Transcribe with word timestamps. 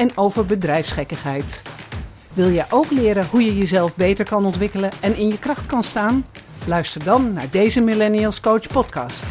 en 0.00 0.16
over 0.16 0.46
bedrijfsgekkigheid. 0.46 1.62
Wil 2.32 2.50
jij 2.50 2.66
ook 2.70 2.90
leren 2.90 3.26
hoe 3.26 3.44
je 3.44 3.56
jezelf 3.56 3.96
beter 3.96 4.24
kan 4.24 4.44
ontwikkelen 4.44 4.90
en 5.00 5.16
in 5.16 5.28
je 5.28 5.38
kracht 5.38 5.66
kan 5.66 5.82
staan? 5.82 6.24
Luister 6.66 7.04
dan 7.04 7.32
naar 7.32 7.50
deze 7.50 7.80
Millennials 7.80 8.40
Coach 8.40 8.66
podcast. 8.66 9.24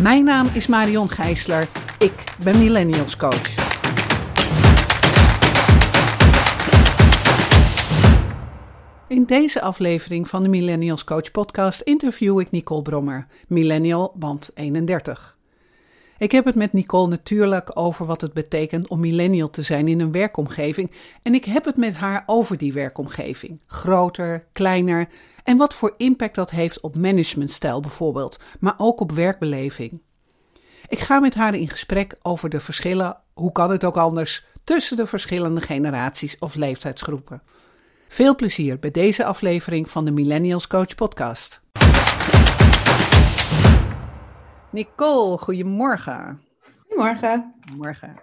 Mijn 0.00 0.24
naam 0.24 0.46
is 0.52 0.66
Marion 0.66 1.10
Gijsler. 1.10 1.68
Ik 1.98 2.24
ben 2.42 2.58
Millennials 2.58 3.16
Coach. 3.16 3.54
In 9.08 9.24
deze 9.24 9.60
aflevering 9.60 10.28
van 10.28 10.42
de 10.42 10.48
Millennials 10.48 11.04
Coach 11.04 11.30
podcast 11.30 11.80
interview 11.80 12.40
ik 12.40 12.50
Nicole 12.50 12.82
Brommer, 12.82 13.26
millennial 13.48 14.12
band 14.16 14.50
31. 14.54 15.35
Ik 16.18 16.32
heb 16.32 16.44
het 16.44 16.54
met 16.54 16.72
Nicole 16.72 17.08
natuurlijk 17.08 17.70
over 17.74 18.06
wat 18.06 18.20
het 18.20 18.32
betekent 18.32 18.88
om 18.88 19.00
millennial 19.00 19.50
te 19.50 19.62
zijn 19.62 19.88
in 19.88 20.00
een 20.00 20.12
werkomgeving 20.12 20.90
en 21.22 21.34
ik 21.34 21.44
heb 21.44 21.64
het 21.64 21.76
met 21.76 21.94
haar 21.94 22.22
over 22.26 22.56
die 22.56 22.72
werkomgeving. 22.72 23.60
Groter, 23.66 24.46
kleiner 24.52 25.08
en 25.44 25.56
wat 25.56 25.74
voor 25.74 25.94
impact 25.96 26.34
dat 26.34 26.50
heeft 26.50 26.80
op 26.80 26.96
managementstijl 26.96 27.80
bijvoorbeeld, 27.80 28.38
maar 28.60 28.74
ook 28.76 29.00
op 29.00 29.12
werkbeleving. 29.12 30.00
Ik 30.88 30.98
ga 30.98 31.20
met 31.20 31.34
haar 31.34 31.54
in 31.54 31.68
gesprek 31.68 32.16
over 32.22 32.48
de 32.48 32.60
verschillen, 32.60 33.16
hoe 33.34 33.52
kan 33.52 33.70
het 33.70 33.84
ook 33.84 33.96
anders, 33.96 34.44
tussen 34.64 34.96
de 34.96 35.06
verschillende 35.06 35.60
generaties 35.60 36.38
of 36.38 36.54
leeftijdsgroepen. 36.54 37.42
Veel 38.08 38.34
plezier 38.34 38.78
bij 38.78 38.90
deze 38.90 39.24
aflevering 39.24 39.90
van 39.90 40.04
de 40.04 40.10
Millennials 40.10 40.66
Coach 40.66 40.94
Podcast. 40.94 41.60
Nicole, 44.70 45.38
goedemorgen. 45.38 46.42
Goedemorgen. 46.78 47.54
Morgen. 47.76 48.16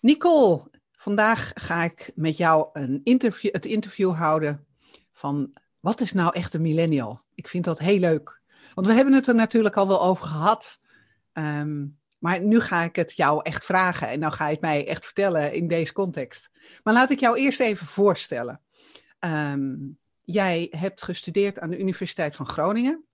Nicole, 0.00 0.70
vandaag 0.92 1.52
ga 1.54 1.82
ik 1.82 2.12
met 2.14 2.36
jou 2.36 2.68
een 2.72 3.00
interview, 3.04 3.52
het 3.52 3.66
interview 3.66 4.14
houden 4.14 4.66
van 5.12 5.52
wat 5.80 6.00
is 6.00 6.12
nou 6.12 6.34
echt 6.34 6.54
een 6.54 6.62
millennial? 6.62 7.20
Ik 7.34 7.48
vind 7.48 7.64
dat 7.64 7.78
heel 7.78 7.98
leuk. 7.98 8.40
Want 8.74 8.86
we 8.86 8.92
hebben 8.92 9.14
het 9.14 9.26
er 9.26 9.34
natuurlijk 9.34 9.76
al 9.76 9.88
wel 9.88 10.02
over 10.02 10.26
gehad. 10.26 10.80
Ehm, 11.32 11.86
maar 12.18 12.40
nu 12.40 12.60
ga 12.60 12.82
ik 12.82 12.96
het 12.96 13.16
jou 13.16 13.40
echt 13.42 13.64
vragen 13.64 14.08
en 14.08 14.20
dan 14.20 14.32
ga 14.32 14.44
je 14.46 14.52
het 14.52 14.60
mij 14.60 14.88
echt 14.88 15.04
vertellen 15.04 15.52
in 15.52 15.68
deze 15.68 15.92
context. 15.92 16.50
Maar 16.82 16.94
laat 16.94 17.10
ik 17.10 17.20
jou 17.20 17.36
eerst 17.38 17.60
even 17.60 17.86
voorstellen. 17.86 18.60
Ehm, 19.18 19.74
jij 20.22 20.66
hebt 20.70 21.02
gestudeerd 21.02 21.58
aan 21.58 21.70
de 21.70 21.78
Universiteit 21.78 22.36
van 22.36 22.46
Groningen. 22.46 23.04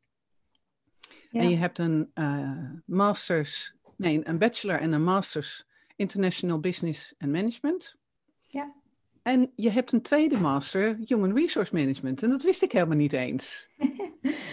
Ja. 1.31 1.41
En 1.41 1.51
je 1.51 1.57
hebt 1.57 1.79
een 1.79 2.11
eh, 2.15 2.71
master's, 2.85 3.75
nee, 3.97 4.21
een 4.29 4.39
bachelor 4.39 4.81
en 4.81 4.93
een 4.93 5.05
master's 5.05 5.67
International 5.97 6.61
Business 6.61 7.15
and 7.19 7.33
Management. 7.33 7.97
Ja. 8.41 8.73
En 9.23 9.53
je 9.57 9.71
hebt 9.71 9.93
een 9.93 10.03
tweede 10.03 10.39
master 10.39 10.99
Human 11.05 11.35
Resource 11.35 11.75
Management. 11.75 12.23
En 12.23 12.31
dat 12.31 12.43
wist 12.43 12.63
ik 12.63 12.73
helemaal 12.73 12.97
niet 12.97 13.13
eens. 13.13 13.69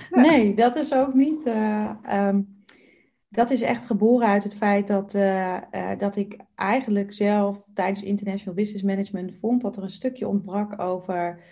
Nee, 0.10 0.56
dat 0.56 0.76
is 0.76 0.94
ook 0.94 1.14
niet. 1.14 1.46
eh, 1.46 1.90
ehm, 2.04 2.42
dat 3.30 3.50
is 3.50 3.62
echt 3.62 3.86
geboren 3.86 4.28
uit 4.28 4.44
het 4.44 4.56
feit 4.56 4.88
dat, 4.88 5.14
eh, 5.14 5.62
dat 5.98 6.16
ik 6.16 6.38
eigenlijk 6.56 7.14
zelf 7.14 7.64
tijdens 7.74 8.04
International 8.04 8.56
Business 8.56 8.84
Management 8.84 9.34
vond 9.40 9.62
dat 9.62 9.78
er 9.78 9.84
een 9.84 9.90
stukje 9.90 10.28
ontbrak 10.28 10.82
over 10.82 11.44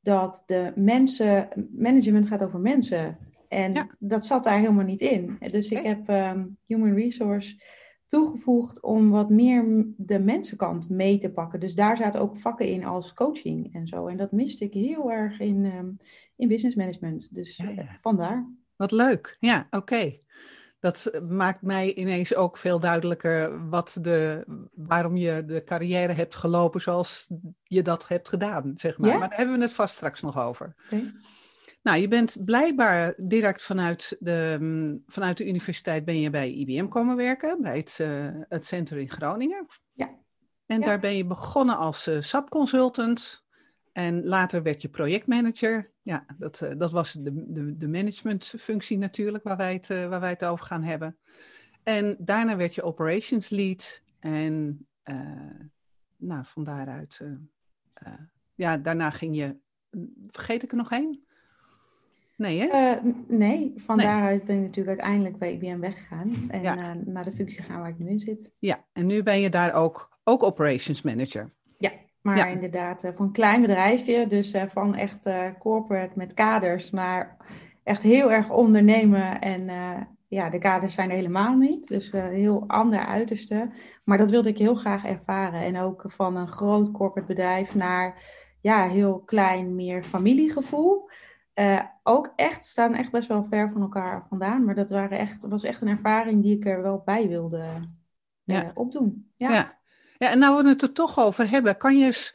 dat 0.00 0.42
de 0.46 0.72
mensen, 0.74 1.48
management 1.72 2.26
gaat 2.26 2.42
over 2.42 2.60
mensen. 2.60 3.18
En 3.54 3.72
Ja. 3.72 3.86
dat 3.98 4.26
zat 4.26 4.44
daar 4.44 4.58
helemaal 4.58 4.84
niet 4.84 5.00
in. 5.00 5.36
Dus 5.50 5.68
ik 5.68 5.82
heb 5.82 6.08
ehm, 6.08 6.44
Human 6.66 6.94
Resource 6.94 7.60
toegevoegd 8.06 8.82
om 8.82 9.10
wat 9.10 9.30
meer 9.30 9.84
de 9.96 10.18
mensenkant 10.18 10.88
mee 10.90 11.18
te 11.18 11.30
pakken. 11.30 11.60
Dus 11.60 11.74
daar 11.74 11.96
zaten 11.96 12.20
ook 12.20 12.38
vakken 12.40 12.68
in 12.68 12.84
als 12.84 13.14
coaching 13.14 13.74
en 13.74 13.86
zo. 13.86 14.06
En 14.06 14.16
dat 14.16 14.32
miste 14.32 14.64
ik 14.64 14.72
heel 14.72 15.12
erg 15.12 15.40
in, 15.40 15.64
ehm, 15.64 15.88
in 16.36 16.48
business 16.48 16.76
management. 16.76 17.34
Dus 17.34 17.56
Ja, 17.56 17.68
ja. 17.68 17.76
eh, 17.82 17.88
vandaar. 18.00 18.46
Wat 18.76 18.90
leuk. 18.90 19.36
Ja, 19.40 19.66
oké. 19.70 20.16
Dat 20.80 21.06
eh, 21.06 21.20
maakt 21.20 21.62
mij 21.62 21.94
ineens 21.94 22.34
ook 22.34 22.56
veel 22.56 22.80
duidelijker 22.80 23.68
wat 23.68 23.98
de, 24.00 24.44
waarom 24.74 25.16
je 25.16 25.44
de 25.46 25.64
carrière 25.64 26.12
hebt 26.12 26.34
gelopen 26.34 26.80
zoals 26.80 27.28
je 27.62 27.82
dat 27.82 28.08
hebt 28.08 28.28
gedaan, 28.28 28.72
zeg 28.76 28.98
maar. 28.98 29.10
Ja? 29.10 29.18
Maar 29.18 29.28
daar 29.28 29.38
hebben 29.38 29.56
we 29.56 29.62
het 29.62 29.72
vast 29.74 29.94
straks 29.94 30.22
nog 30.22 30.38
over. 30.38 30.74
Nou, 31.84 31.98
je 31.98 32.08
bent 32.08 32.44
blijkbaar 32.44 33.14
direct 33.16 33.62
vanuit 33.62 34.16
de, 34.20 34.56
mm, 34.60 35.02
vanuit 35.06 35.36
de 35.36 35.46
universiteit 35.46 36.04
ben 36.04 36.20
je 36.20 36.30
bij 36.30 36.50
IBM 36.50 36.88
komen 36.88 37.16
werken, 37.16 37.62
bij 37.62 37.76
het, 37.76 37.96
eh, 38.00 38.28
het 38.48 38.64
center 38.64 38.98
in 38.98 39.10
Groningen. 39.10 39.66
Ja. 39.92 40.10
En 40.66 40.80
Ja. 40.80 40.86
daar 40.86 41.00
ben 41.00 41.16
je 41.16 41.26
begonnen 41.26 41.76
als 41.76 42.06
eh 42.06 42.20
SAP-consultant. 42.20 43.44
En 43.92 44.24
later 44.24 44.62
werd 44.62 44.82
je 44.82 44.88
projectmanager. 44.88 45.92
Ja, 46.02 46.26
dat, 46.38 46.60
eh, 46.60 46.72
dat 46.76 46.90
was 46.90 47.12
de, 47.12 47.52
de, 47.52 47.76
de 47.76 47.88
managementfunctie 47.88 48.98
natuurlijk, 48.98 49.44
waar 49.44 49.56
wij, 49.56 49.72
het, 49.72 49.88
waar 49.88 50.20
wij 50.20 50.30
het 50.30 50.44
over 50.44 50.66
gaan 50.66 50.82
hebben. 50.82 51.18
En 51.82 52.16
daarna 52.18 52.56
werd 52.56 52.74
je 52.74 52.82
operations 52.82 53.48
lead. 53.48 54.02
En 54.20 54.86
nou, 56.16 56.44
van 56.44 56.64
daaruit, 56.64 57.20
ja, 58.54 58.76
daarna 58.76 59.10
ging 59.10 59.36
je, 59.36 59.56
vergeet 60.30 60.62
ik 60.62 60.70
er 60.70 60.76
nog 60.76 60.90
één? 60.92 61.24
Nee, 62.36 62.60
hè? 62.60 62.66
Eh, 62.66 63.04
nee, 63.28 63.72
van 63.76 63.96
Nee. 63.96 64.06
daaruit 64.06 64.44
ben 64.44 64.56
ik 64.56 64.62
natuurlijk 64.62 64.88
uiteindelijk 65.00 65.38
bij 65.38 65.52
IBM 65.52 65.78
weggegaan. 65.78 66.32
En 66.48 66.62
Ja. 66.62 66.76
eh, 66.76 66.90
naar 67.04 67.24
de 67.24 67.32
functie 67.32 67.62
gaan 67.62 67.80
waar 67.80 67.88
ik 67.88 67.98
nu 67.98 68.08
in 68.08 68.18
zit. 68.20 68.50
Ja, 68.58 68.84
en 68.92 69.06
nu 69.06 69.22
ben 69.22 69.40
je 69.40 69.50
daar 69.50 69.74
ook, 69.74 70.18
ook 70.24 70.42
operations 70.42 71.02
manager. 71.02 71.52
Maar 72.24 72.36
Ja. 72.36 72.46
inderdaad, 72.46 73.04
eh, 73.04 73.10
van 73.16 73.26
een 73.26 73.32
klein 73.32 73.60
bedrijfje. 73.60 74.26
Dus 74.26 74.54
van 74.68 74.94
echt 74.94 75.28
corporate 75.58 76.12
met 76.14 76.34
kaders 76.34 76.90
naar 76.90 77.36
echt 77.82 78.02
heel 78.02 78.32
erg 78.32 78.50
ondernemen. 78.50 79.40
En 79.40 79.68
ja, 80.34 80.50
de 80.50 80.58
kaders 80.58 80.94
zijn 80.94 81.10
er 81.10 81.16
helemaal 81.16 81.56
niet. 81.56 81.88
Dus 81.88 82.10
eh, 82.10 82.22
heel 82.22 82.64
ander 82.66 82.98
uiterste. 82.98 83.70
Maar 84.04 84.18
dat 84.18 84.30
wilde 84.30 84.48
ik 84.48 84.58
heel 84.58 84.74
graag 84.74 85.04
ervaren. 85.04 85.60
En 85.60 85.78
ook 85.78 86.04
van 86.06 86.36
een 86.36 86.48
groot 86.48 86.90
corporate 86.90 87.26
bedrijf 87.28 87.74
naar 87.74 88.22
ja, 88.60 88.88
heel 88.88 89.18
klein, 89.18 89.74
meer 89.74 90.02
familiegevoel. 90.02 91.10
Eh, 91.54 91.80
ook 92.02 92.32
echt, 92.36 92.64
staan 92.64 92.94
echt 92.94 93.10
best 93.10 93.28
wel 93.28 93.44
ver 93.44 93.70
van 93.72 93.80
elkaar 93.82 94.26
vandaan. 94.28 94.64
Maar 94.64 94.74
dat 94.74 94.90
waren 94.90 95.18
echt, 95.18 95.46
was 95.46 95.62
echt 95.64 95.80
een 95.80 95.88
ervaring 95.88 96.42
die 96.42 96.56
ik 96.56 96.66
er 96.66 96.82
wel 96.82 97.02
bij 97.04 97.28
wilde 97.28 97.58
eh, 97.58 97.82
Ja. 98.44 98.70
opdoen. 98.74 99.30
Ja. 99.36 99.52
Ja. 99.52 99.78
ja, 100.18 100.30
en 100.30 100.38
nou 100.38 100.62
we 100.62 100.68
het 100.68 100.82
er 100.82 100.92
toch 100.92 101.18
over 101.18 101.50
hebben, 101.50 101.76
kan 101.76 101.98
je, 101.98 102.04
eens, 102.06 102.34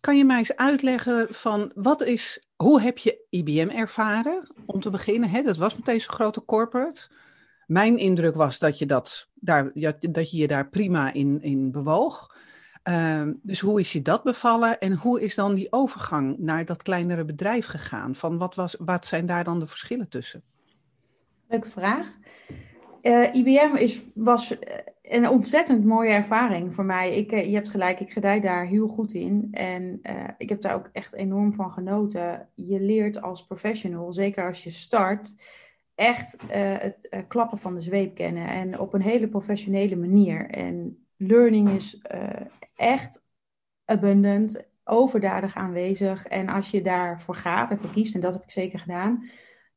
kan 0.00 0.16
je 0.16 0.24
mij 0.24 0.38
eens 0.38 0.56
uitleggen 0.56 1.26
van 1.34 1.72
wat 1.74 2.02
is, 2.02 2.46
hoe 2.56 2.80
heb 2.80 2.98
je 2.98 3.26
IBM 3.30 3.68
ervaren 3.68 4.50
om 4.66 4.80
te 4.80 4.90
beginnen? 4.90 5.30
Hè? 5.30 5.42
Dat 5.42 5.56
was 5.56 5.76
meteen 5.76 6.00
zo'n 6.00 6.14
grote 6.14 6.44
corporate. 6.44 7.10
Mijn 7.66 7.98
indruk 7.98 8.34
was 8.34 8.58
dat 8.58 8.78
je, 8.78 8.86
dat, 8.86 9.28
daar, 9.34 9.70
dat 10.00 10.30
je 10.30 10.36
je 10.36 10.46
daar 10.46 10.68
prima 10.68 11.12
in, 11.12 11.42
in 11.42 11.70
bewoog. 11.70 12.36
Ehm, 12.82 13.32
dus 13.42 13.60
hoe 13.60 13.80
is 13.80 13.92
je 13.92 14.02
dat 14.02 14.22
bevallen 14.22 14.80
en 14.80 14.92
hoe 14.92 15.20
is 15.20 15.34
dan 15.34 15.54
die 15.54 15.72
overgang 15.72 16.38
naar 16.38 16.64
dat 16.64 16.82
kleinere 16.82 17.24
bedrijf 17.24 17.66
gegaan? 17.66 18.14
Van 18.14 18.38
wat, 18.38 18.54
was, 18.54 18.76
wat 18.78 19.06
zijn 19.06 19.26
daar 19.26 19.44
dan 19.44 19.58
de 19.58 19.66
verschillen 19.66 20.08
tussen? 20.08 20.42
Leuke 21.48 21.70
vraag. 21.70 22.16
Eh, 23.02 23.34
IBM 23.34 23.76
is, 23.76 24.02
was 24.14 24.58
eh, 24.58 24.76
een 25.02 25.28
ontzettend 25.28 25.84
mooie 25.84 26.10
ervaring 26.10 26.74
voor 26.74 26.84
mij. 26.84 27.16
Ik, 27.16 27.32
eh, 27.32 27.46
je 27.46 27.54
hebt 27.54 27.68
gelijk, 27.68 28.00
ik 28.00 28.10
gedij 28.10 28.40
daar 28.40 28.66
heel 28.66 28.88
goed 28.88 29.12
in. 29.12 29.48
En 29.50 30.00
ik 30.38 30.48
heb 30.48 30.62
daar 30.62 30.74
ook 30.74 30.88
echt 30.92 31.14
enorm 31.14 31.54
van 31.54 31.70
genoten. 31.70 32.48
Je 32.54 32.80
leert 32.80 33.22
als 33.22 33.46
professional, 33.46 34.12
zeker 34.12 34.46
als 34.46 34.64
je 34.64 34.70
start, 34.70 35.34
echt 35.94 36.36
het 36.48 37.24
klappen 37.28 37.58
van 37.58 37.74
de 37.74 37.80
zweep 37.80 38.14
kennen. 38.14 38.46
En 38.46 38.78
op 38.78 38.94
een 38.94 39.02
hele 39.02 39.28
professionele 39.28 39.96
manier. 39.96 40.50
En 40.50 41.01
learning 41.22 41.70
is 41.70 41.98
eh, 42.00 42.46
echt 42.74 43.24
abundant, 43.84 44.62
overdadig 44.84 45.54
aanwezig. 45.54 46.26
En 46.26 46.48
als 46.48 46.70
je 46.70 46.82
daarvoor 46.82 47.34
gaat 47.34 47.70
en 47.70 47.78
voor 47.78 47.90
kiest, 47.90 48.14
en 48.14 48.20
dat 48.20 48.32
heb 48.32 48.42
ik 48.42 48.50
zeker 48.50 48.78
gedaan, 48.78 49.28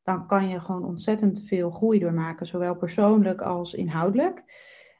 dan 0.02 0.26
kan 0.26 0.48
je 0.48 0.60
gewoon 0.60 0.84
ontzettend 0.84 1.42
veel 1.46 1.70
groei 1.70 1.98
doormaken, 1.98 2.46
zowel 2.46 2.76
persoonlijk 2.76 3.40
als 3.40 3.74
inhoudelijk. 3.74 4.44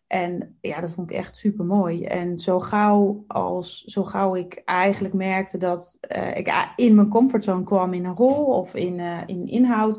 En 0.06 0.56
ja, 0.60 0.81
dat 0.81 0.93
vond 0.93 1.10
ik 1.10 1.16
echt 1.16 1.37
super 1.37 1.64
mooi. 1.64 2.04
En 2.04 2.38
zo 2.38 2.60
gauw 2.60 3.25
als 3.26 3.84
zo 3.84 4.04
gauw 4.04 4.34
ik 4.34 4.62
eigenlijk 4.64 5.14
merkte 5.14 5.58
dat 5.58 5.99
uh, 6.16 6.37
ik 6.37 6.72
in 6.76 6.94
mijn 6.94 7.08
comfortzone 7.08 7.64
kwam 7.64 7.94
in 7.94 8.04
een 8.04 8.16
rol 8.16 8.44
of 8.44 8.75
in, 8.75 8.99
uh, 8.99 9.20
in 9.26 9.46
inhoud, 9.46 9.99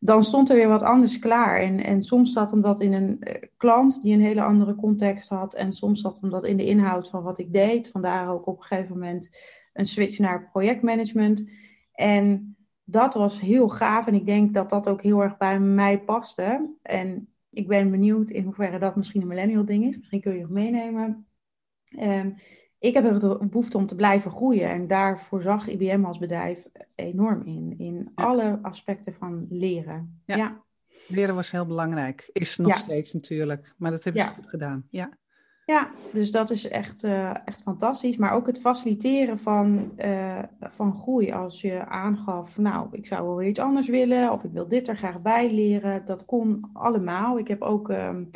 dan 0.00 0.22
stond 0.22 0.50
er 0.50 0.56
weer 0.56 0.68
wat 0.68 0.82
anders 0.82 1.18
klaar. 1.18 1.60
En, 1.60 1.84
en 1.84 2.02
soms 2.02 2.32
zat 2.32 2.50
hem 2.50 2.60
dat 2.60 2.80
in 2.80 2.92
een 2.92 3.20
uh, 3.20 3.34
klant 3.56 4.02
die 4.02 4.14
een 4.14 4.20
hele 4.20 4.42
andere 4.42 4.74
context 4.74 5.28
had. 5.28 5.54
En 5.54 5.72
soms 5.72 6.00
zat 6.00 6.20
hem 6.20 6.30
dat 6.30 6.44
in 6.44 6.56
de 6.56 6.66
inhoud 6.66 7.08
van 7.08 7.22
wat 7.22 7.38
ik 7.38 7.52
deed. 7.52 7.90
Vandaar 7.90 8.28
ook 8.28 8.46
op 8.46 8.56
een 8.56 8.64
gegeven 8.64 8.92
moment 8.92 9.30
een 9.72 9.86
switch 9.86 10.18
naar 10.18 10.48
projectmanagement. 10.50 11.44
En 11.92 12.56
dat 12.84 13.14
was 13.14 13.40
heel 13.40 13.68
gaaf. 13.68 14.06
En 14.06 14.14
ik 14.14 14.26
denk 14.26 14.54
dat 14.54 14.70
dat 14.70 14.88
ook 14.88 15.02
heel 15.02 15.22
erg 15.22 15.36
bij 15.36 15.60
mij 15.60 16.00
paste. 16.00 16.74
En 16.82 17.28
ik 17.50 17.68
ben 17.68 17.90
benieuwd 17.90 18.30
in 18.30 18.44
hoeverre 18.44 18.78
dat 18.78 18.96
misschien 18.96 19.20
een 19.20 19.28
millennial 19.28 19.64
ding 19.64 19.84
is. 19.84 19.96
Misschien 19.96 20.20
kun 20.20 20.34
je 20.34 20.40
het 20.40 20.50
meenemen. 20.50 21.26
Um, 22.00 22.34
ik 22.86 22.94
heb 22.94 23.04
er 23.04 23.18
de 23.18 23.38
behoefte 23.40 23.76
om 23.76 23.86
te 23.86 23.94
blijven 23.94 24.30
groeien. 24.30 24.70
En 24.70 24.86
daarvoor 24.86 25.42
zag 25.42 25.68
IBM 25.68 26.04
als 26.04 26.18
bedrijf 26.18 26.66
enorm 26.94 27.42
in. 27.42 27.74
In 27.78 28.10
alle 28.14 28.58
aspecten 28.62 29.14
van 29.14 29.46
leren. 29.48 30.20
Ja. 30.24 30.36
ja. 30.36 30.64
Leren 31.08 31.34
was 31.34 31.50
heel 31.50 31.66
belangrijk. 31.66 32.30
Is 32.32 32.56
nog 32.56 32.76
steeds 32.76 33.12
natuurlijk. 33.12 33.74
Maar 33.76 33.90
dat 33.90 34.04
hebben 34.04 34.22
ze 34.22 34.34
goed 34.34 34.48
gedaan. 34.48 34.86
Ja. 34.90 35.18
Ja, 35.64 35.90
dus 36.12 36.30
dat 36.30 36.50
is 36.50 36.68
echt, 36.68 37.04
uh, 37.04 37.30
echt 37.30 37.62
fantastisch. 37.62 38.16
Maar 38.16 38.32
ook 38.32 38.46
het 38.46 38.60
faciliteren 38.60 39.38
van, 39.38 39.92
uh, 39.98 40.42
van 40.60 40.94
groei. 40.94 41.32
Als 41.32 41.60
je 41.60 41.86
aangaf, 41.86 42.58
nou, 42.58 42.88
ik 42.90 43.06
zou 43.06 43.26
wel 43.26 43.36
weer 43.36 43.48
iets 43.48 43.60
anders 43.60 43.88
willen. 43.88 44.32
Of 44.32 44.44
ik 44.44 44.52
wil 44.52 44.68
dit 44.68 44.88
er 44.88 44.96
graag 44.96 45.22
bij 45.22 45.52
leren. 45.52 46.04
Dat 46.04 46.24
kon 46.24 46.70
allemaal. 46.72 47.38
Ik 47.38 47.48
heb 47.48 47.62
ook 47.62 47.88
um, 47.88 48.30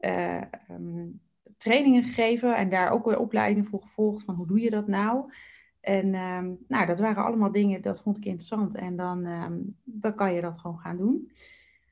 uh, 0.00 0.40
um, 0.70 1.20
trainingen 1.62 2.02
gegeven. 2.02 2.56
En 2.56 2.68
daar 2.68 2.90
ook 2.90 3.04
weer 3.04 3.18
opleidingen 3.18 3.68
voor 3.68 3.80
gevolgd. 3.80 4.24
Van 4.24 4.34
hoe 4.34 4.46
doe 4.46 4.60
je 4.60 4.70
dat 4.70 4.86
nou? 4.86 5.32
En 5.80 6.14
um, 6.14 6.58
nou, 6.68 6.86
dat 6.86 6.98
waren 6.98 7.24
allemaal 7.24 7.52
dingen, 7.52 7.82
dat 7.82 8.02
vond 8.02 8.16
ik 8.16 8.24
interessant. 8.24 8.74
En 8.74 8.96
dan, 8.96 9.28
dan 9.84 10.14
kan 10.14 10.34
je 10.34 10.40
dat 10.40 10.58
gewoon 10.58 10.78
gaan 10.78 10.96
doen. 10.96 11.30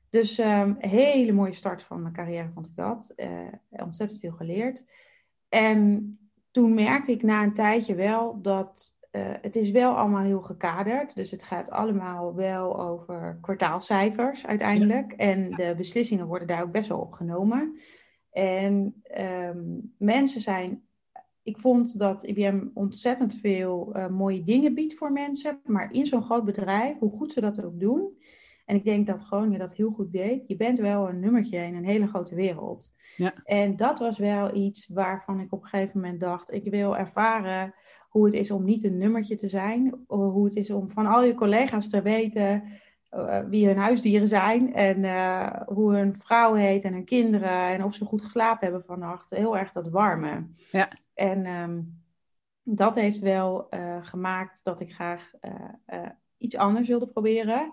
Dus 0.09 0.37
um, 0.37 0.75
hele 0.77 1.31
mooie 1.31 1.53
start 1.53 1.83
van 1.83 2.01
mijn 2.01 2.13
carrière 2.13 2.49
vond 2.53 2.65
ik 2.65 2.75
dat. 2.75 3.13
Uh, 3.17 3.27
ontzettend 3.69 4.19
veel 4.19 4.31
geleerd. 4.31 4.83
En 5.49 6.15
toen 6.51 6.73
merkte 6.73 7.11
ik 7.11 7.23
na 7.23 7.43
een 7.43 7.53
tijdje 7.53 7.95
wel 7.95 8.41
dat 8.41 8.95
uh, 9.11 9.21
het 9.41 9.55
is 9.55 9.71
wel 9.71 9.97
allemaal 9.97 10.23
heel 10.23 10.41
gekaderd. 10.41 11.15
Dus 11.15 11.31
het 11.31 11.43
gaat 11.43 11.71
allemaal 11.71 12.35
wel 12.35 12.79
over 12.79 13.37
kwartaalcijfers 13.41 14.45
uiteindelijk. 14.45 15.11
En 15.11 15.51
de 15.51 15.73
beslissingen 15.77 16.27
worden 16.27 16.47
daar 16.47 16.61
ook 16.61 16.71
best 16.71 16.89
wel 16.89 16.99
op 16.99 17.11
genomen. 17.11 17.77
En 18.31 19.03
um, 19.17 19.93
mensen 19.97 20.41
zijn. 20.41 20.83
Ik 21.43 21.57
vond 21.57 21.99
dat 21.99 22.23
IBM 22.23 22.67
ontzettend 22.73 23.35
veel 23.35 23.93
uh, 23.95 24.07
mooie 24.07 24.43
dingen 24.43 24.73
biedt 24.73 24.93
voor 24.93 25.11
mensen. 25.11 25.61
Maar 25.65 25.93
in 25.93 26.05
zo'n 26.05 26.23
groot 26.23 26.45
bedrijf, 26.45 26.97
hoe 26.99 27.11
goed 27.17 27.33
ze 27.33 27.41
dat 27.41 27.63
ook 27.63 27.79
doen 27.79 28.17
en 28.71 28.77
ik 28.77 28.83
denk 28.83 29.07
dat 29.07 29.23
Groningen 29.23 29.59
dat 29.59 29.73
heel 29.73 29.91
goed 29.91 30.11
deed. 30.11 30.47
Je 30.47 30.55
bent 30.55 30.79
wel 30.79 31.09
een 31.09 31.19
nummertje 31.19 31.57
in 31.57 31.75
een 31.75 31.85
hele 31.85 32.07
grote 32.07 32.35
wereld. 32.35 32.93
Ja. 33.15 33.33
En 33.43 33.75
dat 33.75 33.99
was 33.99 34.17
wel 34.17 34.55
iets 34.55 34.87
waarvan 34.87 35.39
ik 35.39 35.53
op 35.53 35.61
een 35.61 35.67
gegeven 35.67 35.99
moment 35.99 36.19
dacht: 36.19 36.53
ik 36.53 36.69
wil 36.69 36.97
ervaren 36.97 37.73
hoe 38.09 38.25
het 38.25 38.33
is 38.33 38.51
om 38.51 38.63
niet 38.63 38.83
een 38.83 38.97
nummertje 38.97 39.35
te 39.35 39.47
zijn. 39.47 40.03
Hoe 40.07 40.45
het 40.45 40.55
is 40.55 40.71
om 40.71 40.89
van 40.89 41.05
al 41.05 41.23
je 41.23 41.33
collega's 41.33 41.89
te 41.89 42.01
weten 42.01 42.63
wie 43.49 43.67
hun 43.67 43.77
huisdieren 43.77 44.27
zijn. 44.27 44.73
En 44.73 45.03
uh, 45.03 45.61
hoe 45.65 45.95
hun 45.95 46.15
vrouw 46.19 46.53
heet 46.53 46.83
en 46.83 46.93
hun 46.93 47.05
kinderen. 47.05 47.67
En 47.67 47.83
of 47.83 47.95
ze 47.95 48.05
goed 48.05 48.21
geslapen 48.21 48.67
hebben 48.67 48.85
vannacht. 48.85 49.29
Heel 49.29 49.57
erg 49.57 49.71
dat 49.71 49.89
warme. 49.89 50.47
Ja. 50.71 50.89
En 51.13 51.45
um, 51.45 52.03
dat 52.63 52.95
heeft 52.95 53.19
wel 53.19 53.67
uh, 53.69 53.97
gemaakt 54.01 54.63
dat 54.63 54.79
ik 54.79 54.93
graag 54.93 55.31
iets 56.37 56.57
anders 56.57 56.87
wilde 56.87 57.07
proberen. 57.07 57.71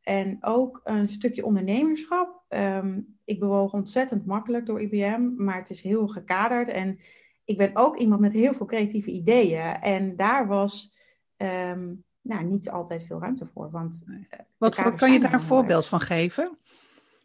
En 0.00 0.36
ook 0.40 0.80
een 0.84 1.08
stukje 1.08 1.44
ondernemerschap. 1.44 2.44
Um, 2.48 3.18
ik 3.24 3.40
bewoog 3.40 3.72
ontzettend 3.72 4.26
makkelijk 4.26 4.66
door 4.66 4.80
IBM, 4.80 5.34
maar 5.36 5.56
het 5.56 5.70
is 5.70 5.82
heel 5.82 6.08
gekaderd. 6.08 6.68
En 6.68 6.98
ik 7.44 7.56
ben 7.56 7.70
ook 7.74 7.96
iemand 7.96 8.20
met 8.20 8.32
heel 8.32 8.54
veel 8.54 8.66
creatieve 8.66 9.10
ideeën. 9.10 9.80
En 9.80 10.16
daar 10.16 10.46
was 10.46 10.94
um, 11.36 12.04
nou, 12.28 12.44
niet 12.44 12.70
altijd 12.70 13.04
veel 13.06 13.20
ruimte 13.20 13.46
voor. 13.46 13.70
Want, 13.70 14.04
uh, 14.08 14.16
Wat 14.56 14.74
voor, 14.74 14.94
kan 14.94 15.12
je 15.12 15.20
daar 15.20 15.32
een 15.32 15.40
voorbeeld 15.40 15.86
van 15.86 16.00
geven? 16.00 16.58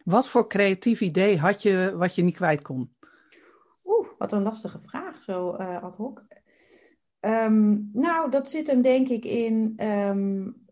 Wat 0.03 0.27
voor 0.27 0.47
creatief 0.47 1.01
idee 1.01 1.39
had 1.39 1.61
je 1.61 1.93
wat 1.97 2.15
je 2.15 2.23
niet 2.23 2.35
kwijt 2.35 2.61
kon? 2.61 2.93
Oeh, 3.85 4.07
wat 4.17 4.31
een 4.31 4.43
lastige 4.43 4.79
vraag, 4.85 5.21
zo 5.21 5.55
uh, 5.59 5.83
ad 5.83 5.95
hoc. 5.95 6.23
Um, 7.19 7.89
nou, 7.93 8.31
dat 8.31 8.49
zit 8.49 8.67
hem 8.67 8.81
denk 8.81 9.07
ik 9.09 9.25
in 9.25 9.75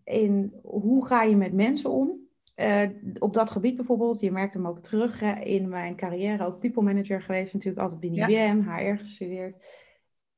in 0.09 0.53
hoe 0.63 1.05
ga 1.05 1.23
je 1.23 1.35
met 1.35 1.53
mensen 1.53 1.89
om. 1.89 2.27
Uh, 2.55 2.81
op 3.19 3.33
dat 3.33 3.51
gebied 3.51 3.75
bijvoorbeeld, 3.75 4.19
je 4.19 4.31
merkt 4.31 4.53
hem 4.53 4.67
ook 4.67 4.79
terug 4.79 5.19
hè, 5.19 5.39
in 5.39 5.69
mijn 5.69 5.95
carrière, 5.95 6.45
ook 6.45 6.59
people 6.59 6.83
manager 6.83 7.21
geweest, 7.21 7.53
natuurlijk 7.53 7.81
altijd 7.81 7.99
binnen 7.99 8.29
IBM, 8.29 8.61
HR 8.69 8.97
gestudeerd. 8.97 9.65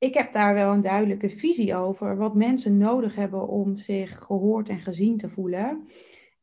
Ik 0.01 0.13
heb 0.13 0.33
daar 0.33 0.53
wel 0.53 0.73
een 0.73 0.81
duidelijke 0.81 1.29
visie 1.29 1.75
over 1.75 2.17
wat 2.17 2.35
mensen 2.35 2.77
nodig 2.77 3.15
hebben 3.15 3.47
om 3.47 3.77
zich 3.77 4.17
gehoord 4.17 4.69
en 4.69 4.79
gezien 4.79 5.17
te 5.17 5.29
voelen. 5.29 5.87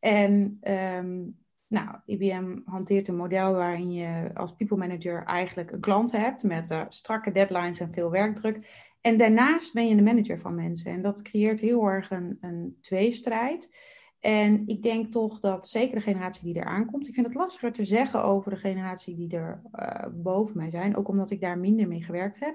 En 0.00 0.58
um, 0.62 1.38
nou, 1.66 1.96
IBM 2.06 2.58
hanteert 2.64 3.08
een 3.08 3.16
model 3.16 3.52
waarin 3.52 3.92
je 3.92 4.30
als 4.34 4.54
people 4.54 4.76
manager 4.76 5.24
eigenlijk 5.24 5.72
een 5.72 5.80
klant 5.80 6.12
hebt 6.12 6.42
met 6.42 6.70
uh, 6.70 6.84
strakke 6.88 7.32
deadlines 7.32 7.80
en 7.80 7.92
veel 7.92 8.10
werkdruk. 8.10 8.66
En 9.00 9.16
daarnaast 9.16 9.72
ben 9.72 9.88
je 9.88 9.96
de 9.96 10.02
manager 10.02 10.38
van 10.38 10.54
mensen. 10.54 10.92
En 10.92 11.02
dat 11.02 11.22
creëert 11.22 11.60
heel 11.60 11.86
erg 11.86 12.10
een, 12.10 12.38
een 12.40 12.78
tweestrijd. 12.80 13.74
En 14.20 14.62
ik 14.66 14.82
denk 14.82 15.10
toch 15.12 15.40
dat 15.40 15.68
zeker 15.68 15.94
de 15.94 16.02
generatie 16.02 16.44
die 16.44 16.60
er 16.60 16.66
aankomt, 16.66 17.08
ik 17.08 17.14
vind 17.14 17.26
het 17.26 17.34
lastiger 17.34 17.72
te 17.72 17.84
zeggen 17.84 18.24
over 18.24 18.50
de 18.50 18.56
generatie 18.56 19.14
die 19.14 19.36
er 19.36 19.62
uh, 19.72 20.06
boven 20.12 20.56
mij 20.56 20.70
zijn, 20.70 20.96
ook 20.96 21.08
omdat 21.08 21.30
ik 21.30 21.40
daar 21.40 21.58
minder 21.58 21.88
mee 21.88 22.02
gewerkt 22.02 22.40
heb, 22.40 22.54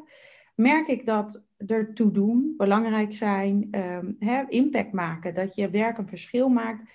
merk 0.56 0.88
ik 0.88 1.06
dat 1.06 1.48
er 1.58 1.94
toe 1.94 2.12
doen, 2.12 2.54
belangrijk 2.58 3.14
zijn, 3.14 3.68
hè, 4.20 4.44
impact 4.48 4.92
maken, 4.92 5.34
dat 5.34 5.56
je 5.56 5.70
werk 5.70 5.98
een 5.98 6.08
verschil 6.08 6.50
maakt. 6.50 6.90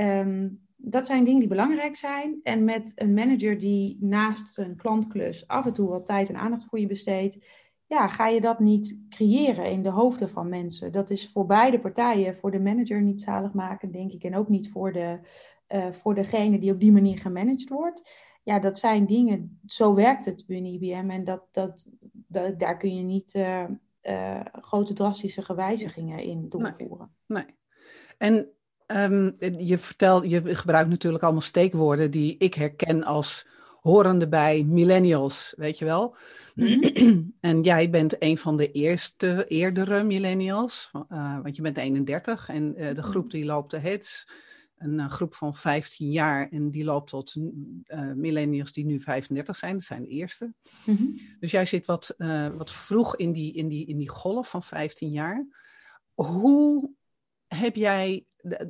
Um, 0.00 0.64
dat 0.76 1.06
zijn 1.06 1.24
dingen 1.24 1.40
die 1.40 1.48
belangrijk 1.48 1.96
zijn. 1.96 2.40
En 2.42 2.64
met 2.64 2.92
een 2.94 3.14
manager 3.14 3.58
die 3.58 3.96
naast 4.00 4.58
een 4.58 4.76
klantklus 4.76 5.46
af 5.46 5.66
en 5.66 5.72
toe 5.72 5.88
wat 5.88 6.06
tijd 6.06 6.28
en 6.28 6.36
aandacht 6.36 6.64
voor 6.64 6.80
je 6.80 6.86
besteedt, 6.86 7.44
ja, 7.86 8.08
ga 8.08 8.26
je 8.26 8.40
dat 8.40 8.58
niet 8.58 9.00
creëren 9.08 9.70
in 9.70 9.82
de 9.82 9.88
hoofden 9.88 10.28
van 10.28 10.48
mensen. 10.48 10.92
Dat 10.92 11.10
is 11.10 11.28
voor 11.28 11.46
beide 11.46 11.78
partijen, 11.78 12.36
voor 12.36 12.50
de 12.50 12.60
manager 12.60 13.02
niet 13.02 13.22
zalig 13.22 13.52
maken, 13.52 13.90
denk 13.90 14.12
ik, 14.12 14.24
en 14.24 14.36
ook 14.36 14.48
niet 14.48 14.70
voor, 14.70 14.92
de, 14.92 15.18
uh, 15.68 15.92
voor 15.92 16.14
degene 16.14 16.58
die 16.58 16.72
op 16.72 16.80
die 16.80 16.92
manier 16.92 17.18
gemanaged 17.18 17.68
wordt. 17.68 18.10
Ja, 18.46 18.58
dat 18.58 18.78
zijn 18.78 19.06
dingen, 19.06 19.60
zo 19.66 19.94
werkt 19.94 20.24
het 20.24 20.44
binnen 20.46 20.72
IBM 20.72 21.10
en 21.10 21.24
dat, 21.24 21.42
dat, 21.52 21.86
dat 22.12 22.58
daar 22.58 22.76
kun 22.76 22.96
je 22.96 23.02
niet 23.02 23.34
uh, 23.34 23.64
uh, 24.02 24.40
grote 24.52 24.92
drastische 24.92 25.42
gewijzigingen 25.42 26.18
in 26.18 26.48
doorvoeren. 26.48 27.10
Nee. 27.26 27.44
nee. 27.44 27.54
En 28.18 28.48
um, 29.12 29.36
je 29.58 29.78
vertelt, 29.78 30.30
je 30.30 30.54
gebruikt 30.54 30.88
natuurlijk 30.88 31.22
allemaal 31.22 31.42
steekwoorden 31.42 32.10
die 32.10 32.36
ik 32.38 32.54
herken 32.54 33.04
als 33.04 33.46
horende 33.80 34.28
bij 34.28 34.64
millennials, 34.64 35.54
weet 35.56 35.78
je 35.78 35.84
wel. 35.84 36.16
Mhm. 36.54 37.22
en 37.40 37.62
jij 37.62 37.90
bent 37.90 38.22
een 38.22 38.38
van 38.38 38.56
de 38.56 38.70
eerste, 38.70 39.44
eerdere 39.48 40.02
millennials, 40.02 40.90
uh, 40.92 41.40
want 41.42 41.56
je 41.56 41.62
bent 41.62 41.76
31 41.76 42.48
en 42.48 42.74
de 42.74 43.02
groep 43.02 43.30
die 43.30 43.44
loopt 43.44 43.70
de 43.70 43.78
hits. 43.78 44.26
Een 44.76 44.98
uh, 44.98 45.10
groep 45.10 45.34
van 45.34 45.54
15 45.54 46.10
jaar 46.10 46.48
en 46.50 46.70
die 46.70 46.84
loopt 46.84 47.10
tot 47.10 47.34
millennials 48.14 48.72
die 48.72 48.84
nu 48.84 49.00
35 49.00 49.56
zijn, 49.56 49.72
dat 49.72 49.82
zijn 49.82 50.02
de 50.02 50.08
eerste. 50.08 50.52
Mm 50.84 50.96
-hmm. 50.96 51.20
Dus 51.40 51.50
jij 51.50 51.64
zit 51.64 51.86
wat, 51.86 52.14
wat 52.56 52.72
vroeg 52.72 53.16
in 53.16 53.32
die, 53.32 53.52
in, 53.52 53.68
die, 53.68 53.86
in 53.86 53.96
die 53.96 54.08
golf 54.08 54.50
van 54.50 54.62
15 54.62 55.10
jaar. 55.10 55.46
Hoe 56.14 56.90
heb 57.46 57.76
jij, 57.76 58.24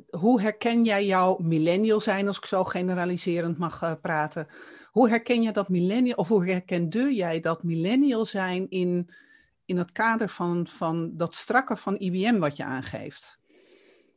hoe 0.09 0.41
herken 0.41 0.83
jij 0.83 1.05
jouw 1.05 1.37
millennial 1.37 2.01
zijn, 2.01 2.27
als 2.27 2.37
ik 2.37 2.45
zo 2.45 2.63
generaliserend 2.63 3.57
mag 3.57 3.99
praten? 4.01 4.47
Hoe 4.97 5.09
herken 5.09 5.41
je 5.41 5.51
dat 5.51 5.69
millennial, 5.69 6.15
of 6.15 6.27
hoe 6.27 6.49
herkende 6.49 7.13
jij 7.15 7.39
dat 7.39 7.63
millennial 7.63 8.25
zijn 8.25 8.69
in, 8.69 9.09
in 9.65 9.77
het 9.77 9.91
kader 9.91 10.29
van, 10.29 10.67
van 10.67 11.17
dat 11.17 11.33
strakke 11.33 11.77
van 11.77 11.99
IBM 11.99 12.37
wat 12.37 12.57
je 12.57 12.63
aangeeft? 12.63 13.39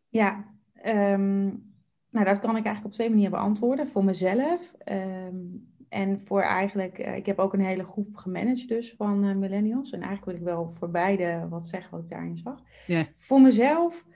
Ja, 0.08 0.54
um, 0.86 1.69
nou 2.10 2.24
dat 2.24 2.38
kan 2.38 2.56
ik 2.56 2.64
eigenlijk 2.64 2.84
op 2.84 2.92
twee 2.92 3.08
manieren 3.08 3.30
beantwoorden. 3.30 3.88
Voor 3.88 4.04
mezelf 4.04 4.74
um, 4.84 5.68
en 5.88 6.20
voor 6.24 6.40
eigenlijk, 6.40 7.06
uh, 7.06 7.16
ik 7.16 7.26
heb 7.26 7.38
ook 7.38 7.52
een 7.52 7.64
hele 7.64 7.84
groep 7.84 8.16
gemanaged 8.16 8.68
dus 8.68 8.94
van 8.96 9.24
uh, 9.24 9.34
millennials. 9.34 9.90
En 9.90 10.00
eigenlijk 10.00 10.24
wil 10.24 10.46
ik 10.46 10.54
wel 10.54 10.72
voor 10.78 10.90
beide 10.90 11.46
wat 11.48 11.66
zeggen 11.66 11.90
wat 11.90 12.02
ik 12.02 12.10
daarin 12.10 12.36
zag. 12.36 12.62
Yeah. 12.86 13.04
Voor 13.18 13.40
mezelf 13.40 14.06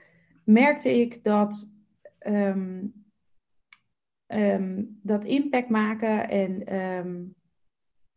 merkte 0.43 0.99
ik 0.99 1.23
dat 1.23 1.71
um, 2.27 2.93
um, 4.27 4.99
dat 5.01 5.23
impact 5.23 5.69
maken 5.69 6.29
en 6.29 6.63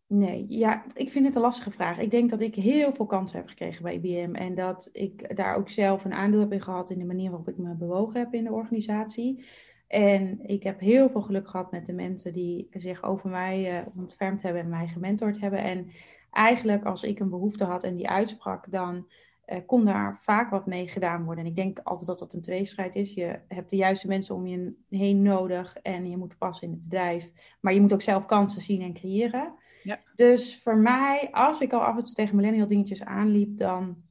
Nee, 0.08 0.44
ja, 0.48 0.84
ik 0.94 1.10
vind 1.10 1.26
het 1.26 1.34
een 1.34 1.40
lastige 1.40 1.70
vraag. 1.70 1.98
Ik 1.98 2.10
denk 2.10 2.30
dat 2.30 2.40
ik 2.40 2.54
heel 2.54 2.92
veel 2.92 3.06
kansen 3.06 3.38
heb 3.38 3.48
gekregen 3.48 3.82
bij 3.82 3.94
IBM 3.94 4.34
en 4.34 4.54
dat 4.54 4.88
ik 4.92 5.36
daar 5.36 5.56
ook 5.56 5.68
zelf 5.68 6.04
een 6.04 6.12
aandeel 6.12 6.40
heb 6.40 6.52
in 6.52 6.62
gehad 6.62 6.90
in 6.90 6.98
de 6.98 7.04
manier 7.04 7.30
waarop 7.30 7.48
ik 7.48 7.56
me 7.56 7.74
bewogen 7.74 8.20
heb 8.20 8.34
in 8.34 8.44
de 8.44 8.52
organisatie. 8.52 9.44
En 9.88 10.48
ik 10.48 10.62
heb 10.62 10.80
heel 10.80 11.08
veel 11.08 11.22
geluk 11.22 11.48
gehad 11.48 11.70
met 11.70 11.86
de 11.86 11.92
mensen 11.92 12.32
die 12.32 12.68
zich 12.72 13.02
over 13.02 13.28
mij 13.30 13.80
uh, 13.80 13.86
ontfermd 13.96 14.42
hebben 14.42 14.62
en 14.62 14.68
mij 14.68 14.86
gementord 14.86 15.40
hebben. 15.40 15.62
En 15.62 15.90
eigenlijk 16.30 16.84
als 16.84 17.02
ik 17.02 17.18
een 17.18 17.30
behoefte 17.30 17.64
had 17.64 17.84
en 17.84 17.96
die 17.96 18.08
uitsprak, 18.08 18.70
dan 18.70 19.06
uh, 19.46 19.58
kon 19.66 19.84
daar 19.84 20.18
vaak 20.22 20.50
wat 20.50 20.66
mee 20.66 20.88
gedaan 20.88 21.24
worden. 21.24 21.44
En 21.44 21.50
ik 21.50 21.56
denk 21.56 21.78
altijd 21.78 22.06
dat 22.06 22.18
dat 22.18 22.32
een 22.32 22.42
tweestrijd 22.42 22.94
is. 22.94 23.14
Je 23.14 23.38
hebt 23.48 23.70
de 23.70 23.76
juiste 23.76 24.08
mensen 24.08 24.34
om 24.34 24.46
je 24.46 24.74
heen 24.88 25.22
nodig 25.22 25.76
en 25.76 26.10
je 26.10 26.16
moet 26.16 26.38
passen 26.38 26.66
in 26.66 26.72
het 26.72 26.82
bedrijf. 26.82 27.30
Maar 27.60 27.74
je 27.74 27.80
moet 27.80 27.92
ook 27.92 28.02
zelf 28.02 28.26
kansen 28.26 28.62
zien 28.62 28.82
en 28.82 28.94
creëren. 28.94 29.54
Ja. 29.82 29.98
Dus 30.14 30.62
voor 30.62 30.76
mij, 30.76 31.28
als 31.32 31.60
ik 31.60 31.72
al 31.72 31.80
af 31.80 31.96
en 31.96 32.04
toe 32.04 32.14
tegen 32.14 32.36
millennial 32.36 32.66
dingetjes 32.66 33.04
aanliep, 33.04 33.58
dan 33.58 34.02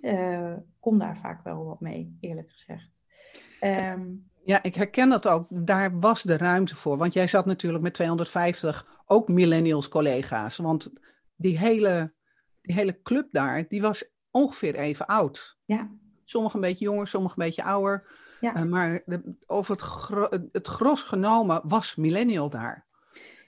uh, 0.00 0.54
kon 0.80 0.98
daar 0.98 1.18
vaak 1.18 1.44
wel 1.44 1.64
wat 1.64 1.80
mee, 1.80 2.16
eerlijk 2.20 2.50
gezegd. 2.50 2.96
Um, 3.60 4.27
ja, 4.44 4.62
ik 4.62 4.74
herken 4.74 5.08
dat 5.08 5.28
ook. 5.28 5.46
Daar 5.48 5.98
was 6.00 6.22
de 6.22 6.36
ruimte 6.36 6.76
voor. 6.76 6.96
Want 6.96 7.12
jij 7.12 7.26
zat 7.26 7.46
natuurlijk 7.46 7.82
met 7.82 7.94
250 7.94 8.86
ook 9.06 9.28
millennials 9.28 9.88
collega's. 9.88 10.56
Want 10.56 10.92
die 11.36 11.58
hele, 11.58 12.12
die 12.62 12.74
hele 12.74 13.02
club 13.02 13.26
daar, 13.30 13.68
die 13.68 13.82
was 13.82 14.04
ongeveer 14.30 14.74
even 14.74 15.06
oud. 15.06 15.56
Ja. 15.64 15.90
Sommigen 16.24 16.60
een 16.60 16.68
beetje 16.68 16.84
jonger, 16.84 17.06
sommigen 17.06 17.40
een 17.40 17.46
beetje 17.46 17.62
ouder. 17.62 18.10
Ja. 18.40 18.56
Uh, 18.56 18.62
maar 18.62 19.02
de, 19.06 19.36
over 19.46 19.72
het, 19.72 19.80
gro 19.80 20.28
het 20.52 20.66
gros 20.66 21.02
genomen 21.02 21.60
was 21.64 21.96
millennial 21.96 22.50
daar. 22.50 22.86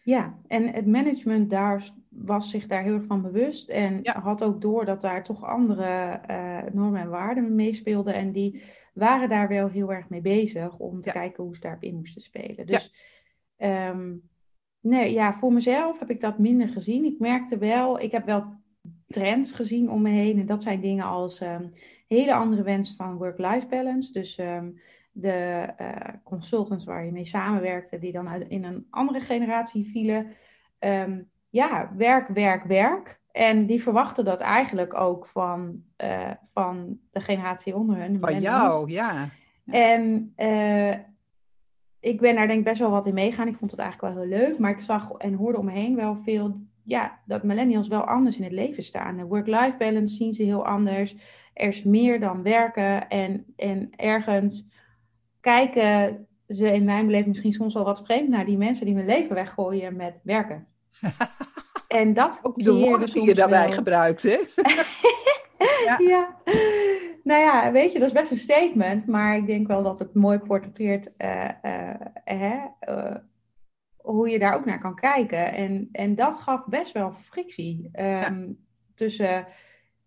Ja, 0.05 0.39
en 0.47 0.73
het 0.73 0.87
management 0.87 1.51
daar 1.51 1.83
was 2.09 2.51
zich 2.51 2.67
daar 2.67 2.83
heel 2.83 2.95
erg 2.95 3.07
van 3.07 3.23
bewust. 3.23 3.69
En 3.69 4.01
had 4.23 4.43
ook 4.43 4.61
door 4.61 4.85
dat 4.85 5.01
daar 5.01 5.25
toch 5.25 5.45
andere 5.45 6.21
uh, 6.31 6.73
normen 6.73 7.01
en 7.01 7.09
waarden 7.09 7.55
meespeelden. 7.55 8.15
En 8.15 8.33
die 8.33 8.63
waren 8.93 9.29
daar 9.29 9.49
wel 9.49 9.69
heel 9.69 9.93
erg 9.93 10.09
mee 10.09 10.21
bezig 10.21 10.77
om 10.77 11.01
te 11.01 11.11
kijken 11.11 11.45
hoe 11.45 11.55
ze 11.55 11.61
daarop 11.61 11.83
in 11.83 11.95
moesten 11.95 12.23
spelen. 12.23 12.67
Dus 12.67 12.93
ja. 13.57 13.89
Ehm, 13.91 14.17
nee, 14.81 15.13
ja, 15.13 15.35
voor 15.35 15.53
mezelf 15.53 15.99
heb 15.99 16.11
ik 16.11 16.21
dat 16.21 16.39
minder 16.39 16.69
gezien. 16.69 17.05
Ik 17.05 17.19
merkte 17.19 17.59
wel, 17.59 18.01
ik 18.01 18.13
heb 18.13 18.25
wel 18.25 18.59
trends 19.07 19.53
gezien 19.53 19.91
om 19.91 20.03
me 20.03 20.11
heen. 20.11 20.39
En 20.39 20.47
dat 20.47 20.63
zijn 20.63 20.81
dingen 20.81 21.05
als 21.05 21.41
um, 21.41 21.73
hele 22.07 22.35
andere 22.35 22.63
wens 22.63 22.95
van 22.97 23.17
work-life 23.17 23.67
balance. 23.67 24.13
Dus 24.13 24.39
um, 24.39 24.81
de 25.13 25.69
uh, 25.81 26.15
consultants 26.25 26.85
waar 26.85 27.05
je 27.05 27.13
mee 27.13 27.25
samenwerkte, 27.25 27.99
die 27.99 28.13
dan 28.13 28.29
uit, 28.29 28.49
in 28.49 28.65
een 28.65 28.87
andere 28.91 29.21
generatie 29.21 29.85
vielen. 29.85 30.27
ja, 31.51 31.93
werk, 31.97 32.29
werk, 32.29 32.65
werk. 32.65 33.20
En 33.33 33.67
die 33.67 33.83
verwachten 33.83 34.25
dat 34.25 34.41
eigenlijk 34.41 34.95
ook 34.95 35.27
van, 35.27 35.83
uh, 36.05 36.31
van 36.53 36.99
de 37.11 37.21
generatie 37.21 37.77
onder 37.77 37.97
hun. 37.97 38.19
Van 38.21 38.41
jou, 38.41 38.91
ja. 38.91 39.29
En 39.67 40.33
uh, 40.37 40.95
ik 42.01 42.21
ben 42.21 42.35
daar 42.35 42.47
denk 42.47 42.59
ik 42.59 42.65
best 42.65 42.81
wel 42.81 42.91
wat 42.91 43.07
in 43.07 43.15
meegaan. 43.15 43.49
Ik 43.49 43.57
vond 43.57 43.71
het 43.71 43.81
eigenlijk 43.81 44.15
wel 44.15 44.23
heel 44.23 44.39
leuk. 44.39 44.59
Maar 44.59 44.71
ik 44.71 44.81
zag 44.81 45.13
en 45.13 45.35
hoorde 45.35 45.59
om 45.59 45.65
me 45.65 45.73
heen 45.73 45.97
wel 45.97 46.17
veel... 46.17 46.53
Ja, 46.85 47.21
dat 47.27 47.43
millennials 47.43 47.89
wel 47.89 48.05
anders 48.05 48.37
in 48.37 48.43
het 48.43 48.53
leven 48.53 48.83
staan. 48.83 49.17
De 49.17 49.25
work-life 49.25 49.75
balance 49.79 50.17
zien 50.17 50.33
ze 50.33 50.43
heel 50.43 50.67
anders. 50.67 51.17
Er 51.55 51.69
is 51.69 51.83
meer 51.83 52.21
dan 52.21 52.43
werken. 52.43 53.09
En, 53.09 53.45
en 53.57 53.91
ergens 53.97 54.65
kijken 55.41 56.27
ze 56.47 56.73
in 56.73 56.85
mijn 56.85 57.07
beleving 57.07 57.29
misschien 57.29 57.53
soms 57.53 57.75
wel 57.75 57.85
wat 57.85 58.05
vreemd 58.05 58.29
naar 58.29 58.45
die 58.45 58.57
mensen 58.57 58.87
die 58.87 58.95
hun 58.95 59.07
leven 59.07 59.35
weggooien 59.35 59.97
met 59.97 60.21
werken. 60.23 60.67
En 61.93 62.15
dat 62.15 62.39
ook 62.43 62.59
de 62.59 62.73
woorden 62.73 63.13
die 63.13 63.25
je 63.25 63.35
daarbij 63.35 63.67
wel... 63.67 63.73
gebruikt, 63.73 64.23
hè? 64.23 64.39
ja. 65.87 65.97
ja. 65.99 66.37
Nou 67.23 67.41
ja, 67.41 67.73
weet 67.73 67.93
je, 67.93 67.99
dat 67.99 68.09
is 68.09 68.15
best 68.15 68.31
een 68.31 68.37
statement, 68.37 69.07
maar 69.07 69.37
ik 69.37 69.47
denk 69.47 69.67
wel 69.67 69.83
dat 69.83 69.99
het 69.99 70.15
mooi 70.15 70.39
portretteert 70.39 71.11
uh, 71.19 71.49
uh, 71.65 72.65
uh, 72.89 73.15
hoe 73.97 74.29
je 74.29 74.39
daar 74.39 74.55
ook 74.55 74.65
naar 74.65 74.81
kan 74.81 74.95
kijken. 74.95 75.53
En, 75.53 75.89
en 75.93 76.15
dat 76.15 76.37
gaf 76.37 76.67
best 76.67 76.93
wel 76.93 77.13
frictie 77.13 77.91
um, 77.93 78.05
ja. 78.05 78.47
tussen 78.95 79.47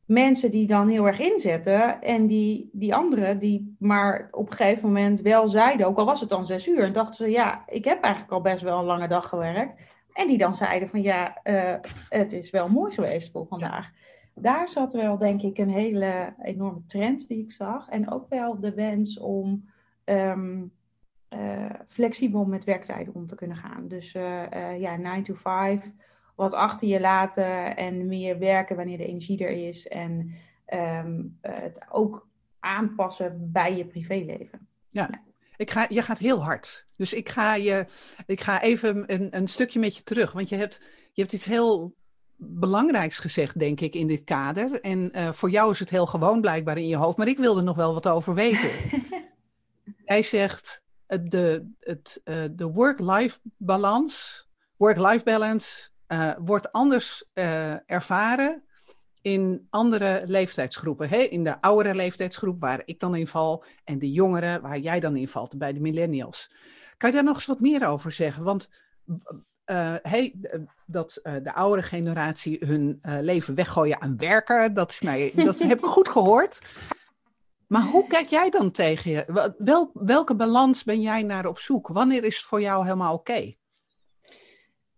mensen 0.05 0.51
die 0.51 0.67
dan 0.67 0.87
heel 0.87 1.07
erg 1.07 1.19
inzetten 1.19 2.01
en 2.01 2.27
die, 2.27 2.69
die 2.73 2.95
anderen 2.95 3.39
die 3.39 3.75
maar 3.79 4.27
op 4.31 4.49
een 4.49 4.57
gegeven 4.57 4.87
moment 4.87 5.21
wel 5.21 5.47
zeiden, 5.47 5.87
ook 5.87 5.97
al 5.97 6.05
was 6.05 6.19
het 6.19 6.29
dan 6.29 6.45
zes 6.45 6.67
uur, 6.67 6.83
en 6.83 6.93
dachten 6.93 7.25
ze, 7.25 7.31
ja, 7.31 7.63
ik 7.67 7.85
heb 7.85 8.01
eigenlijk 8.01 8.33
al 8.33 8.41
best 8.41 8.61
wel 8.61 8.79
een 8.79 8.85
lange 8.85 9.07
dag 9.07 9.29
gewerkt. 9.29 9.81
En 10.13 10.27
die 10.27 10.37
dan 10.37 10.55
zeiden 10.55 10.89
van 10.89 11.01
ja, 11.01 11.39
uh, 11.43 11.75
het 12.09 12.33
is 12.33 12.49
wel 12.49 12.69
mooi 12.69 12.93
geweest 12.93 13.31
voor 13.31 13.47
vandaag. 13.47 13.91
Daar 14.35 14.69
zat 14.69 14.93
wel 14.93 15.17
denk 15.17 15.41
ik 15.41 15.57
een 15.57 15.69
hele 15.69 16.33
enorme 16.41 16.85
trend 16.85 17.27
die 17.27 17.43
ik 17.43 17.51
zag. 17.51 17.89
En 17.89 18.11
ook 18.11 18.29
wel 18.29 18.59
de 18.59 18.73
wens 18.73 19.19
om 19.19 19.69
um, 20.05 20.71
uh, 21.29 21.69
flexibel 21.87 22.45
met 22.45 22.63
werktijden 22.63 23.13
om 23.13 23.25
te 23.25 23.35
kunnen 23.35 23.57
gaan. 23.57 23.87
Dus 23.87 24.15
uh, 24.15 24.79
ja, 24.79 24.95
9 24.95 25.23
to 25.23 25.33
5, 25.33 25.91
wat 26.35 26.53
achter 26.53 26.87
je 26.87 26.99
laten 26.99 27.75
en 27.75 28.07
meer 28.07 28.39
werken 28.39 28.75
wanneer 28.75 28.97
de 28.97 29.05
energie 29.05 29.45
er 29.45 29.67
is. 29.67 29.87
En 29.87 30.31
um, 31.05 31.37
het 31.41 31.85
ook 31.89 32.27
aanpassen 32.59 33.51
bij 33.51 33.77
je 33.77 33.85
privéleven. 33.85 34.67
Ja. 34.89 35.07
ja. 35.11 35.32
Ik 35.55 35.71
ga, 35.71 35.85
je 35.89 36.01
gaat 36.01 36.19
heel 36.19 36.43
hard. 36.43 36.85
Dus 36.95 37.13
ik 37.13 37.29
ga, 37.29 37.55
je, 37.55 37.85
ik 38.25 38.41
ga 38.41 38.61
even 38.61 39.13
een, 39.13 39.27
een 39.35 39.47
stukje 39.47 39.79
met 39.79 39.95
je 39.95 40.03
terug. 40.03 40.31
Want 40.31 40.49
je 40.49 40.55
hebt, 40.55 40.79
je 41.11 41.21
hebt 41.21 41.33
iets 41.33 41.45
heel 41.45 41.95
belangrijks 42.37 43.19
gezegd, 43.19 43.59
denk 43.59 43.81
ik, 43.81 43.95
in 43.95 44.07
dit 44.07 44.23
kader. 44.23 44.81
En 44.81 45.11
uh, 45.15 45.31
voor 45.31 45.49
jou 45.49 45.71
is 45.71 45.79
het 45.79 45.89
heel 45.89 46.05
gewoon 46.05 46.41
blijkbaar 46.41 46.77
in 46.77 46.87
je 46.87 46.95
hoofd. 46.95 47.17
Maar 47.17 47.27
ik 47.27 47.37
wil 47.37 47.57
er 47.57 47.63
nog 47.63 47.75
wel 47.75 47.93
wat 47.93 48.07
over 48.07 48.33
weten. 48.33 48.69
Jij 50.05 50.23
zegt 50.23 50.81
de, 51.05 51.71
het, 51.79 52.21
uh, 52.25 52.43
de 52.51 52.65
work-life 52.65 53.39
balans, 53.57 54.45
work-life 54.77 55.23
balance, 55.23 55.89
uh, 56.07 56.33
wordt 56.37 56.71
anders 56.71 57.25
ervaren 57.85 58.63
in 59.23 59.67
andere 59.69 60.23
leeftijdsgroepen. 60.25 61.09
Hè? 61.09 61.17
In 61.17 61.43
de 61.43 61.61
oudere 61.61 61.95
leeftijdsgroep 61.95 62.59
waar 62.59 62.81
ik 62.85 62.99
dan 62.99 63.15
in 63.15 63.27
val 63.27 63.63
en 63.83 63.99
de 63.99 64.11
jongeren 64.11 64.61
waar 64.61 64.79
jij 64.79 64.99
dan 64.99 65.15
in 65.15 65.27
valt, 65.27 65.57
bij 65.57 65.73
de 65.73 65.79
millennials. 65.79 66.51
Kan 66.97 67.09
je 67.09 67.15
daar 67.15 67.25
nog 67.25 67.35
eens 67.35 67.45
wat 67.45 67.59
meer 67.59 67.87
over 67.87 68.11
zeggen? 68.11 68.43
Want 68.43 68.69
uh, 69.07 69.95
hey, 70.01 70.35
dat 70.85 71.19
uh, 71.23 71.33
de 71.43 71.53
oudere 71.53 71.81
generatie 71.81 72.57
hun 72.65 72.99
leven 73.01 73.55
weggooien 73.55 74.01
aan 74.01 74.17
werken, 74.17 74.73
dat, 74.73 74.89
is 74.89 75.01
mij, 75.01 75.31
dat 75.35 75.59
heb 75.59 75.77
ik 75.77 75.85
goed 75.85 76.09
gehoord. 76.09 76.61
Maar 77.67 77.83
hoe 77.83 78.07
kijk 78.07 78.27
jij 78.27 78.49
dan 78.49 78.71
tegen 78.71 79.11
je? 79.11 79.53
Wel, 79.57 79.91
welke 79.93 80.35
balans 80.35 80.83
ben 80.83 81.01
jij 81.01 81.23
naar 81.23 81.45
op 81.45 81.59
zoek? 81.59 81.87
Wanneer 81.87 82.23
is 82.23 82.35
het 82.35 82.45
voor 82.45 82.61
jou 82.61 82.83
helemaal 82.83 83.13
oké? 83.13 83.53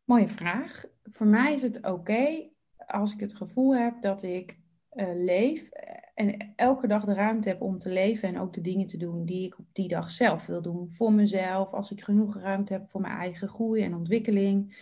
Mooie 0.04 0.30
vraag. 0.30 0.84
Voor 1.04 1.28
mij 1.28 1.54
is 1.54 1.62
het 1.62 1.86
oké 1.86 2.54
als 2.88 3.14
ik 3.14 3.20
het 3.20 3.36
gevoel 3.36 3.76
heb 3.76 4.02
dat 4.02 4.24
ik 4.24 4.58
uh, 4.92 5.08
leef 5.14 5.70
en 6.14 6.54
elke 6.56 6.88
dag 6.88 7.06
de 7.06 7.14
ruimte 7.14 7.48
heb 7.48 7.62
om 7.62 7.78
te 7.78 7.90
leven 7.90 8.30
en 8.30 8.40
ook 8.40 8.54
de 8.54 8.62
dingen 8.62 8.86
te 8.86 8.98
doen 8.98 9.26
die 9.26 9.46
ik 9.46 9.60
op 9.60 9.66
die 9.72 9.88
dag 9.88 10.12
zelf 10.12 10.46
wil 10.46 10.62
doen. 10.62 10.92
Voor 10.92 11.14
mezelf, 11.14 11.74
als 11.74 11.92
ik 11.92 12.02
genoeg 12.02 12.38
ruimte 12.38 12.74
heb 12.74 12.90
voor 12.90 13.02
mijn 13.02 13.18
eigen 13.18 13.48
groei 13.48 13.84
en 13.84 13.96
ontwikkeling. 13.96 14.78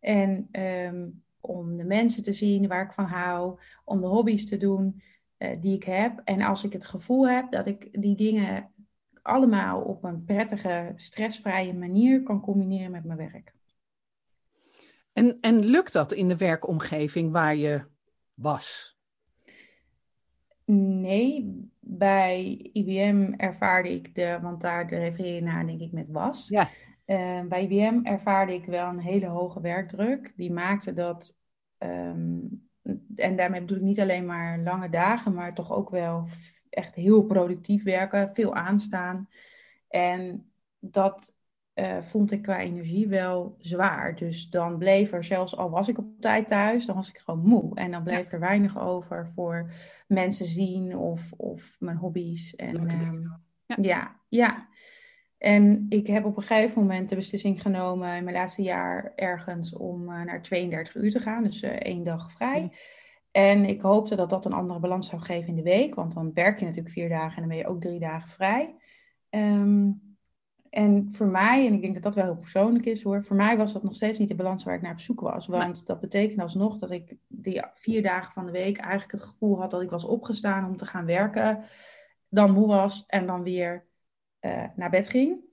En 0.00 0.48
um, 0.52 1.22
om 1.40 1.76
de 1.76 1.84
mensen 1.84 2.22
te 2.22 2.32
zien 2.32 2.68
waar 2.68 2.84
ik 2.84 2.92
van 2.92 3.04
hou, 3.04 3.60
om 3.84 4.00
de 4.00 4.06
hobby's 4.06 4.48
te 4.48 4.56
doen 4.56 5.02
uh, 5.38 5.48
die 5.60 5.74
ik 5.74 5.84
heb. 5.84 6.20
En 6.24 6.40
als 6.40 6.64
ik 6.64 6.72
het 6.72 6.84
gevoel 6.84 7.28
heb 7.28 7.50
dat 7.50 7.66
ik 7.66 7.88
die 8.00 8.16
dingen 8.16 8.70
allemaal 9.22 9.80
op 9.80 10.04
een 10.04 10.24
prettige, 10.24 10.92
stressvrije 10.96 11.74
manier 11.74 12.22
kan 12.22 12.40
combineren 12.40 12.90
met 12.90 13.04
mijn 13.04 13.18
werk. 13.18 13.54
En, 15.18 15.38
en 15.40 15.64
lukt 15.64 15.92
dat 15.92 16.12
in 16.12 16.28
de 16.28 16.36
werkomgeving 16.36 17.32
waar 17.32 17.56
je 17.56 17.84
was? 18.34 18.96
Nee, 20.64 21.68
bij 21.80 22.42
IBM 22.72 23.32
ervaarde 23.36 23.94
ik 23.94 24.14
de, 24.14 24.38
want 24.42 24.60
daar 24.60 24.88
refereer 24.88 25.34
je 25.34 25.42
naar 25.42 25.66
denk 25.66 25.80
ik 25.80 25.92
met 25.92 26.10
was. 26.10 26.48
Ja. 26.48 26.68
Uh, 27.06 27.40
bij 27.42 27.62
IBM 27.62 28.00
ervaarde 28.02 28.54
ik 28.54 28.64
wel 28.64 28.88
een 28.88 28.98
hele 28.98 29.26
hoge 29.26 29.60
werkdruk. 29.60 30.32
Die 30.36 30.52
maakte 30.52 30.92
dat, 30.92 31.36
um, 31.78 32.68
en 33.16 33.36
daarmee 33.36 33.60
bedoel 33.60 33.76
ik 33.76 33.82
niet 33.82 34.00
alleen 34.00 34.26
maar 34.26 34.58
lange 34.58 34.88
dagen, 34.88 35.34
maar 35.34 35.54
toch 35.54 35.72
ook 35.72 35.90
wel 35.90 36.28
echt 36.70 36.94
heel 36.94 37.22
productief 37.22 37.82
werken, 37.82 38.34
veel 38.34 38.54
aanstaan. 38.54 39.28
En 39.88 40.50
dat 40.78 41.37
uh, 41.78 42.02
vond 42.02 42.30
ik 42.32 42.42
qua 42.42 42.58
energie 42.58 43.08
wel 43.08 43.56
zwaar. 43.58 44.16
Dus 44.16 44.50
dan 44.50 44.78
bleef 44.78 45.12
er, 45.12 45.24
zelfs 45.24 45.56
al 45.56 45.70
was 45.70 45.88
ik 45.88 45.98
op 45.98 46.06
tijd 46.20 46.48
thuis, 46.48 46.86
dan 46.86 46.94
was 46.94 47.08
ik 47.08 47.18
gewoon 47.18 47.46
moe. 47.46 47.74
En 47.74 47.90
dan 47.90 48.02
bleef 48.02 48.32
er 48.32 48.40
weinig 48.40 48.78
over 48.80 49.30
voor 49.34 49.70
mensen 50.06 50.46
zien 50.46 50.96
of, 50.96 51.32
of 51.36 51.76
mijn 51.78 51.96
hobby's. 51.96 52.56
En, 52.56 52.90
um, 52.90 53.40
ja. 53.66 53.76
ja, 53.80 54.16
ja. 54.28 54.68
En 55.38 55.86
ik 55.88 56.06
heb 56.06 56.24
op 56.24 56.36
een 56.36 56.42
gegeven 56.42 56.80
moment 56.80 57.08
de 57.08 57.16
beslissing 57.16 57.62
genomen 57.62 58.16
in 58.16 58.24
mijn 58.24 58.36
laatste 58.36 58.62
jaar 58.62 59.12
ergens 59.14 59.74
om 59.74 60.04
naar 60.04 60.42
32 60.42 60.94
uur 60.94 61.10
te 61.10 61.20
gaan, 61.20 61.42
dus 61.42 61.62
één 61.62 62.02
dag 62.02 62.32
vrij. 62.32 62.70
En 63.30 63.64
ik 63.64 63.80
hoopte 63.80 64.16
dat 64.16 64.30
dat 64.30 64.44
een 64.44 64.52
andere 64.52 64.80
balans 64.80 65.08
zou 65.08 65.22
geven 65.22 65.48
in 65.48 65.54
de 65.54 65.62
week, 65.62 65.94
want 65.94 66.14
dan 66.14 66.32
werk 66.34 66.58
je 66.58 66.64
natuurlijk 66.64 66.94
vier 66.94 67.08
dagen 67.08 67.34
en 67.34 67.40
dan 67.40 67.48
ben 67.48 67.58
je 67.58 67.66
ook 67.66 67.80
drie 67.80 67.98
dagen 67.98 68.28
vrij. 68.28 68.74
Ehm, 69.30 69.90
en 70.70 71.08
voor 71.10 71.26
mij, 71.26 71.66
en 71.66 71.72
ik 71.72 71.80
denk 71.80 71.94
dat 71.94 72.02
dat 72.02 72.14
wel 72.14 72.24
heel 72.24 72.36
persoonlijk 72.36 72.86
is 72.86 73.02
hoor, 73.02 73.24
voor 73.24 73.36
mij 73.36 73.56
was 73.56 73.72
dat 73.72 73.82
nog 73.82 73.94
steeds 73.94 74.18
niet 74.18 74.28
de 74.28 74.34
balans 74.34 74.64
waar 74.64 74.74
ik 74.74 74.82
naar 74.82 74.92
op 74.92 75.00
zoek 75.00 75.20
was. 75.20 75.46
Want 75.46 75.86
dat 75.86 76.00
betekent 76.00 76.40
alsnog 76.40 76.76
dat 76.76 76.90
ik 76.90 77.16
die 77.26 77.62
vier 77.74 78.02
dagen 78.02 78.32
van 78.32 78.46
de 78.46 78.52
week 78.52 78.78
eigenlijk 78.78 79.12
het 79.12 79.30
gevoel 79.30 79.60
had 79.60 79.70
dat 79.70 79.82
ik 79.82 79.90
was 79.90 80.04
opgestaan 80.04 80.66
om 80.66 80.76
te 80.76 80.86
gaan 80.86 81.04
werken, 81.04 81.64
dan 82.28 82.52
moe 82.52 82.66
was 82.66 83.04
en 83.06 83.26
dan 83.26 83.42
weer 83.42 83.86
uh, 84.40 84.64
naar 84.76 84.90
bed 84.90 85.08
ging. 85.08 85.46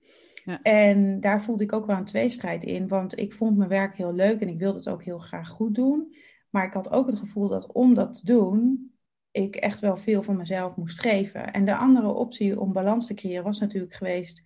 Ja. 0.44 0.62
En 0.62 1.20
daar 1.20 1.42
voelde 1.42 1.62
ik 1.62 1.72
ook 1.72 1.86
wel 1.86 1.96
een 1.96 2.04
tweestrijd 2.04 2.64
in, 2.64 2.88
want 2.88 3.18
ik 3.18 3.32
vond 3.32 3.56
mijn 3.56 3.68
werk 3.68 3.96
heel 3.96 4.14
leuk 4.14 4.40
en 4.40 4.48
ik 4.48 4.58
wilde 4.58 4.78
het 4.78 4.88
ook 4.88 5.04
heel 5.04 5.18
graag 5.18 5.48
goed 5.48 5.74
doen. 5.74 6.14
Maar 6.50 6.64
ik 6.64 6.72
had 6.72 6.90
ook 6.90 7.06
het 7.06 7.18
gevoel 7.18 7.48
dat 7.48 7.72
om 7.72 7.94
dat 7.94 8.18
te 8.18 8.24
doen, 8.24 8.90
ik 9.30 9.56
echt 9.56 9.80
wel 9.80 9.96
veel 9.96 10.22
van 10.22 10.36
mezelf 10.36 10.76
moest 10.76 11.00
geven. 11.00 11.52
En 11.52 11.64
de 11.64 11.76
andere 11.76 12.08
optie 12.08 12.60
om 12.60 12.72
balans 12.72 13.06
te 13.06 13.14
creëren 13.14 13.44
was 13.44 13.60
natuurlijk 13.60 13.94
geweest 13.94 14.42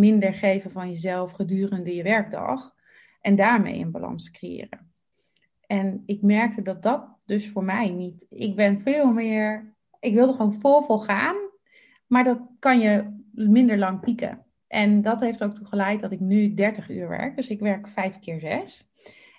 minder 0.00 0.34
geven 0.34 0.70
van 0.70 0.90
jezelf 0.90 1.32
gedurende 1.32 1.94
je 1.94 2.02
werkdag. 2.02 2.74
En 3.20 3.34
daarmee 3.36 3.80
een 3.80 3.90
balans 3.90 4.30
creëren. 4.30 4.92
En 5.66 6.02
ik 6.06 6.22
merkte 6.22 6.62
dat 6.62 6.82
dat 6.82 7.16
dus 7.26 7.48
voor 7.48 7.64
mij 7.64 7.90
niet. 7.90 8.26
Ik 8.30 8.56
ben 8.56 8.80
veel 8.80 9.12
meer. 9.12 9.74
Ik 10.00 10.14
wilde 10.14 10.32
gewoon 10.32 10.54
vol 10.54 10.82
vol 10.82 10.98
gaan. 10.98 11.36
Maar 12.06 12.24
dat 12.24 12.38
kan 12.58 12.80
je 12.80 13.22
minder 13.32 13.78
lang 13.78 14.00
pieken. 14.00 14.44
En 14.66 15.02
dat 15.02 15.20
heeft 15.20 15.42
ook 15.42 15.54
toe 15.54 15.66
geleid 15.66 16.00
dat 16.00 16.12
ik 16.12 16.20
nu 16.20 16.54
30 16.54 16.90
uur 16.90 17.08
werk. 17.08 17.36
Dus 17.36 17.48
ik 17.48 17.60
werk 17.60 17.88
vijf 17.88 18.18
keer 18.18 18.40
zes. 18.40 18.88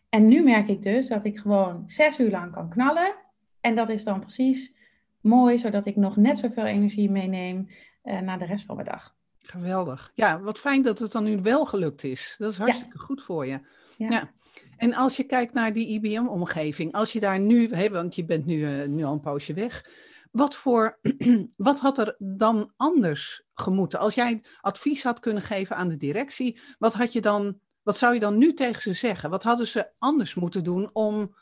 En 0.10 0.26
nu 0.26 0.44
merk 0.44 0.68
ik 0.68 0.82
dus 0.82 1.08
dat 1.08 1.24
ik 1.24 1.38
gewoon 1.38 1.84
zes 1.86 2.20
uur 2.20 2.30
lang 2.30 2.52
kan 2.52 2.70
knallen. 2.70 3.16
En 3.62 3.76
dat 3.76 3.90
is 3.90 4.04
dan 4.04 4.20
precies 4.20 4.74
mooi, 5.22 5.58
zodat 5.58 5.86
ik 5.86 5.96
nog 5.96 6.16
net 6.16 6.40
zoveel 6.40 6.66
energie 6.66 7.10
meeneem 7.10 7.68
uh, 8.04 8.20
naar 8.20 8.40
de 8.40 8.46
rest 8.46 8.66
van 8.66 8.76
mijn 8.76 8.88
dag. 8.88 9.16
Geweldig. 9.52 10.12
Ja, 10.16 10.42
wat 10.42 10.60
fijn 10.60 10.82
dat 10.82 11.00
het 11.00 11.12
dan 11.12 11.24
nu 11.24 11.42
wel 11.42 11.66
gelukt 11.66 12.04
is. 12.04 12.36
Dat 12.38 12.52
is 12.52 12.58
hartstikke 12.58 12.98
goed 12.98 13.24
voor 13.24 13.46
je. 13.46 13.60
Ja. 13.98 14.10
ja. 14.10 14.32
En 14.78 14.94
als 14.94 15.18
je 15.18 15.24
kijkt 15.24 15.54
naar 15.54 15.74
die 15.74 15.88
IBM-omgeving, 15.88 16.94
als 16.94 17.14
je 17.14 17.20
daar 17.20 17.40
nu, 17.40 17.68
hè, 17.68 17.90
want 17.90 18.16
je 18.16 18.26
bent 18.26 18.46
nu, 18.46 18.56
uh, 18.56 18.88
nu 18.88 19.04
al 19.04 19.14
een 19.14 19.20
poosje 19.20 19.54
weg, 19.54 19.86
wat, 20.32 20.56
voor, 20.56 21.00
wat 21.56 21.80
had 21.80 21.98
er 21.98 22.16
dan 22.18 22.74
anders 22.78 23.44
gemoeten? 23.54 24.00
Als 24.00 24.16
jij 24.16 24.44
advies 24.62 25.04
had 25.04 25.20
kunnen 25.20 25.44
geven 25.44 25.76
aan 25.76 25.88
de 25.88 25.98
directie, 25.98 26.60
wat, 26.80 26.94
had 26.94 27.14
je 27.14 27.22
dan, 27.22 27.60
wat 27.82 27.98
zou 27.98 28.14
je 28.14 28.20
dan 28.20 28.38
nu 28.38 28.54
tegen 28.54 28.82
ze 28.82 28.94
zeggen? 28.94 29.30
Wat 29.30 29.44
hadden 29.44 29.68
ze 29.68 29.92
anders 29.98 30.36
moeten 30.36 30.64
doen 30.64 30.90
om, 30.94 31.36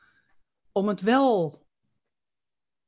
om 0.71 0.87
het 0.87 1.01
wel 1.01 1.63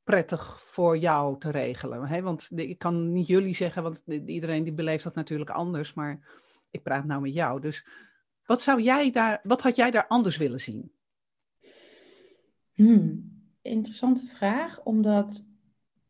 prettig 0.04 0.62
voor 0.62 0.98
jou 0.98 1.38
te 1.38 1.50
regelen? 1.50 2.06
Hè? 2.06 2.22
Want 2.22 2.48
ik 2.54 2.78
kan 2.78 3.12
niet 3.12 3.26
jullie 3.26 3.54
zeggen, 3.54 3.82
want 3.82 4.02
iedereen 4.06 4.64
die 4.64 4.72
beleeft 4.72 5.04
dat 5.04 5.14
natuurlijk 5.14 5.50
anders, 5.50 5.94
maar 5.94 6.20
ik 6.70 6.82
praat 6.82 7.04
nou 7.04 7.20
met 7.20 7.34
jou. 7.34 7.60
Dus 7.60 7.86
wat, 8.46 8.62
zou 8.62 8.82
jij 8.82 9.10
daar, 9.10 9.40
wat 9.42 9.62
had 9.62 9.76
jij 9.76 9.90
daar 9.90 10.06
anders 10.06 10.36
willen 10.36 10.60
zien? 10.60 10.92
Hmm, 12.72 13.32
interessante 13.62 14.26
vraag, 14.26 14.82
omdat 14.82 15.50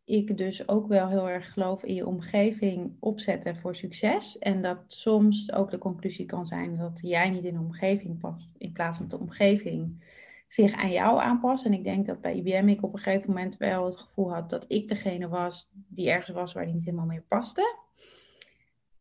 ik 0.04 0.36
dus 0.36 0.68
ook 0.68 0.86
wel 0.86 1.08
heel 1.08 1.28
erg 1.28 1.52
geloof 1.52 1.82
in 1.82 1.94
je 1.94 2.06
omgeving 2.06 2.96
opzetten 3.00 3.56
voor 3.56 3.76
succes. 3.76 4.38
En 4.38 4.62
dat 4.62 4.78
soms 4.86 5.52
ook 5.52 5.70
de 5.70 5.78
conclusie 5.78 6.26
kan 6.26 6.46
zijn 6.46 6.76
dat 6.76 7.00
jij 7.02 7.30
niet 7.30 7.44
in 7.44 7.54
de 7.54 7.60
omgeving 7.60 8.18
past, 8.18 8.48
in 8.58 8.72
plaats 8.72 8.96
van 8.96 9.08
de 9.08 9.18
omgeving 9.18 10.04
zich 10.52 10.72
aan 10.72 10.92
jou 10.92 11.20
aanpassen. 11.20 11.72
En 11.72 11.78
ik 11.78 11.84
denk 11.84 12.06
dat 12.06 12.20
bij 12.20 12.34
IBM 12.34 12.68
ik 12.68 12.82
op 12.82 12.92
een 12.92 12.98
gegeven 12.98 13.28
moment 13.28 13.56
wel 13.56 13.84
het 13.84 13.96
gevoel 13.96 14.32
had 14.32 14.50
dat 14.50 14.64
ik 14.68 14.88
degene 14.88 15.28
was 15.28 15.70
die 15.72 16.10
ergens 16.10 16.30
was 16.30 16.52
waar 16.52 16.64
die 16.64 16.74
niet 16.74 16.84
helemaal 16.84 17.06
meer 17.06 17.24
paste. 17.28 17.76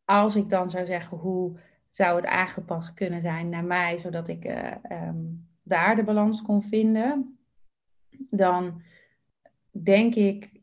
Als 0.06 0.36
ik 0.36 0.50
dan 0.50 0.70
zou 0.70 0.86
zeggen 0.86 1.18
hoe 1.18 1.60
zou 1.90 2.16
het 2.16 2.26
aangepast 2.26 2.94
kunnen 2.94 3.22
zijn 3.22 3.50
naar 3.50 3.64
mij, 3.64 3.98
zodat 3.98 4.28
ik 4.28 4.46
uh, 4.46 4.72
um, 5.08 5.48
daar 5.64 5.96
de 5.96 6.04
balans 6.04 6.42
kon 6.42 6.64
vinden, 6.64 7.38
dan 8.28 8.82
denk 9.72 10.16
ik 10.16 10.62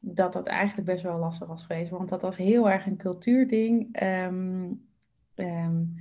dat 0.00 0.32
dat 0.32 0.46
eigenlijk 0.46 0.88
best 0.88 1.02
wel 1.02 1.18
lastig 1.18 1.48
was 1.48 1.64
geweest. 1.64 1.90
Want 1.90 2.08
dat 2.08 2.22
was 2.22 2.36
heel 2.36 2.70
erg 2.70 2.86
een 2.86 2.96
cultuurding. 2.96 4.02
Um, 4.02 4.88
um, 5.34 5.94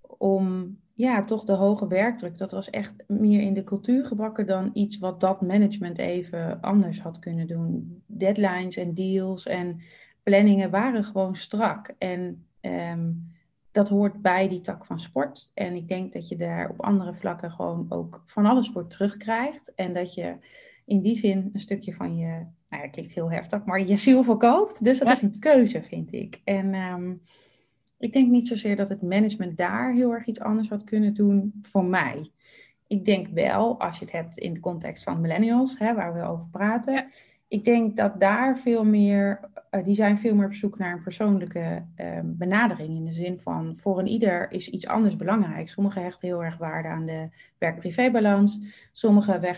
om 0.00 0.76
ja, 0.96 1.24
toch 1.24 1.44
de 1.44 1.52
hoge 1.52 1.86
werkdruk. 1.86 2.38
Dat 2.38 2.50
was 2.50 2.70
echt 2.70 3.04
meer 3.06 3.40
in 3.40 3.54
de 3.54 3.64
cultuur 3.64 4.06
gebakken 4.06 4.46
dan 4.46 4.70
iets 4.72 4.98
wat 4.98 5.20
dat 5.20 5.40
management 5.40 5.98
even 5.98 6.60
anders 6.60 7.00
had 7.00 7.18
kunnen 7.18 7.46
doen. 7.46 8.02
Deadlines 8.06 8.76
en 8.76 8.94
deals 8.94 9.46
en 9.46 9.80
planningen 10.22 10.70
waren 10.70 11.04
gewoon 11.04 11.36
strak. 11.36 11.94
En 11.98 12.46
ehm, 12.60 13.10
dat 13.72 13.88
hoort 13.88 14.22
bij 14.22 14.48
die 14.48 14.60
tak 14.60 14.84
van 14.84 15.00
sport. 15.00 15.50
En 15.54 15.74
ik 15.74 15.88
denk 15.88 16.12
dat 16.12 16.28
je 16.28 16.36
daar 16.36 16.70
op 16.70 16.82
andere 16.82 17.14
vlakken 17.14 17.50
gewoon 17.50 17.86
ook 17.88 18.22
van 18.26 18.46
alles 18.46 18.68
voor 18.68 18.86
terugkrijgt. 18.86 19.74
En 19.74 19.92
dat 19.92 20.14
je 20.14 20.36
in 20.84 21.00
die 21.00 21.16
zin 21.16 21.50
een 21.52 21.60
stukje 21.60 21.94
van 21.94 22.16
je, 22.16 22.26
nou 22.68 22.82
ja, 22.82 22.88
klinkt 22.88 23.12
heel 23.12 23.30
heftig, 23.30 23.64
maar 23.64 23.86
je 23.86 23.96
ziel 23.96 24.22
verkoopt. 24.24 24.84
Dus 24.84 24.98
dat 24.98 25.08
is 25.08 25.22
een 25.22 25.38
keuze, 25.38 25.82
vind 25.82 26.12
ik. 26.12 26.40
En 26.44 26.74
um, 26.74 27.20
ik 27.98 28.12
denk 28.12 28.30
niet 28.30 28.46
zozeer 28.46 28.76
dat 28.76 28.88
het 28.88 29.02
management 29.02 29.56
daar 29.56 29.92
heel 29.92 30.12
erg 30.12 30.26
iets 30.26 30.40
anders 30.40 30.68
had 30.68 30.84
kunnen 30.84 31.14
doen 31.14 31.52
voor 31.62 31.84
mij. 31.84 32.30
Ik 32.86 33.04
denk 33.04 33.26
wel, 33.28 33.80
als 33.80 33.98
je 33.98 34.04
het 34.04 34.14
hebt 34.14 34.38
in 34.38 34.54
de 34.54 34.60
context 34.60 35.02
van 35.02 35.20
millennials, 35.20 35.78
hè, 35.78 35.94
waar 35.94 36.14
we 36.14 36.22
over 36.22 36.46
praten. 36.50 37.06
Ik 37.48 37.64
denk 37.64 37.96
dat 37.96 38.20
daar 38.20 38.58
veel 38.58 38.84
meer, 38.84 39.40
uh, 39.70 39.84
die 39.84 39.94
zijn 39.94 40.18
veel 40.18 40.34
meer 40.34 40.46
op 40.46 40.54
zoek 40.54 40.78
naar 40.78 40.92
een 40.92 41.02
persoonlijke 41.02 41.84
uh, 41.96 42.18
benadering. 42.24 42.96
In 42.96 43.04
de 43.04 43.12
zin 43.12 43.38
van, 43.38 43.76
voor 43.76 43.98
een 43.98 44.06
ieder 44.06 44.52
is 44.52 44.68
iets 44.68 44.86
anders 44.86 45.16
belangrijk. 45.16 45.68
Sommigen 45.68 46.02
hechten 46.02 46.28
heel 46.28 46.44
erg 46.44 46.58
waarde 46.58 46.88
aan 46.88 47.04
de 47.04 47.28
werk-privé-balans. 47.58 48.60
Sommigen 48.92 49.44
uh, 49.44 49.52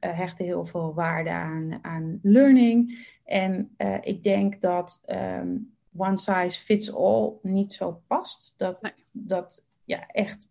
hechten 0.00 0.44
heel 0.44 0.64
veel 0.64 0.94
waarde 0.94 1.30
aan, 1.30 1.78
aan 1.82 2.18
learning. 2.22 3.06
En 3.24 3.70
uh, 3.78 3.94
ik 4.00 4.22
denk 4.22 4.60
dat 4.60 5.02
um, 5.40 5.72
one 5.96 6.16
size 6.16 6.60
fits 6.60 6.94
all 6.94 7.32
niet 7.42 7.72
zo 7.72 8.02
past. 8.06 8.54
Dat, 8.56 8.96
dat 9.10 9.64
ja, 9.84 10.06
echt 10.06 10.48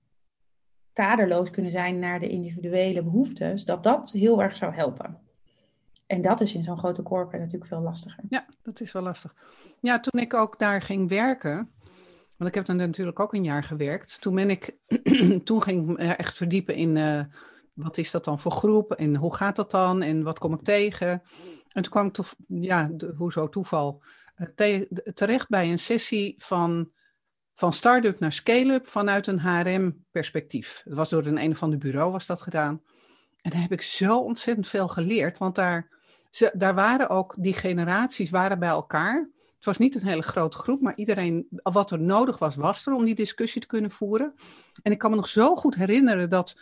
kaderloos 0.93 1.49
kunnen 1.49 1.71
zijn 1.71 1.99
naar 1.99 2.19
de 2.19 2.30
individuele 2.30 3.04
behoeftes, 3.04 3.65
dat 3.65 3.84
dat 3.84 4.12
heel 4.12 4.41
erg 4.41 4.56
zou 4.56 4.73
helpen. 4.73 5.19
En 6.06 6.21
dat 6.21 6.41
is 6.41 6.54
in 6.54 6.63
zo'n 6.63 6.78
grote 6.78 7.04
corporate 7.04 7.38
natuurlijk 7.43 7.71
veel 7.71 7.82
lastiger. 7.82 8.23
Ja, 8.30 8.45
dat 8.62 8.82
is 8.82 8.91
wel 8.91 9.02
lastig. 9.02 9.36
Ja, 9.80 9.99
toen 9.99 10.21
ik 10.21 10.34
ook 10.34 10.60
daar 10.60 10.82
ging 10.82 11.10
werken, 11.10 11.71
want 12.36 12.49
ik 12.49 12.56
heb 12.56 12.65
dan 12.65 12.75
natuurlijk 12.75 13.19
ook 13.19 13.34
een 13.34 13.43
jaar 13.43 13.63
gewerkt, 13.63 14.21
toen 14.21 14.36
ben 14.36 14.49
ik, 14.49 14.75
toen 15.43 15.63
ging 15.63 15.99
ik 15.99 16.17
echt 16.17 16.36
verdiepen 16.36 16.75
in 16.75 16.95
uh, 16.95 17.21
wat 17.73 17.97
is 17.97 18.12
dat 18.12 18.23
dan 18.23 18.39
voor 18.39 18.52
groep 18.52 18.91
en 18.91 19.15
hoe 19.15 19.36
gaat 19.36 19.56
dat 19.56 19.71
dan 19.71 20.02
en 20.02 20.23
wat 20.23 20.39
kom 20.39 20.54
ik 20.54 20.63
tegen. 20.63 21.21
En 21.69 21.82
toen 21.82 21.91
kwam 21.91 22.08
ik, 22.08 22.13
toch, 22.13 22.36
ja, 22.47 22.91
hoezo 23.17 23.49
toeval, 23.49 24.04
terecht 25.13 25.49
bij 25.49 25.71
een 25.71 25.80
sessie 25.80 26.36
van, 26.38 26.91
van 27.54 27.73
start-up 27.73 28.19
naar 28.19 28.34
scale-up 28.34 28.88
vanuit 28.88 29.28
een 29.28 29.39
HRM-perspectief. 29.39 30.82
Het 30.84 30.93
was 30.93 31.10
door 31.10 31.25
een 31.25 31.41
een 31.41 31.52
of 31.52 31.63
ander 31.63 31.80
bureau 31.80 32.12
was 32.12 32.25
dat 32.25 32.41
gedaan. 32.41 32.82
En 33.41 33.52
daar 33.52 33.62
heb 33.62 33.71
ik 33.71 33.82
zo 33.82 34.19
ontzettend 34.19 34.67
veel 34.67 34.88
geleerd, 34.88 35.38
want 35.38 35.56
daar, 35.56 35.89
ze, 36.32 36.52
daar 36.54 36.75
waren 36.75 37.10
ook, 37.10 37.36
die 37.38 37.54
generaties 37.54 38.30
waren 38.30 38.60
bij 38.60 38.69
elkaar. 38.69 39.30
Het 39.56 39.65
was 39.65 39.78
niet 39.78 39.95
een 39.95 40.08
hele 40.08 40.21
grote 40.21 40.58
groep, 40.58 40.82
maar 40.82 40.95
iedereen, 40.95 41.47
wat 41.49 41.91
er 41.91 41.99
nodig 41.99 42.38
was, 42.38 42.56
was 42.56 42.86
er 42.86 42.93
om 42.93 43.06
die 43.06 43.15
discussie 43.15 43.62
te 43.62 43.67
kunnen 43.67 43.91
voeren. 43.91 44.34
En 44.84 44.91
ik 44.91 44.97
kan 44.97 45.10
me 45.10 45.15
nog 45.15 45.28
zo 45.28 45.56
goed 45.56 45.75
herinneren 45.75 46.30
dat 46.30 46.60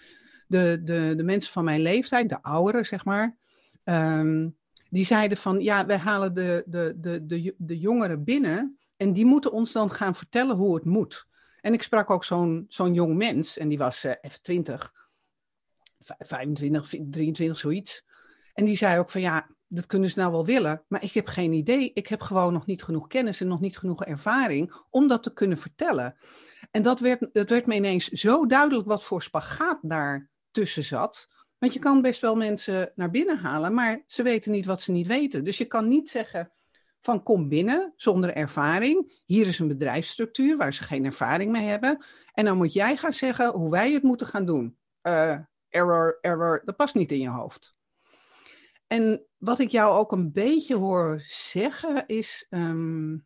de, 0.47 0.81
de, 0.83 1.13
de 1.15 1.23
mensen 1.23 1.51
van 1.51 1.63
mijn 1.63 1.81
leeftijd, 1.81 2.29
de 2.29 2.41
ouderen 2.41 2.85
zeg 2.85 3.05
maar, 3.05 3.37
um, 3.83 4.57
die 4.89 5.05
zeiden 5.05 5.37
van 5.37 5.59
ja, 5.59 5.85
wij 5.85 5.97
halen 5.97 6.33
de, 6.33 6.63
de, 6.65 6.93
de, 6.97 7.25
de, 7.25 7.55
de 7.57 7.77
jongeren 7.77 8.23
binnen 8.23 8.77
en 8.97 9.13
die 9.13 9.25
moeten 9.25 9.51
ons 9.51 9.71
dan 9.71 9.91
gaan 9.91 10.15
vertellen 10.15 10.55
hoe 10.55 10.75
het 10.75 10.85
moet. 10.85 11.27
En 11.61 11.73
ik 11.73 11.83
sprak 11.83 12.09
ook 12.09 12.23
zo'n 12.23 12.65
zo'n 12.67 12.93
jong 12.93 13.15
mens 13.15 13.57
en 13.57 13.67
die 13.67 13.77
was 13.77 14.05
uh, 14.05 14.11
even 14.21 14.41
20, 14.41 14.93
25, 15.99 16.89
23, 17.09 17.57
zoiets. 17.57 18.05
En 18.53 18.65
die 18.65 18.77
zei 18.77 18.99
ook 18.99 19.09
van 19.09 19.21
ja, 19.21 19.49
dat 19.67 19.85
kunnen 19.85 20.09
ze 20.09 20.19
nou 20.19 20.31
wel 20.31 20.45
willen, 20.45 20.83
maar 20.87 21.03
ik 21.03 21.11
heb 21.11 21.27
geen 21.27 21.53
idee. 21.53 21.91
Ik 21.93 22.07
heb 22.07 22.21
gewoon 22.21 22.53
nog 22.53 22.65
niet 22.65 22.83
genoeg 22.83 23.07
kennis 23.07 23.41
en 23.41 23.47
nog 23.47 23.59
niet 23.59 23.77
genoeg 23.77 24.05
ervaring 24.05 24.73
om 24.89 25.07
dat 25.07 25.23
te 25.23 25.33
kunnen 25.33 25.57
vertellen. 25.57 26.15
En 26.71 26.81
dat 26.81 26.99
werd, 26.99 27.27
dat 27.33 27.49
werd 27.49 27.65
me 27.65 27.75
ineens 27.75 28.07
zo 28.07 28.45
duidelijk 28.45 28.87
wat 28.87 29.03
voor 29.03 29.23
spagaat 29.23 29.79
daar 29.81 30.29
tussen 30.51 30.83
zat. 30.83 31.27
Want 31.57 31.73
je 31.73 31.79
kan 31.79 32.01
best 32.01 32.21
wel 32.21 32.35
mensen 32.35 32.91
naar 32.95 33.11
binnen 33.11 33.37
halen, 33.37 33.73
maar 33.73 34.03
ze 34.07 34.23
weten 34.23 34.51
niet 34.51 34.65
wat 34.65 34.81
ze 34.81 34.91
niet 34.91 35.07
weten. 35.07 35.43
Dus 35.43 35.57
je 35.57 35.65
kan 35.65 35.87
niet 35.87 36.09
zeggen 36.09 36.51
van 37.01 37.23
kom 37.23 37.49
binnen 37.49 37.93
zonder 37.95 38.33
ervaring. 38.35 39.21
Hier 39.25 39.47
is 39.47 39.59
een 39.59 39.67
bedrijfsstructuur 39.67 40.57
waar 40.57 40.73
ze 40.73 40.83
geen 40.83 41.05
ervaring 41.05 41.51
mee 41.51 41.67
hebben. 41.67 42.05
En 42.33 42.45
dan 42.45 42.57
moet 42.57 42.73
jij 42.73 42.97
gaan 42.97 43.13
zeggen 43.13 43.51
hoe 43.51 43.71
wij 43.71 43.91
het 43.91 44.03
moeten 44.03 44.27
gaan 44.27 44.45
doen. 44.45 44.77
Uh, 45.03 45.37
error, 45.69 46.17
error, 46.21 46.61
dat 46.65 46.75
past 46.75 46.95
niet 46.95 47.11
in 47.11 47.19
je 47.19 47.29
hoofd. 47.29 47.75
En 48.87 49.25
wat 49.37 49.59
ik 49.59 49.69
jou 49.69 49.97
ook 49.97 50.11
een 50.11 50.31
beetje 50.31 50.75
hoor 50.75 51.21
zeggen 51.25 52.07
is. 52.07 52.47
Um, 52.49 53.25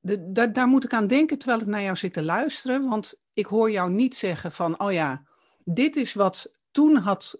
de, 0.00 0.50
daar 0.52 0.68
moet 0.68 0.84
ik 0.84 0.92
aan 0.92 1.06
denken 1.06 1.38
terwijl 1.38 1.60
ik 1.60 1.66
naar 1.66 1.82
jou 1.82 1.96
zit 1.96 2.12
te 2.12 2.22
luisteren. 2.22 2.88
Want 2.88 3.20
ik 3.32 3.46
hoor 3.46 3.70
jou 3.70 3.90
niet 3.90 4.16
zeggen 4.16 4.52
van, 4.52 4.80
oh 4.80 4.92
ja, 4.92 5.22
dit 5.64 5.96
is 5.96 6.14
wat 6.14 6.55
toen 6.76 6.96
had 6.96 7.38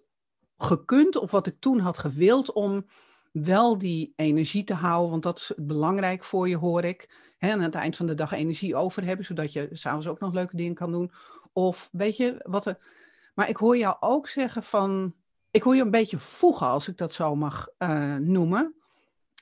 gekund 0.59 1.17
of 1.17 1.31
wat 1.31 1.47
ik 1.47 1.57
toen 1.59 1.79
had 1.79 1.99
gewild 1.99 2.53
om 2.53 2.87
wel 3.33 3.79
die 3.79 4.13
energie 4.17 4.65
te 4.65 4.75
houden. 4.75 5.11
Want 5.11 5.23
dat 5.23 5.39
is 5.39 5.53
belangrijk 5.57 6.25
voor 6.25 6.49
je, 6.49 6.57
hoor 6.57 6.85
ik. 6.85 7.33
He, 7.39 7.53
aan 7.53 7.61
het 7.61 7.75
eind 7.75 7.97
van 7.97 8.07
de 8.07 8.15
dag 8.15 8.33
energie 8.33 8.77
over 8.77 9.05
hebben, 9.05 9.27
zodat 9.27 9.53
je 9.53 9.69
s'avonds 9.73 10.07
ook 10.07 10.21
nog 10.21 10.33
leuke 10.33 10.57
dingen 10.57 10.75
kan 10.75 10.93
doen. 10.93 11.13
Of 11.53 11.89
weet 11.93 12.17
je 12.17 12.41
wat 12.43 12.67
er. 12.67 12.79
Maar 13.35 13.49
ik 13.49 13.57
hoor 13.57 13.77
jou 13.77 13.97
ook 14.01 14.29
zeggen 14.29 14.63
van. 14.63 15.15
Ik 15.51 15.63
hoor 15.63 15.75
je 15.75 15.83
een 15.83 15.91
beetje 15.91 16.19
voegen, 16.19 16.67
als 16.67 16.89
ik 16.89 16.97
dat 16.97 17.13
zo 17.13 17.35
mag 17.35 17.69
uh, 17.79 18.17
noemen 18.17 18.75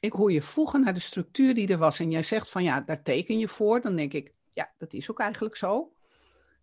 ik 0.05 0.13
hoor 0.13 0.33
je 0.33 0.43
voegen 0.43 0.81
naar 0.81 0.95
de 0.95 1.01
structuur 1.01 1.55
die 1.55 1.69
er 1.69 1.79
was. 1.79 2.01
En 2.01 2.11
jij 2.11 2.23
zegt 2.23 2.51
van 2.51 2.63
ja, 2.63 2.81
daar 2.81 3.03
teken 3.03 3.39
je 3.39 3.49
voor. 3.49 3.81
Dan 3.81 3.97
denk 3.97 4.13
ik, 4.13 4.33
ja, 4.51 4.73
dat 4.79 4.93
is 4.93 5.11
ook 5.11 5.21
eigenlijk 5.21 5.57
zo. 5.57 5.94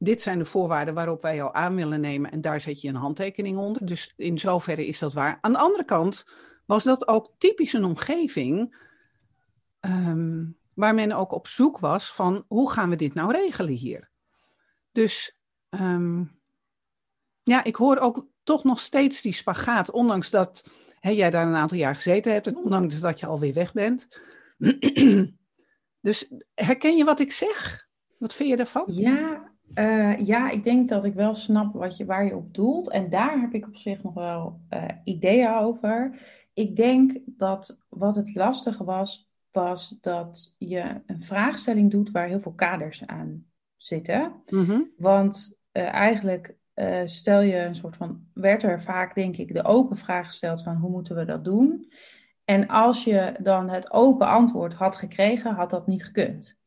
Dit 0.03 0.21
zijn 0.21 0.37
de 0.37 0.45
voorwaarden 0.45 0.93
waarop 0.93 1.21
wij 1.21 1.35
jou 1.35 1.49
aan 1.53 1.75
willen 1.75 2.01
nemen. 2.01 2.31
En 2.31 2.41
daar 2.41 2.61
zet 2.61 2.81
je 2.81 2.87
een 2.87 2.95
handtekening 2.95 3.57
onder. 3.57 3.85
Dus 3.85 4.13
in 4.15 4.39
zoverre 4.39 4.85
is 4.85 4.99
dat 4.99 5.13
waar. 5.13 5.37
Aan 5.41 5.51
de 5.51 5.57
andere 5.57 5.85
kant 5.85 6.25
was 6.65 6.83
dat 6.83 7.07
ook 7.07 7.33
typisch 7.37 7.73
een 7.73 7.83
omgeving. 7.83 8.77
Ehm, 9.79 10.45
waar 10.73 10.93
men 10.93 11.11
ook 11.11 11.31
op 11.31 11.47
zoek 11.47 11.79
was 11.79 12.13
van 12.13 12.45
hoe 12.47 12.71
gaan 12.71 12.89
we 12.89 12.95
dit 12.95 13.13
nou 13.13 13.31
regelen 13.31 13.73
hier. 13.73 14.09
Dus 14.91 15.37
um, 15.69 16.39
ja, 17.43 17.63
ik 17.63 17.75
hoor 17.75 17.97
ook 17.97 18.27
toch 18.43 18.63
nog 18.63 18.79
steeds 18.79 19.21
die 19.21 19.33
spagaat. 19.33 19.91
Ondanks 19.91 20.29
dat 20.29 20.71
jij 20.99 21.29
daar 21.29 21.47
een 21.47 21.55
aantal 21.55 21.77
jaar 21.77 21.95
gezeten 21.95 22.33
hebt, 22.33 22.47
en 22.47 22.57
ondanks 22.57 22.99
dat 22.99 23.19
je 23.19 23.25
alweer 23.25 23.53
weg 23.53 23.73
bent. 23.73 24.07
dus 26.07 26.31
herken 26.53 26.97
je 26.97 27.03
wat 27.03 27.19
ik 27.19 27.31
zeg? 27.31 27.87
Wat 28.17 28.33
vind 28.33 28.49
je 28.49 28.55
daarvan? 28.55 28.83
Ja, 28.87 29.50
uh, 29.75 30.17
ja, 30.17 30.49
ik 30.49 30.63
denk 30.63 30.89
dat 30.89 31.05
ik 31.05 31.13
wel 31.13 31.33
snap 31.33 31.73
wat 31.73 31.97
je, 31.97 32.05
waar 32.05 32.25
je 32.25 32.35
op 32.35 32.53
doelt. 32.53 32.89
En 32.89 33.09
daar 33.09 33.39
heb 33.39 33.53
ik 33.53 33.67
op 33.67 33.75
zich 33.75 34.03
nog 34.03 34.13
wel 34.13 34.59
uh, 34.73 34.83
ideeën 35.03 35.53
over. 35.53 36.19
Ik 36.53 36.75
denk 36.75 37.19
dat 37.25 37.77
wat 37.89 38.15
het 38.15 38.35
lastige 38.35 38.83
was, 38.83 39.31
was 39.51 39.97
dat 40.01 40.55
je 40.57 41.01
een 41.05 41.23
vraagstelling 41.23 41.91
doet 41.91 42.11
waar 42.11 42.27
heel 42.27 42.39
veel 42.39 42.53
kaders 42.53 43.05
aan 43.05 43.45
zitten. 43.75 44.33
Mm 44.49 44.65
-hmm. 44.65 44.91
Want 44.97 45.59
uh, 45.73 45.93
eigenlijk 45.93 46.55
stel 47.05 47.41
je 47.41 47.57
een 47.57 47.75
soort 47.75 47.97
van, 47.97 48.27
werd 48.33 48.63
er 48.63 48.81
vaak 48.81 49.15
denk 49.15 49.37
ik 49.37 49.53
de 49.53 49.63
open 49.63 49.97
vraag 49.97 50.25
gesteld 50.25 50.63
van 50.63 50.75
hoe 50.75 50.89
moeten 50.89 51.15
we 51.15 51.25
dat 51.25 51.45
doen? 51.45 51.91
En 52.45 52.67
als 52.67 53.03
je 53.03 53.33
dan 53.41 53.69
het 53.69 53.91
open 53.91 54.27
antwoord 54.27 54.73
had 54.73 54.95
gekregen, 54.95 55.53
had 55.53 55.69
dat 55.69 55.87
niet 55.87 56.05
gekund. 56.05 56.59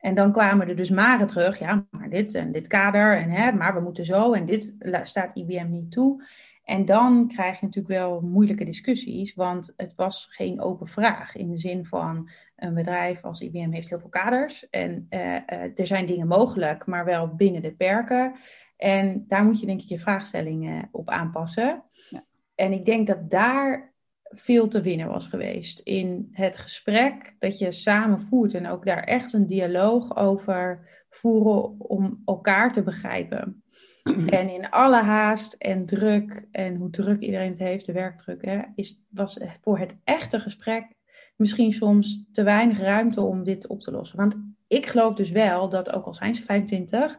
En 0.00 0.14
dan 0.14 0.32
kwamen 0.32 0.68
er 0.68 0.76
dus 0.76 0.90
maren 0.90 1.26
terug, 1.26 1.58
ja, 1.58 1.86
maar 1.90 2.10
dit 2.10 2.34
en 2.34 2.52
dit 2.52 2.66
kader, 2.66 3.16
en 3.16 3.30
hè, 3.30 3.52
maar 3.52 3.74
we 3.74 3.80
moeten 3.80 4.04
zo, 4.04 4.32
en 4.32 4.44
dit 4.46 4.76
staat 5.02 5.36
IBM 5.36 5.70
niet 5.70 5.92
toe. 5.92 6.22
En 6.64 6.84
dan 6.84 7.28
krijg 7.28 7.60
je 7.60 7.66
natuurlijk 7.66 7.94
wel 7.94 8.20
moeilijke 8.20 8.64
discussies, 8.64 9.34
want 9.34 9.72
het 9.76 9.92
was 9.96 10.26
geen 10.30 10.60
open 10.60 10.86
vraag. 10.86 11.36
In 11.36 11.50
de 11.50 11.58
zin 11.58 11.86
van 11.86 12.30
een 12.56 12.74
bedrijf 12.74 13.24
als 13.24 13.40
IBM 13.40 13.72
heeft 13.72 13.88
heel 13.88 14.00
veel 14.00 14.08
kaders 14.08 14.68
en 14.68 15.06
uh, 15.10 15.20
uh, 15.20 15.78
er 15.78 15.86
zijn 15.86 16.06
dingen 16.06 16.26
mogelijk, 16.26 16.86
maar 16.86 17.04
wel 17.04 17.34
binnen 17.34 17.62
de 17.62 17.72
perken. 17.72 18.34
En 18.76 19.24
daar 19.26 19.44
moet 19.44 19.60
je 19.60 19.66
denk 19.66 19.80
ik 19.80 19.88
je 19.88 19.98
vraagstellingen 19.98 20.88
op 20.92 21.08
aanpassen. 21.08 21.82
Ja. 22.08 22.24
En 22.54 22.72
ik 22.72 22.84
denk 22.84 23.06
dat 23.06 23.30
daar 23.30 23.89
veel 24.30 24.68
te 24.68 24.80
winnen 24.80 25.08
was 25.08 25.26
geweest. 25.26 25.78
In 25.78 26.28
het 26.32 26.58
gesprek 26.58 27.34
dat 27.38 27.58
je 27.58 27.72
samen 27.72 28.20
voert 28.20 28.54
en 28.54 28.66
ook 28.66 28.84
daar 28.84 29.02
echt 29.02 29.32
een 29.32 29.46
dialoog 29.46 30.16
over 30.16 30.88
voeren 31.10 31.80
om 31.80 32.22
elkaar 32.24 32.72
te 32.72 32.82
begrijpen. 32.82 33.62
En 34.26 34.50
in 34.50 34.70
alle 34.70 35.02
haast 35.02 35.52
en 35.52 35.86
druk 35.86 36.46
en 36.50 36.76
hoe 36.76 36.90
druk 36.90 37.20
iedereen 37.20 37.50
het 37.50 37.58
heeft, 37.58 37.86
de 37.86 37.92
werkdruk, 37.92 38.44
hè, 38.44 38.60
is, 38.74 39.00
was 39.08 39.40
voor 39.60 39.78
het 39.78 39.96
echte 40.04 40.40
gesprek 40.40 40.98
misschien 41.36 41.72
soms 41.72 42.24
te 42.32 42.42
weinig 42.42 42.78
ruimte 42.78 43.20
om 43.20 43.42
dit 43.42 43.66
op 43.66 43.80
te 43.80 43.90
lossen. 43.90 44.16
Want 44.16 44.36
ik 44.68 44.86
geloof 44.86 45.14
dus 45.14 45.30
wel 45.30 45.68
dat 45.68 45.92
ook 45.92 46.04
al 46.04 46.14
zijn 46.14 46.34
ze 46.34 46.42
25, 46.42 47.18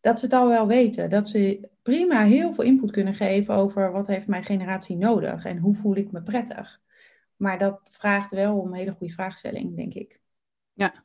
dat 0.00 0.18
ze 0.18 0.24
het 0.24 0.34
al 0.34 0.48
wel 0.48 0.66
weten. 0.66 1.10
Dat 1.10 1.28
ze 1.28 1.68
prima 1.82 2.24
heel 2.24 2.54
veel 2.54 2.64
input 2.64 2.90
kunnen 2.90 3.14
geven 3.14 3.54
over 3.54 3.92
wat 3.92 4.06
heeft 4.06 4.26
mijn 4.26 4.44
generatie 4.44 4.96
nodig 4.96 5.44
en 5.44 5.58
hoe 5.58 5.74
voel 5.74 5.96
ik 5.96 6.12
me 6.12 6.22
prettig. 6.22 6.80
Maar 7.36 7.58
dat 7.58 7.90
vraagt 7.92 8.30
wel 8.30 8.58
om 8.58 8.66
een 8.66 8.78
hele 8.78 8.92
goede 8.92 9.12
vraagstelling, 9.12 9.76
denk 9.76 9.94
ik. 9.94 10.20
Ja, 10.72 11.04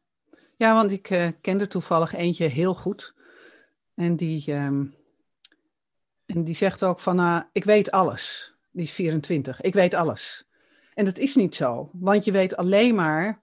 ja 0.55 0.73
want 0.73 0.91
ik 0.91 1.09
uh, 1.09 1.27
kende 1.41 1.67
toevallig 1.67 2.13
eentje 2.13 2.45
heel 2.45 2.73
goed. 2.73 3.13
En 3.93 4.15
die, 4.15 4.53
um, 4.53 4.95
en 6.25 6.43
die 6.43 6.55
zegt 6.55 6.83
ook 6.83 6.99
van, 6.99 7.19
uh, 7.19 7.41
ik 7.51 7.63
weet 7.63 7.91
alles. 7.91 8.53
Die 8.71 8.83
is 8.83 8.91
24. 8.91 9.61
Ik 9.61 9.73
weet 9.73 9.93
alles. 9.93 10.47
En 10.93 11.05
dat 11.05 11.17
is 11.17 11.35
niet 11.35 11.55
zo, 11.55 11.89
want 11.93 12.25
je 12.25 12.31
weet 12.31 12.55
alleen 12.55 12.95
maar 12.95 13.41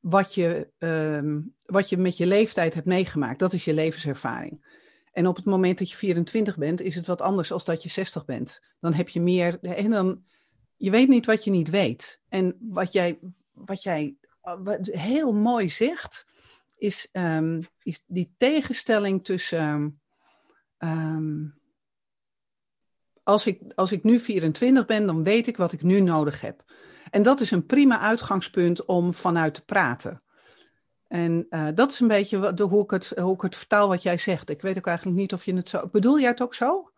wat 0.00 0.34
je, 0.34 0.68
um, 0.78 1.54
wat 1.64 1.88
je 1.88 1.96
met 1.96 2.16
je 2.16 2.26
leeftijd 2.26 2.74
hebt 2.74 2.86
meegemaakt. 2.86 3.38
Dat 3.38 3.52
is 3.52 3.64
je 3.64 3.74
levenservaring. 3.74 4.81
En 5.12 5.26
op 5.26 5.36
het 5.36 5.44
moment 5.44 5.78
dat 5.78 5.90
je 5.90 5.96
24 5.96 6.56
bent, 6.56 6.80
is 6.80 6.94
het 6.94 7.06
wat 7.06 7.20
anders 7.20 7.52
als 7.52 7.64
dat 7.64 7.82
je 7.82 7.88
60 7.88 8.24
bent. 8.24 8.60
Dan 8.80 8.92
heb 8.92 9.08
je 9.08 9.20
meer. 9.20 9.60
En 9.60 9.90
dan. 9.90 10.24
Je 10.76 10.90
weet 10.90 11.08
niet 11.08 11.26
wat 11.26 11.44
je 11.44 11.50
niet 11.50 11.70
weet. 11.70 12.20
En 12.28 12.56
wat 12.60 12.92
jij, 12.92 13.18
wat 13.52 13.82
jij 13.82 14.16
wat 14.40 14.86
heel 14.86 15.32
mooi 15.32 15.70
zegt, 15.70 16.26
is, 16.76 17.08
um, 17.12 17.62
is 17.82 18.04
die 18.06 18.34
tegenstelling 18.38 19.24
tussen. 19.24 20.00
Um, 20.78 21.60
als, 23.22 23.46
ik, 23.46 23.60
als 23.74 23.92
ik 23.92 24.02
nu 24.02 24.18
24 24.18 24.86
ben, 24.86 25.06
dan 25.06 25.22
weet 25.22 25.46
ik 25.46 25.56
wat 25.56 25.72
ik 25.72 25.82
nu 25.82 26.00
nodig 26.00 26.40
heb. 26.40 26.64
En 27.10 27.22
dat 27.22 27.40
is 27.40 27.50
een 27.50 27.66
prima 27.66 27.98
uitgangspunt 27.98 28.84
om 28.84 29.14
vanuit 29.14 29.54
te 29.54 29.64
praten. 29.64 30.21
En 31.12 31.46
uh, 31.50 31.68
dat 31.74 31.90
is 31.90 32.00
een 32.00 32.08
beetje 32.08 32.54
de, 32.54 32.62
hoe, 32.62 32.82
ik 32.82 32.90
het, 32.90 33.12
hoe 33.20 33.34
ik 33.34 33.40
het 33.40 33.56
vertaal 33.56 33.88
wat 33.88 34.02
jij 34.02 34.16
zegt. 34.16 34.50
Ik 34.50 34.62
weet 34.62 34.78
ook 34.78 34.86
eigenlijk 34.86 35.16
niet 35.16 35.32
of 35.32 35.44
je 35.44 35.54
het 35.54 35.68
zo... 35.68 35.88
Bedoel 35.92 36.20
jij 36.20 36.28
het 36.28 36.42
ook 36.42 36.54
zo? 36.54 36.90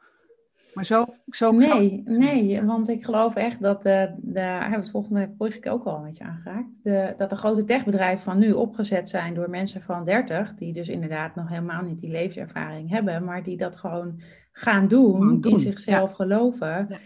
Maar 0.74 0.84
zo... 0.84 1.06
zo 1.26 1.52
nee, 1.52 2.02
nee, 2.04 2.62
want 2.62 2.88
ik 2.88 3.04
geloof 3.04 3.34
echt 3.34 3.62
dat 3.62 3.82
de... 3.82 4.14
de 4.18 4.40
hebben 4.40 4.80
het 4.80 4.90
volgende 4.90 5.34
week 5.38 5.66
ook 5.68 5.84
al 5.84 5.96
een 5.96 6.02
beetje 6.02 6.24
aangeraakt. 6.24 6.80
De, 6.82 7.14
dat 7.18 7.30
de 7.30 7.36
grote 7.36 7.64
techbedrijven 7.64 8.24
van 8.24 8.38
nu 8.38 8.52
opgezet 8.52 9.08
zijn 9.08 9.34
door 9.34 9.50
mensen 9.50 9.82
van 9.82 10.04
30... 10.04 10.54
die 10.54 10.72
dus 10.72 10.88
inderdaad 10.88 11.34
nog 11.34 11.48
helemaal 11.48 11.82
niet 11.82 12.00
die 12.00 12.10
levenservaring 12.10 12.90
hebben... 12.90 13.24
maar 13.24 13.42
die 13.42 13.56
dat 13.56 13.76
gewoon 13.76 14.20
gaan 14.52 14.88
doen, 14.88 15.40
doen. 15.40 15.52
in 15.52 15.58
zichzelf 15.58 16.10
ja. 16.10 16.16
geloven... 16.16 16.86
Ja. 16.88 16.98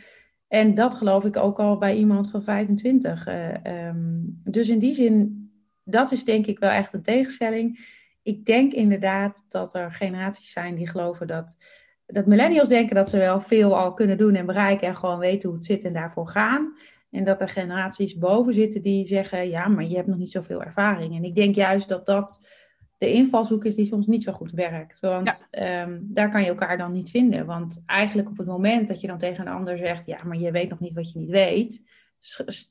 En 0.49 0.75
dat 0.75 0.95
geloof 0.95 1.25
ik 1.25 1.37
ook 1.37 1.59
al 1.59 1.79
bij 1.79 1.97
iemand 1.97 2.31
van 2.31 2.43
25. 2.43 3.27
Uh, 3.29 3.89
um, 3.89 4.41
dus 4.45 4.69
in 4.69 4.79
die 4.79 4.95
zin 4.95 5.48
dat 5.91 6.13
is 6.13 6.25
denk 6.25 6.47
ik 6.47 6.59
wel 6.59 6.71
echt 6.71 6.93
een 6.93 7.03
tegenstelling. 7.03 7.97
Ik 8.23 8.45
denk 8.45 8.73
inderdaad 8.73 9.47
dat 9.49 9.75
er 9.75 9.93
generaties 9.93 10.51
zijn 10.51 10.75
die 10.75 10.89
geloven 10.89 11.27
dat, 11.27 11.57
dat 12.07 12.27
millennials 12.27 12.69
denken 12.69 12.95
dat 12.95 13.09
ze 13.09 13.17
wel 13.17 13.41
veel 13.41 13.79
al 13.79 13.95
kunnen 13.95 14.19
doen 14.19 14.35
en 14.35 14.47
bereiken 14.47 14.89
en 14.89 14.97
gewoon 14.97 15.19
weten 15.19 15.49
hoe 15.49 15.59
het 15.59 15.67
zit 15.67 15.85
en 15.85 15.93
daarvoor 15.93 16.29
gaan. 16.29 16.77
En 17.11 17.25
dat 17.25 17.41
er 17.41 17.49
generaties 17.49 18.19
boven 18.19 18.55
zitten 18.55 18.83
die 18.83 19.07
zeggen, 19.07 19.49
ja, 19.49 19.69
maar 19.69 19.85
je 19.85 19.97
hebt 19.97 20.09
nog 20.09 20.19
niet 20.19 20.31
zoveel 20.31 20.63
ervaring. 20.63 21.17
En 21.17 21.25
ik 21.25 21.35
denk 21.35 21.55
juist 21.55 21.89
dat 21.89 22.07
dat 22.07 22.49
de 22.99 23.13
invalshoek 23.13 23.65
is 23.65 23.75
die 23.75 23.87
soms 23.87 24.07
niet 24.07 24.23
zo 24.23 24.33
goed 24.33 24.53
werkt. 24.53 25.01
Want 25.01 25.47
ja. 25.51 25.83
um, 25.83 26.09
daar 26.11 26.31
kan 26.31 26.43
je 26.43 26.49
elkaar 26.49 26.79
dan 26.79 26.93
niet 26.93 27.11
vinden. 27.11 27.47
Want 27.47 27.83
eigenlijk 27.87 28.29
op 28.29 28.37
het 28.37 28.47
moment 28.47 28.89
dat 28.89 29.01
je 29.01 29.07
dan 29.07 29.19
tegen 29.19 29.47
een 29.47 29.53
ander 29.53 29.79
zegt, 29.79 30.07
ja, 30.07 30.19
maar 30.25 30.39
je 30.39 30.51
weet 30.51 30.69
nog 30.69 30.81
niet 30.81 30.93
wat 30.93 31.13
je 31.13 31.19
niet 31.19 31.31
weet, 31.31 31.83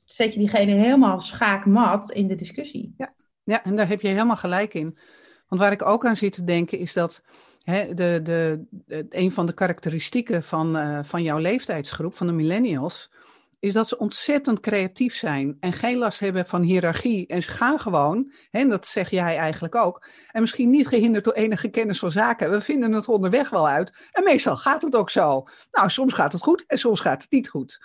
zet 0.04 0.32
je 0.32 0.38
diegene 0.38 0.72
helemaal 0.72 1.20
schaakmat 1.20 2.10
in 2.10 2.26
de 2.26 2.34
discussie. 2.34 2.94
Ja. 2.96 3.14
ja, 3.44 3.64
en 3.64 3.76
daar 3.76 3.88
heb 3.88 4.00
je 4.00 4.08
helemaal 4.08 4.36
gelijk 4.36 4.74
in. 4.74 4.98
Want 5.48 5.60
waar 5.60 5.72
ik 5.72 5.86
ook 5.86 6.06
aan 6.06 6.16
zit 6.16 6.32
te 6.32 6.44
denken 6.44 6.78
is 6.78 6.92
dat 6.92 7.22
hè, 7.62 7.94
de, 7.94 8.20
de, 8.22 8.64
een 9.10 9.32
van 9.32 9.46
de 9.46 9.52
karakteristieken 9.52 10.42
van, 10.42 10.76
uh, 10.76 10.98
van 11.02 11.22
jouw 11.22 11.38
leeftijdsgroep, 11.38 12.14
van 12.14 12.26
de 12.26 12.32
millennials, 12.32 13.10
is 13.60 13.72
dat 13.72 13.88
ze 13.88 13.98
ontzettend 13.98 14.60
creatief 14.60 15.16
zijn 15.16 15.56
en 15.60 15.72
geen 15.72 15.96
last 15.96 16.20
hebben 16.20 16.46
van 16.46 16.62
hiërarchie. 16.62 17.26
En 17.26 17.42
ze 17.42 17.50
gaan 17.50 17.78
gewoon, 17.78 18.32
hè, 18.50 18.60
en 18.60 18.68
dat 18.68 18.86
zeg 18.86 19.10
jij 19.10 19.36
eigenlijk 19.36 19.74
ook, 19.74 20.06
en 20.30 20.40
misschien 20.40 20.70
niet 20.70 20.88
gehinderd 20.88 21.24
door 21.24 21.32
enige 21.32 21.68
kennis 21.68 21.98
van 21.98 22.10
zaken. 22.10 22.50
We 22.50 22.60
vinden 22.60 22.92
het 22.92 23.08
onderweg 23.08 23.50
wel 23.50 23.68
uit. 23.68 23.92
En 24.12 24.24
meestal 24.24 24.56
gaat 24.56 24.82
het 24.82 24.94
ook 24.94 25.10
zo. 25.10 25.44
Nou, 25.70 25.90
soms 25.90 26.14
gaat 26.14 26.32
het 26.32 26.42
goed 26.42 26.64
en 26.66 26.78
soms 26.78 27.00
gaat 27.00 27.22
het 27.22 27.30
niet 27.30 27.48
goed. 27.48 27.78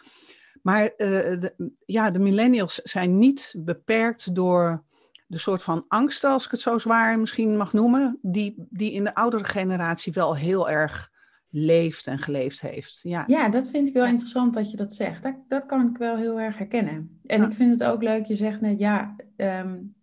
Maar 0.64 0.92
de, 0.98 1.54
ja, 1.86 2.12
de 2.12 2.20
millennials 2.20 2.76
zijn 2.76 3.18
niet 3.18 3.54
beperkt 3.58 4.36
door 4.36 4.84
de 5.28 5.38
soort 5.38 5.64
van 5.64 5.86
angst, 5.88 6.24
als 6.24 6.46
ik 6.46 6.52
het 6.52 6.60
zo 6.60 6.78
zwaar 6.78 7.20
misschien 7.20 7.58
mag 7.58 7.74
noemen, 7.74 8.20
die, 8.22 8.66
die 8.70 8.92
in 8.92 9.04
de 9.04 9.16
oudere 9.16 9.44
generatie 9.44 10.14
wel 10.14 10.36
heel 10.36 10.70
erg 10.70 11.12
leeft 11.50 12.08
en 12.08 12.20
geleefd 12.20 12.62
heeft. 12.62 13.00
Ja, 13.02 13.24
ja 13.28 13.50
dat 13.50 13.70
vind 13.70 13.88
ik 13.88 13.94
wel 13.94 14.06
interessant 14.06 14.54
dat 14.54 14.72
je 14.72 14.78
dat 14.78 14.94
zegt. 14.94 15.24
Dat, 15.24 15.36
dat 15.48 15.66
kan 15.66 15.90
ik 15.90 15.98
wel 15.98 16.18
heel 16.18 16.40
erg 16.40 16.58
herkennen. 16.58 17.20
En 17.26 17.44
ik 17.44 17.54
vind 17.54 17.72
het 17.72 17.84
ook 17.84 18.04
leuk, 18.04 18.26
je 18.26 18.36
zegt 18.36 18.62
net, 18.62 18.80
ja, 18.80 19.16
um, 19.36 19.96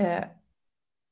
uh, 0.00 0.18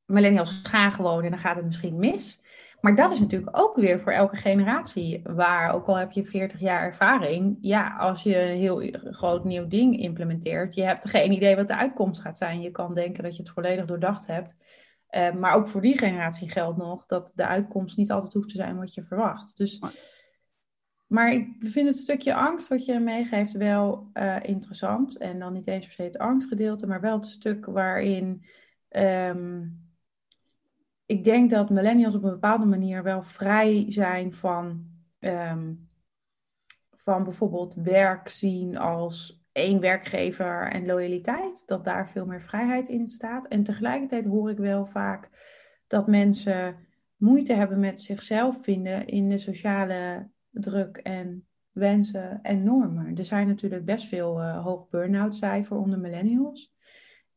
millennials 0.05 0.61
gaan 0.63 0.93
gewoon 0.93 1.25
en 1.25 1.31
dan 1.31 1.39
gaat 1.39 1.57
het 1.57 1.65
misschien 1.65 1.99
mis. 1.99 2.41
Maar 2.81 2.95
dat 2.95 3.11
is 3.11 3.21
natuurlijk 3.21 3.59
ook 3.59 3.77
weer 3.77 4.01
voor 4.01 4.13
elke 4.13 4.37
generatie 4.37 5.23
waar, 5.25 5.75
ook 5.75 5.87
al 5.87 5.97
heb 5.97 6.13
je 6.13 6.25
40 6.25 6.61
jaar 6.61 6.83
ervaring, 6.83 7.59
ja, 7.61 7.97
als 7.97 8.23
je 8.23 8.43
een 8.43 8.59
heel 8.59 8.91
groot 9.11 9.45
nieuw 9.45 9.69
ding 9.69 9.99
implementeert, 9.99 10.75
je 10.75 10.83
hebt 10.83 11.11
geen 11.11 11.33
idee 11.33 11.57
wat 11.57 11.69
de 11.69 11.77
uitkomst 11.77 12.21
gaat 12.21 12.39
zijn. 12.39 12.61
Je 12.61 12.71
kan 12.71 12.95
denken 12.95 13.23
dat 13.23 13.37
je 13.37 13.43
het 13.43 13.53
volledig 13.53 13.85
doordacht 13.85 14.27
hebt. 14.27 14.55
Uh, 15.11 15.33
maar 15.33 15.55
ook 15.55 15.69
voor 15.69 15.81
die 15.81 15.99
generatie 15.99 16.51
geldt 16.51 16.79
nog 16.79 17.07
dat 17.07 17.33
de 17.35 17.47
uitkomst 17.47 17.97
niet 17.97 18.11
altijd 18.11 18.33
hoeft 18.33 18.49
te 18.49 18.57
zijn 18.57 18.77
wat 18.77 18.95
je 18.95 19.03
verwacht. 19.03 19.57
Dus, 19.57 19.81
maar 21.07 21.33
ik 21.33 21.49
vind 21.59 21.89
het 21.89 21.97
stukje 21.97 22.35
angst 22.35 22.69
wat 22.69 22.85
je 22.85 22.99
meegeeft 22.99 23.53
wel 23.53 24.11
uh, 24.15 24.37
interessant. 24.43 25.17
En 25.17 25.39
dan 25.39 25.53
niet 25.53 25.67
eens 25.67 25.87
per 25.87 25.95
se 25.95 26.03
het 26.03 26.19
angstgedeelte, 26.19 26.87
maar 26.87 27.01
wel 27.01 27.17
het 27.17 27.27
stuk 27.27 27.67
waarin 27.67 28.45
um, 28.89 29.86
ik 31.07 31.25
denk 31.25 31.51
dat 31.51 31.71
millennials 31.71 32.15
op 32.15 32.23
een 32.23 32.31
bepaalde 32.31 32.65
manier 32.65 33.03
wel 33.03 33.23
vrij 33.23 33.85
zijn 33.89 34.35
van, 34.35 34.87
um, 35.19 35.89
van 36.91 37.25
bijvoorbeeld 37.25 37.75
werk 37.75 38.29
zien 38.29 38.77
als 38.77 39.45
één 39.53 39.81
werkgever 39.81 40.73
en 40.73 40.87
loyaliteit. 40.87 41.67
Dat 41.67 41.85
daar 41.85 42.09
veel 42.09 42.27
meer 42.27 42.43
vrijheid 42.43 42.89
in 42.89 43.09
staat. 43.09 43.47
En 43.47 43.63
tegelijkertijd 43.63 44.25
hoor 44.25 44.51
ik 44.51 44.59
wel 44.59 44.85
vaak 44.85 45.31
dat 45.87 46.07
mensen 46.07 46.77
moeite 47.17 47.55
hebben 47.55 47.81
met 47.81 48.01
zichzelf 48.01 48.63
vinden 48.63 49.07
in 49.07 49.29
de 49.29 49.39
sociale 49.39 50.29
druk 50.51 50.97
en 50.97 51.47
wensen 51.73 52.39
en 52.43 52.63
normen. 52.63 53.17
Er 53.17 53.25
zijn 53.25 53.47
natuurlijk 53.47 53.85
best 53.85 54.07
veel 54.07 54.41
uh, 54.41 54.65
hoog 54.65 54.89
burn-out 54.89 55.35
cijfer 55.35 55.77
onder 55.77 55.99
millennials. 55.99 56.75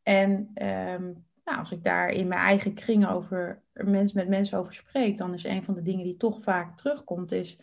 En 0.04 0.52
um, 0.94 1.28
nou, 1.50 1.62
als 1.62 1.72
ik 1.72 1.84
daar 1.84 2.10
in 2.10 2.28
mijn 2.28 2.40
eigen 2.40 2.74
kring 2.74 3.08
over 3.08 3.62
mensen, 3.74 4.18
met 4.18 4.28
mensen 4.28 4.58
over 4.58 4.74
spreek, 4.74 5.18
dan 5.18 5.34
is 5.34 5.44
een 5.44 5.64
van 5.64 5.74
de 5.74 5.82
dingen 5.82 6.04
die 6.04 6.18
toch 6.18 6.42
vaak 6.42 6.78
terugkomt, 6.78 7.32
is 7.32 7.60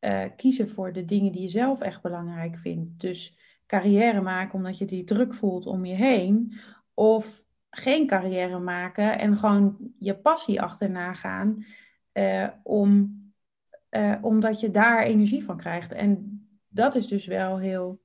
uh, 0.00 0.24
kiezen 0.36 0.68
voor 0.68 0.92
de 0.92 1.04
dingen 1.04 1.32
die 1.32 1.42
je 1.42 1.48
zelf 1.48 1.80
echt 1.80 2.02
belangrijk 2.02 2.56
vindt. 2.56 3.00
Dus 3.00 3.38
carrière 3.66 4.20
maken 4.20 4.54
omdat 4.54 4.78
je 4.78 4.84
die 4.84 5.04
druk 5.04 5.34
voelt 5.34 5.66
om 5.66 5.84
je 5.84 5.94
heen. 5.94 6.58
Of 6.94 7.44
geen 7.70 8.06
carrière 8.06 8.58
maken 8.58 9.18
en 9.18 9.36
gewoon 9.36 9.76
je 9.98 10.16
passie 10.16 10.62
achterna 10.62 11.14
gaan. 11.14 11.64
Uh, 12.12 12.48
om, 12.62 13.16
uh, 13.90 14.16
omdat 14.20 14.60
je 14.60 14.70
daar 14.70 15.02
energie 15.02 15.44
van 15.44 15.56
krijgt. 15.56 15.92
En 15.92 16.40
dat 16.68 16.94
is 16.94 17.06
dus 17.06 17.26
wel 17.26 17.58
heel 17.58 18.00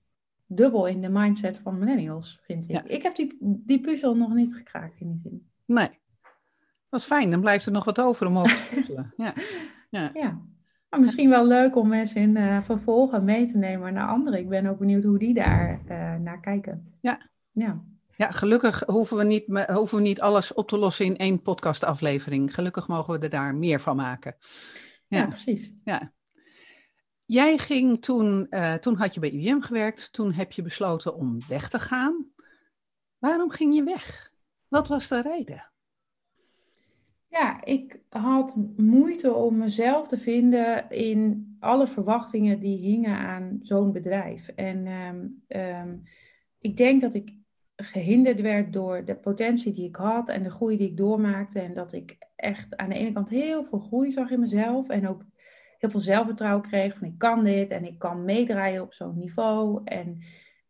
dubbel 0.56 0.88
in 0.88 1.02
de 1.02 1.10
mindset 1.10 1.58
van 1.58 1.80
millennials, 1.80 2.40
vind 2.44 2.70
ik. 2.70 2.84
Ik 2.84 3.04
heb 3.04 3.16
die, 3.16 3.38
die 3.40 3.82
puzzel 3.82 4.16
nog 4.16 4.34
niet 4.34 4.56
gekraakt 4.56 5.00
in 5.00 5.12
die 5.12 5.20
zin. 5.24 5.50
Nee. 5.66 6.00
Dat 6.90 7.00
is 7.00 7.06
fijn, 7.06 7.32
dan 7.32 7.42
blijft 7.42 7.66
er 7.66 7.72
nog 7.72 7.86
wat 7.86 8.00
over 8.00 8.28
om 8.28 8.38
over 8.38 8.56
te 8.56 8.70
puzzelen. 8.76 9.14
ja. 9.18 9.34
Ja. 9.90 10.12
ja. 10.14 10.42
Maar 10.90 11.00
misschien 11.00 11.30
wel 11.30 11.48
leuk 11.48 11.76
om 11.76 11.88
mensen 11.88 12.22
in 12.22 12.36
uh, 12.36 12.62
vervolgen 12.64 13.24
mee 13.24 13.46
te 13.46 13.58
nemen 13.58 13.94
naar 13.94 14.08
anderen. 14.08 14.40
Ik 14.40 14.50
ben 14.50 14.66
ook 14.66 14.78
benieuwd 14.78 15.04
hoe 15.04 15.20
die 15.20 15.34
daar 15.34 15.82
uh, 15.90 16.16
naar 16.16 16.40
kijken. 16.40 16.96
Ja. 17.02 17.30
ja. 17.52 17.84
Ja, 18.18 18.32
gelukkig 18.32 18.84
hoeven 18.86 19.18
we, 19.18 19.24
niet, 19.24 19.46
hoeven 19.68 19.98
we 19.98 20.04
niet 20.04 20.22
alles 20.22 20.54
op 20.54 20.68
te 20.68 20.78
lossen 20.78 21.06
in 21.06 21.18
één 21.18 21.42
podcastaflevering. 21.42 22.54
Gelukkig 22.54 22.88
mogen 22.88 23.14
we 23.14 23.20
er 23.20 23.30
daar 23.30 23.56
meer 23.56 23.80
van 23.80 23.96
maken. 23.96 24.36
Ja, 25.08 25.18
ja 25.18 25.26
precies. 25.26 25.74
Ja. 25.84 26.14
Jij 27.32 27.58
ging 27.58 28.02
toen, 28.02 28.48
uh, 28.50 28.74
toen 28.74 28.96
had 28.96 29.14
je 29.14 29.20
bij 29.20 29.30
IBM 29.30 29.60
gewerkt, 29.60 30.14
toen 30.14 30.34
heb 30.34 30.52
je 30.52 30.62
besloten 30.62 31.16
om 31.16 31.40
weg 31.48 31.70
te 31.70 31.80
gaan. 31.80 32.26
Waarom 33.18 33.50
ging 33.50 33.76
je 33.76 33.84
weg? 33.84 34.34
Wat 34.68 34.88
was 34.88 35.08
de 35.08 35.22
reden? 35.22 35.72
Ja, 37.28 37.64
ik 37.64 38.00
had 38.10 38.60
moeite 38.78 39.34
om 39.34 39.58
mezelf 39.58 40.08
te 40.08 40.18
vinden 40.18 40.90
in 40.90 41.56
alle 41.60 41.88
verwachtingen 41.88 42.60
die 42.60 42.78
hingen 42.78 43.18
aan 43.18 43.60
zo'n 43.62 43.92
bedrijf. 43.92 44.48
En 44.48 44.88
um, 44.88 45.44
um, 45.48 46.04
ik 46.58 46.78
denk 46.78 47.02
dat 47.02 47.14
ik 47.14 47.36
gehinderd 47.76 48.42
werd 48.42 48.74
door 48.74 49.06
de 49.06 49.16
potentie 49.16 49.74
die 49.74 49.88
ik 49.88 49.96
had 49.96 50.30
en 50.30 50.44
de 50.44 50.52
groei 50.52 50.78
die 50.78 50.90
ik 50.90 50.98
doormaakte. 50.98 51.60
En 51.60 51.74
dat 51.74 51.94
ik 51.94 52.18
echt 52.36 52.78
aan 52.78 52.90
de 52.90 52.96
ene 52.96 53.12
kant 53.12 53.30
heel 53.30 53.64
veel 53.64 53.80
groei 53.80 54.12
zag 54.12 54.30
in 54.30 54.40
mezelf 54.40 54.90
en 54.90 55.08
ook 55.08 55.24
heel 55.82 55.90
veel 55.90 56.00
zelfvertrouwen 56.00 56.62
kreeg 56.62 56.98
van 56.98 57.08
ik 57.08 57.18
kan 57.18 57.44
dit 57.44 57.72
en 57.72 57.86
ik 57.86 58.00
kan 58.00 58.26
meedraaien 58.26 58.82
op 58.82 58.94
zo'n 58.94 59.18
niveau. 59.18 59.82
En 59.84 60.08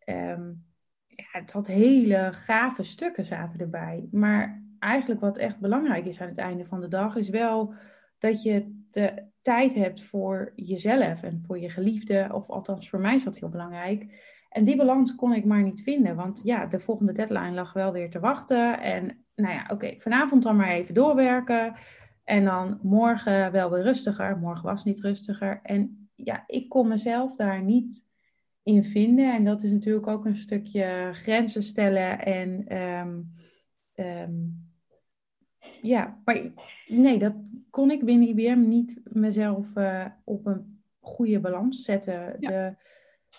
um, 0.05 0.65
ja, 1.07 1.39
het 1.39 1.51
had 1.51 1.67
hele 1.67 2.29
gave 2.31 2.83
stukken 2.83 3.25
zaten 3.25 3.59
erbij. 3.59 4.07
Maar 4.11 4.63
eigenlijk 4.79 5.21
wat 5.21 5.37
echt 5.37 5.59
belangrijk 5.59 6.05
is 6.05 6.21
aan 6.21 6.27
het 6.27 6.37
einde 6.37 6.65
van 6.65 6.81
de 6.81 6.87
dag, 6.87 7.15
is 7.15 7.29
wel 7.29 7.73
dat 8.17 8.43
je 8.43 8.83
de 8.89 9.23
tijd 9.41 9.73
hebt 9.73 10.03
voor 10.03 10.51
jezelf 10.55 11.23
en 11.23 11.41
voor 11.41 11.59
je 11.59 11.69
geliefde. 11.69 12.29
Of 12.31 12.49
althans, 12.49 12.89
voor 12.89 12.99
mij 12.99 13.15
is 13.15 13.23
dat 13.23 13.37
heel 13.37 13.49
belangrijk. 13.49 14.29
En 14.49 14.63
die 14.63 14.75
balans 14.75 15.15
kon 15.15 15.33
ik 15.33 15.45
maar 15.45 15.63
niet 15.63 15.83
vinden, 15.83 16.15
want 16.15 16.41
ja, 16.43 16.65
de 16.65 16.79
volgende 16.79 17.11
deadline 17.11 17.51
lag 17.51 17.73
wel 17.73 17.91
weer 17.91 18.09
te 18.09 18.19
wachten. 18.19 18.81
En 18.81 19.25
nou 19.35 19.53
ja, 19.53 19.65
oké, 19.67 19.95
vanavond 19.97 20.43
dan 20.43 20.55
maar 20.55 20.69
even 20.69 20.93
doorwerken. 20.93 21.73
En 22.31 22.45
dan 22.45 22.79
morgen 22.81 23.51
wel 23.51 23.71
weer 23.71 23.83
rustiger. 23.83 24.37
Morgen 24.37 24.63
was 24.63 24.83
niet 24.83 24.99
rustiger. 24.99 25.59
En 25.63 26.09
ja, 26.15 26.43
ik 26.47 26.69
kon 26.69 26.87
mezelf 26.87 27.35
daar 27.35 27.63
niet 27.63 28.05
in 28.63 28.83
vinden. 28.83 29.33
En 29.33 29.43
dat 29.43 29.63
is 29.63 29.71
natuurlijk 29.71 30.07
ook 30.07 30.25
een 30.25 30.35
stukje 30.35 31.09
grenzen 31.13 31.63
stellen. 31.63 32.19
En 32.19 32.77
um, 32.77 33.33
um, 33.95 34.69
ja, 35.81 36.21
maar 36.25 36.51
nee, 36.87 37.19
dat 37.19 37.33
kon 37.69 37.91
ik 37.91 38.05
binnen 38.05 38.27
IBM 38.27 38.67
niet 38.67 39.01
mezelf 39.03 39.75
uh, 39.75 40.05
op 40.23 40.45
een 40.45 40.83
goede 40.99 41.39
balans 41.39 41.83
zetten. 41.83 42.35
De 42.39 42.75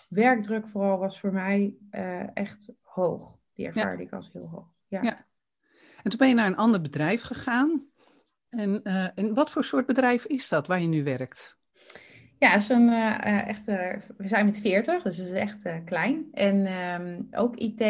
werkdruk 0.09 0.67
vooral 0.67 0.97
was 0.97 1.19
voor 1.19 1.33
mij 1.33 1.75
uh, 1.91 2.37
echt 2.37 2.73
hoog. 2.81 3.39
Die 3.53 3.65
ervaarde 3.65 4.01
ja. 4.01 4.07
ik 4.07 4.13
als 4.13 4.31
heel 4.33 4.47
hoog. 4.47 4.73
Ja. 4.87 5.01
ja. 5.01 5.25
En 6.03 6.09
toen 6.09 6.19
ben 6.19 6.27
je 6.27 6.33
naar 6.33 6.47
een 6.47 6.55
ander 6.55 6.81
bedrijf 6.81 7.21
gegaan. 7.21 7.91
En, 8.55 8.79
uh, 8.83 9.07
en 9.15 9.33
wat 9.33 9.49
voor 9.49 9.63
soort 9.63 9.85
bedrijf 9.85 10.25
is 10.25 10.49
dat 10.49 10.67
waar 10.67 10.81
je 10.81 10.87
nu 10.87 11.03
werkt? 11.03 11.57
Ja, 12.39 12.55
is 12.55 12.69
een, 12.69 12.87
uh, 12.87 13.47
echt, 13.47 13.65
we 13.65 14.27
zijn 14.27 14.45
met 14.45 14.59
40, 14.59 15.03
dus 15.03 15.17
het 15.17 15.27
is 15.27 15.33
echt 15.33 15.65
klein. 15.85 16.27
En 16.31 16.67
um, 16.73 17.27
ook 17.31 17.55
IT. 17.55 17.81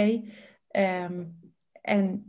Um, 0.71 1.41
en 1.81 2.27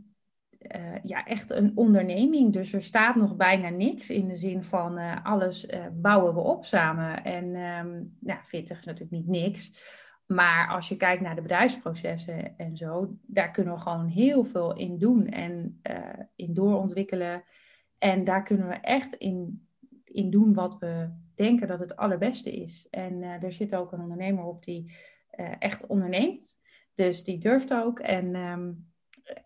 ja, 1.03 1.25
echt 1.25 1.51
een 1.51 1.71
onderneming. 1.75 2.53
Dus 2.53 2.73
er 2.73 2.83
staat 2.83 3.15
nog 3.15 3.35
bijna 3.35 3.69
niks 3.69 4.09
in 4.09 4.27
de 4.27 4.35
zin 4.35 4.63
van 4.63 5.23
alles 5.23 5.65
bouwen 5.93 6.33
we 6.33 6.39
op 6.39 6.65
samen. 6.65 7.23
En 7.23 7.45
um, 7.55 8.17
nou, 8.19 8.39
40 8.43 8.77
is 8.77 8.85
natuurlijk 8.85 9.11
niet 9.11 9.27
niks. 9.27 9.71
Maar 10.25 10.67
als 10.67 10.89
je 10.89 10.97
kijkt 10.97 11.21
naar 11.21 11.35
de 11.35 11.41
bedrijfsprocessen 11.41 12.57
en 12.57 12.77
zo, 12.77 13.17
daar 13.21 13.51
kunnen 13.51 13.73
we 13.73 13.79
gewoon 13.79 14.07
heel 14.07 14.45
veel 14.45 14.75
in 14.75 14.97
doen 14.97 15.27
en 15.27 15.81
in 16.35 16.53
doorontwikkelen. 16.53 17.43
En 18.05 18.23
daar 18.23 18.43
kunnen 18.43 18.67
we 18.67 18.73
echt 18.73 19.13
in, 19.15 19.67
in 20.03 20.29
doen 20.29 20.53
wat 20.53 20.77
we 20.79 21.09
denken 21.35 21.67
dat 21.67 21.79
het 21.79 21.95
allerbeste 21.95 22.51
is. 22.51 22.87
En 22.89 23.13
uh, 23.13 23.43
er 23.43 23.53
zit 23.53 23.75
ook 23.75 23.91
een 23.91 24.01
ondernemer 24.01 24.43
op 24.43 24.63
die 24.63 24.95
uh, 25.39 25.51
echt 25.59 25.87
onderneemt. 25.87 26.59
Dus 26.93 27.23
die 27.23 27.37
durft 27.37 27.73
ook. 27.73 27.99
En, 27.99 28.35
um, 28.35 28.91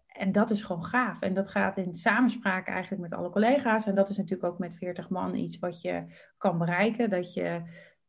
en 0.08 0.32
dat 0.32 0.50
is 0.50 0.62
gewoon 0.62 0.86
gaaf. 0.86 1.22
En 1.22 1.34
dat 1.34 1.48
gaat 1.48 1.78
in 1.78 1.93
samenspraak 1.93 2.67
eigenlijk 2.67 3.02
met 3.02 3.13
alle 3.13 3.30
collega's. 3.30 3.86
En 3.86 3.95
dat 3.95 4.10
is 4.10 4.17
natuurlijk 4.17 4.52
ook 4.52 4.60
met 4.60 4.76
40 4.76 5.10
man 5.10 5.36
iets 5.36 5.60
wat 5.60 5.82
je 5.82 6.06
kan 6.38 6.58
bereiken. 6.58 7.10
Dat 7.10 7.34
je 7.34 7.62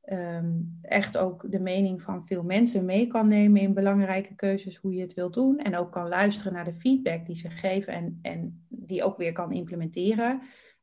um, 0.07 0.79
echt 0.83 1.19
ook 1.19 1.51
de 1.51 1.61
mening 1.61 2.03
van 2.03 2.27
veel 2.27 2.43
mensen 2.43 2.85
mee 2.85 3.07
kan 3.07 3.29
nemen 3.29 3.61
in 3.61 3.75
belangrijke 3.75 4.35
keuzes 4.35 4.77
hoe 4.77 4.95
je 4.95 5.01
het 5.01 5.15
wilt 5.15 5.35
doen. 5.35 5.59
En 5.59 5.77
ook 5.77 5.93
kan 5.93 6.09
luisteren 6.09 6.53
naar 6.53 6.65
de 6.65 6.73
feedback 6.73 7.27
die 7.27 7.37
ze 7.37 7.51
geven 7.51 7.93
en, 7.93 8.19
en 8.23 8.65
die 8.69 9.03
ook 9.03 9.17
weer 9.17 9.33
kan 9.33 9.53
implementeren. 9.53 10.41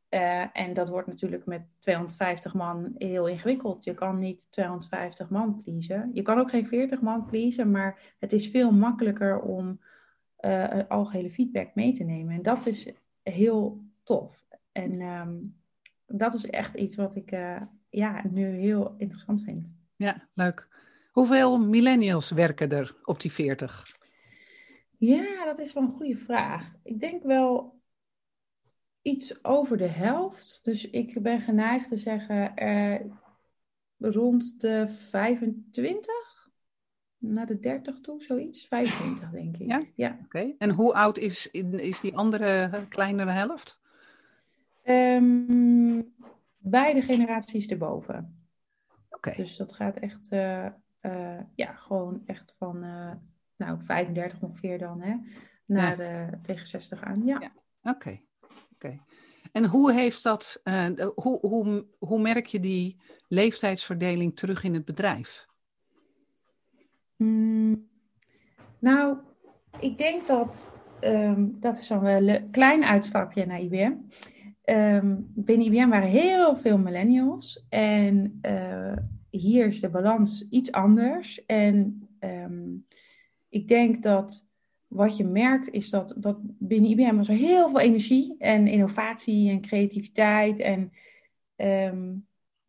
Uh, 0.09 0.57
en 0.57 0.73
dat 0.73 0.89
wordt 0.89 1.07
natuurlijk 1.07 1.45
met 1.45 1.61
250 1.79 2.53
man 2.53 2.93
heel 2.97 3.27
ingewikkeld. 3.27 3.83
Je 3.83 3.93
kan 3.93 4.19
niet 4.19 4.51
250 4.51 5.29
man 5.29 5.57
pleasen. 5.63 6.09
Je 6.13 6.21
kan 6.21 6.39
ook 6.39 6.49
geen 6.49 6.67
40 6.67 7.01
man 7.01 7.25
pleasen, 7.25 7.71
maar 7.71 8.15
het 8.19 8.33
is 8.33 8.49
veel 8.49 8.71
makkelijker 8.71 9.39
om 9.39 9.79
uh, 10.45 10.79
algehele 10.87 11.29
feedback 11.29 11.75
mee 11.75 11.91
te 11.91 12.03
nemen. 12.03 12.35
En 12.35 12.41
dat 12.41 12.65
is 12.65 12.93
heel 13.23 13.81
tof. 14.03 14.45
En 14.71 15.01
um, 15.01 15.55
dat 16.05 16.33
is 16.33 16.45
echt 16.45 16.75
iets 16.75 16.95
wat 16.95 17.15
ik 17.15 17.31
uh, 17.31 17.61
ja, 17.89 18.23
nu 18.29 18.45
heel 18.45 18.95
interessant 18.97 19.43
vind. 19.43 19.67
Ja, 19.95 20.27
leuk. 20.33 20.67
Hoeveel 21.11 21.59
millennials 21.59 22.29
werken 22.29 22.71
er 22.71 22.95
op 23.03 23.21
die 23.21 23.31
40? 23.31 23.85
Ja, 24.97 25.45
dat 25.45 25.59
is 25.59 25.73
wel 25.73 25.83
een 25.83 25.89
goede 25.89 26.17
vraag. 26.17 26.71
Ik 26.83 26.99
denk 26.99 27.23
wel 27.23 27.81
iets 29.01 29.43
over 29.43 29.77
de 29.77 29.87
helft. 29.87 30.59
Dus 30.63 30.89
ik 30.89 31.21
ben 31.21 31.41
geneigd 31.41 31.87
te 31.87 31.97
zeggen 31.97 32.55
eh, 32.55 32.99
rond 33.97 34.61
de 34.61 34.87
25 34.87 36.13
naar 37.17 37.45
de 37.45 37.59
30 37.59 37.99
toe, 37.99 38.21
zoiets. 38.21 38.67
25, 38.67 39.29
denk 39.29 39.57
ik. 39.57 39.67
Ja? 39.67 39.83
ja. 39.95 40.19
Oké. 40.23 40.53
En 40.57 40.69
hoe 40.69 40.93
oud 40.93 41.17
is, 41.17 41.51
is 41.51 41.99
die 41.99 42.17
andere 42.17 42.69
kleinere 42.89 43.31
helft? 43.31 43.79
Um, 44.85 46.13
beide 46.57 47.01
generaties 47.01 47.67
erboven. 47.67 48.47
Oké. 49.09 49.33
Dus 49.35 49.57
dat 49.57 49.73
gaat 49.73 49.95
echt, 49.97 50.31
uh, 50.31 50.65
uh, 51.01 51.39
ja, 51.55 51.73
gewoon 51.73 52.21
echt 52.25 52.55
van, 52.57 52.83
uh, 52.83 53.11
nou, 53.55 53.81
35 53.81 54.41
ongeveer 54.41 54.77
dan, 54.77 55.01
hè, 55.01 55.15
naar 55.65 56.03
ja. 56.03 56.39
tegen 56.41 56.67
60 56.67 57.03
aan. 57.03 57.25
Ja. 57.25 57.39
ja. 57.39 57.51
Oké. 57.81 57.95
Okay. 57.95 58.25
Oké. 58.73 58.99
En 59.51 59.65
hoe 59.65 59.93
heeft 59.93 60.23
dat, 60.23 60.61
hoe, 61.15 61.39
hoe, 61.39 61.85
hoe 61.99 62.21
merk 62.21 62.45
je 62.45 62.59
die 62.59 62.97
leeftijdsverdeling 63.27 64.35
terug 64.35 64.63
in 64.63 64.73
het 64.73 64.85
bedrijf? 64.85 65.47
Mm, 67.15 67.87
nou, 68.79 69.17
ik 69.79 69.97
denk 69.97 70.27
dat, 70.27 70.73
um, 71.01 71.59
dat 71.59 71.77
is 71.77 71.87
dan 71.87 72.05
een 72.05 72.49
klein 72.51 72.83
uitstapje 72.83 73.45
naar 73.45 73.59
IBM. 73.59 73.93
Um, 74.69 75.31
binnen 75.35 75.67
IBM 75.67 75.89
waren 75.89 76.09
heel 76.09 76.55
veel 76.55 76.77
millennials 76.77 77.65
en 77.69 78.39
uh, 78.41 78.97
hier 79.29 79.65
is 79.65 79.79
de 79.79 79.89
balans 79.89 80.47
iets 80.49 80.71
anders. 80.71 81.45
En 81.45 82.07
um, 82.19 82.85
ik 83.49 83.67
denk 83.67 84.03
dat 84.03 84.47
wat 84.87 85.17
je 85.17 85.25
merkt 85.25 85.69
is 85.69 85.89
dat 85.89 86.15
wat 86.21 86.37
binnen 86.41 86.89
IBM 86.89 87.15
was 87.15 87.29
er 87.29 87.35
heel 87.35 87.69
veel 87.69 87.79
energie 87.79 88.35
en 88.37 88.67
innovatie 88.67 89.49
en 89.49 89.61
creativiteit. 89.61 90.59
En, 90.59 90.91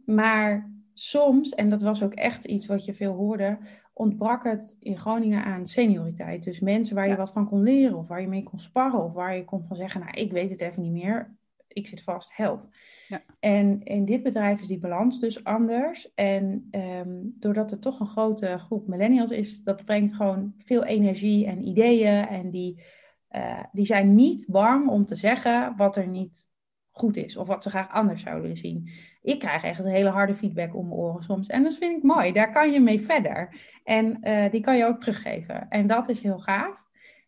maar 0.05 0.73
soms, 0.95 1.55
en 1.55 1.71
dat 1.71 1.83
was 1.83 2.03
ook 2.03 2.15
echt 2.15 2.45
iets 2.45 2.67
wat 2.67 2.85
je 2.85 2.95
veel 2.95 3.15
hoorde, 3.15 3.59
ontbrak 3.93 4.45
het 4.45 4.77
in 4.81 4.99
Groningen 4.99 5.45
aan 5.45 5.67
senioriteit. 5.67 6.45
Dus 6.45 6.61
mensen 6.61 6.95
waar 6.95 7.09
je 7.09 7.17
wat 7.17 7.33
van 7.33 7.49
kon 7.49 7.63
leren, 7.63 7.97
of 7.97 8.09
waar 8.09 8.21
je 8.21 8.29
mee 8.29 8.43
kon 8.43 8.59
sparren, 8.59 9.05
of 9.05 9.13
waar 9.13 9.37
je 9.37 9.45
kon 9.45 9.65
van 9.65 9.77
zeggen, 9.77 10.01
nou, 10.01 10.13
ik 10.13 10.33
weet 10.33 10.51
het 10.51 10.61
even 10.61 10.83
niet 10.83 10.93
meer, 10.93 11.37
ik 11.69 11.87
zit 11.87 12.03
vast, 12.03 12.37
help. 12.37 12.67
Ja. 13.09 13.23
En 13.41 13.83
in 13.83 14.05
dit 14.05 14.23
bedrijf 14.23 14.61
is 14.61 14.67
die 14.67 14.79
balans 14.79 15.21
dus 15.21 15.45
anders. 15.45 16.15
En 16.15 16.69
um, 16.71 17.35
doordat 17.39 17.71
er 17.71 17.79
toch 17.79 18.01
een 18.01 18.07
grote 18.07 18.59
groep 18.59 18.87
millennials 18.87 19.31
is, 19.31 19.63
dat 19.63 19.85
brengt 19.85 20.15
gewoon 20.15 20.55
veel 20.59 20.85
energie 20.85 21.47
en 21.47 21.69
ideeën. 21.69 22.29
En 22.29 22.51
die, 22.51 22.83
uh, 23.31 23.63
die 23.73 23.87
zijn 23.87 24.15
niet 24.15 24.47
bang 24.49 24.89
om 24.89 25.05
te 25.05 25.15
zeggen 25.15 25.77
wat 25.77 25.97
er 25.97 26.07
niet 26.07 26.51
goed 26.91 27.17
is, 27.17 27.37
of 27.37 27.47
wat 27.47 27.63
ze 27.63 27.71
graag 27.71 27.91
anders 27.91 28.23
zouden 28.23 28.57
zien 28.57 28.89
ik 29.29 29.39
krijg 29.39 29.63
echt 29.63 29.79
een 29.79 29.87
hele 29.87 30.09
harde 30.09 30.35
feedback 30.35 30.75
om 30.75 30.89
mijn 30.89 31.01
oren 31.01 31.23
soms. 31.23 31.47
En 31.47 31.63
dat 31.63 31.77
vind 31.77 31.97
ik 31.97 32.03
mooi. 32.03 32.33
Daar 32.33 32.53
kan 32.53 32.73
je 32.73 32.81
mee 32.81 33.01
verder. 33.01 33.55
En 33.85 34.19
uh, 34.23 34.51
die 34.51 34.61
kan 34.61 34.77
je 34.77 34.85
ook 34.85 35.01
teruggeven. 35.01 35.69
En 35.69 35.87
dat 35.87 36.09
is 36.09 36.23
heel 36.23 36.39
gaaf. 36.39 36.87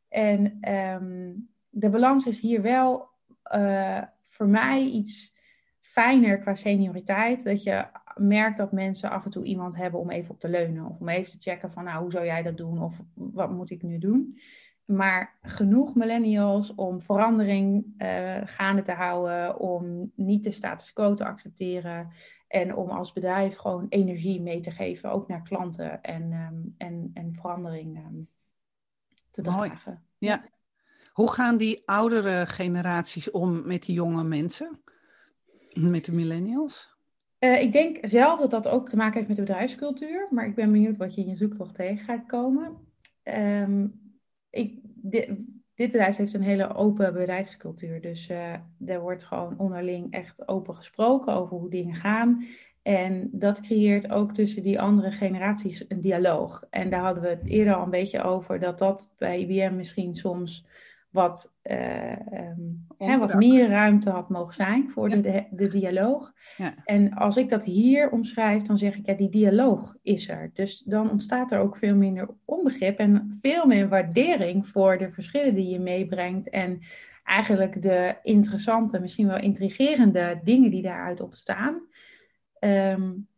En 0.08 0.70
um, 0.72 1.48
de 1.68 1.90
balans 1.90 2.26
is 2.26 2.40
hier 2.40 2.62
wel 2.62 3.08
uh, 3.54 4.02
voor 4.40 4.48
mij 4.48 4.82
iets 4.82 5.32
fijner 5.80 6.38
qua 6.38 6.54
senioriteit. 6.54 7.44
Dat 7.44 7.62
je 7.62 7.86
merkt 8.14 8.56
dat 8.56 8.72
mensen 8.72 9.10
af 9.10 9.24
en 9.24 9.30
toe 9.30 9.44
iemand 9.44 9.76
hebben 9.76 10.00
om 10.00 10.10
even 10.10 10.30
op 10.30 10.40
te 10.40 10.48
leunen. 10.48 10.86
Of 10.86 11.00
om 11.00 11.08
even 11.08 11.30
te 11.30 11.50
checken 11.50 11.72
van, 11.72 11.84
nou, 11.84 12.02
hoe 12.02 12.10
zou 12.10 12.24
jij 12.24 12.42
dat 12.42 12.56
doen? 12.56 12.82
Of 12.82 13.00
wat 13.14 13.50
moet 13.50 13.70
ik 13.70 13.82
nu 13.82 13.98
doen? 13.98 14.38
maar 14.84 15.38
genoeg 15.42 15.94
millennials 15.94 16.74
om 16.74 17.00
verandering 17.00 17.94
uh, 17.98 18.40
gaande 18.44 18.82
te 18.82 18.92
houden, 18.92 19.58
om 19.58 20.12
niet 20.14 20.44
de 20.44 20.50
status 20.50 20.92
quo 20.92 21.14
te 21.14 21.24
accepteren 21.24 22.12
en 22.48 22.74
om 22.76 22.90
als 22.90 23.12
bedrijf 23.12 23.56
gewoon 23.56 23.86
energie 23.88 24.42
mee 24.42 24.60
te 24.60 24.70
geven, 24.70 25.10
ook 25.10 25.28
naar 25.28 25.42
klanten 25.42 26.02
en, 26.02 26.32
um, 26.32 26.74
en, 26.78 27.10
en 27.14 27.34
verandering 27.34 27.98
um, 27.98 28.28
te 29.30 29.42
dragen. 29.42 30.04
Ja. 30.18 30.44
Hoe 31.12 31.30
gaan 31.32 31.56
die 31.56 31.82
oudere 31.84 32.46
generaties 32.46 33.30
om 33.30 33.66
met 33.66 33.82
die 33.82 33.94
jonge 33.94 34.24
mensen, 34.24 34.80
met 35.74 36.04
de 36.04 36.12
millennials? 36.12 36.98
Uh, 37.40 37.62
ik 37.62 37.72
denk 37.72 37.98
zelf 38.02 38.40
dat 38.40 38.50
dat 38.50 38.68
ook 38.68 38.88
te 38.88 38.96
maken 38.96 39.14
heeft 39.14 39.28
met 39.28 39.36
de 39.36 39.42
bedrijfscultuur, 39.42 40.28
maar 40.30 40.46
ik 40.46 40.54
ben 40.54 40.72
benieuwd 40.72 40.96
wat 40.96 41.14
je 41.14 41.20
in 41.20 41.28
je 41.28 41.36
zoektocht 41.36 41.74
tegen 41.74 42.04
gaat 42.04 42.26
komen. 42.26 42.76
Um, 43.24 44.00
ik, 44.50 44.78
dit, 44.82 45.28
dit, 45.74 45.90
bedrijf 45.90 46.16
heeft 46.16 46.34
een 46.34 46.42
hele 46.42 46.74
open 46.74 47.14
bedrijfscultuur. 47.14 48.00
Dus 48.00 48.28
uh, 48.28 48.52
er 48.86 49.00
wordt 49.00 49.24
gewoon 49.24 49.58
onderling 49.58 50.12
echt 50.12 50.48
open 50.48 50.74
gesproken 50.74 51.32
over 51.32 51.56
hoe 51.56 51.70
dingen 51.70 51.94
gaan. 51.94 52.44
En 52.82 53.28
dat 53.32 53.60
creëert 53.60 54.10
ook 54.10 54.32
tussen 54.32 54.62
die 54.62 54.80
andere 54.80 55.10
generaties 55.10 55.84
een 55.88 56.00
dialoog. 56.00 56.66
En 56.70 56.90
daar 56.90 57.02
hadden 57.02 57.22
we 57.22 57.28
het 57.28 57.46
eerder 57.46 57.74
al 57.74 57.84
een 57.84 57.90
beetje 57.90 58.22
over, 58.22 58.58
dat 58.58 58.78
dat 58.78 59.14
bij 59.18 59.40
IBM 59.40 59.76
misschien 59.76 60.16
soms 60.16 60.66
wat, 61.10 61.54
uh, 61.62 62.12
um, 62.12 62.86
hè, 62.98 63.18
wat 63.18 63.34
meer 63.34 63.68
ruimte 63.68 64.10
had 64.10 64.28
mogen 64.28 64.54
zijn 64.54 64.90
voor 64.90 65.08
de, 65.08 65.20
de, 65.20 65.46
de, 65.50 65.68
dialoog. 65.68 66.32
Ja. 66.56 66.74
En 66.84 67.12
als 67.14 67.36
ik 67.36 67.48
dat 67.48 67.64
hier 67.64 68.10
omschrijf, 68.10 68.62
dan 68.62 68.78
zeg 68.78 68.96
ik, 68.96 69.06
ja, 69.06 69.14
die 69.14 69.28
dialoog 69.28 69.96
is 70.02 70.28
er. 70.28 70.50
Dus 70.54 70.78
dan 70.78 71.10
ontstaat 71.10 71.52
er 71.52 71.60
ook 71.60 71.76
veel 71.76 71.94
minder 71.94 72.28
onbegrip 72.44 72.98
en 72.98 73.38
veel 73.40 73.66
meer 73.66 73.88
waardering 73.88 74.68
voor 74.68 74.98
de 74.98 75.12
verschillen 75.12 75.54
die 75.54 75.68
je 75.68 75.80
meebrengt. 75.80 76.48
En 76.48 76.80
eigenlijk 77.24 77.82
de 77.82 78.16
interessante, 78.22 79.00
misschien 79.00 79.26
wel 79.26 79.40
intrigerende 79.40 80.40
dingen 80.44 80.70
die 80.70 80.82
daaruit 80.82 81.20
ontstaan. 81.20 81.80
Um, 82.60 83.28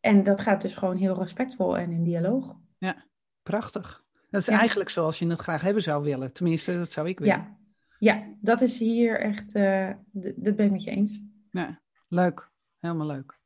en 0.00 0.22
dat 0.22 0.40
gaat 0.40 0.62
dus 0.62 0.74
gewoon 0.74 0.96
heel 0.96 1.18
respectvol 1.18 1.78
en 1.78 1.92
in 1.92 2.02
dialoog. 2.02 2.56
Ja, 2.78 3.04
prachtig. 3.42 4.04
Dat 4.36 4.48
is 4.48 4.54
eigenlijk 4.54 4.90
zoals 4.90 5.18
je 5.18 5.26
het 5.26 5.40
graag 5.40 5.62
hebben 5.62 5.82
zou 5.82 6.04
willen. 6.04 6.32
Tenminste, 6.32 6.72
dat 6.72 6.90
zou 6.90 7.08
ik 7.08 7.18
willen. 7.18 7.36
Ja, 7.36 7.56
ja 7.98 8.34
dat 8.40 8.60
is 8.60 8.78
hier 8.78 9.20
echt, 9.20 9.54
uh, 9.54 9.90
dat 10.12 10.56
ben 10.56 10.66
ik 10.66 10.70
met 10.70 10.82
je 10.82 10.90
eens. 10.90 11.20
Ja, 11.50 11.80
leuk. 12.08 12.50
Helemaal 12.78 13.06
leuk. 13.06 13.38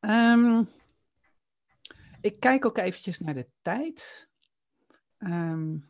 Um, 0.00 0.68
ik 2.20 2.40
kijk 2.40 2.66
ook 2.66 2.78
eventjes 2.78 3.20
naar 3.20 3.34
de 3.34 3.48
tijd. 3.62 4.28
Um, 5.18 5.88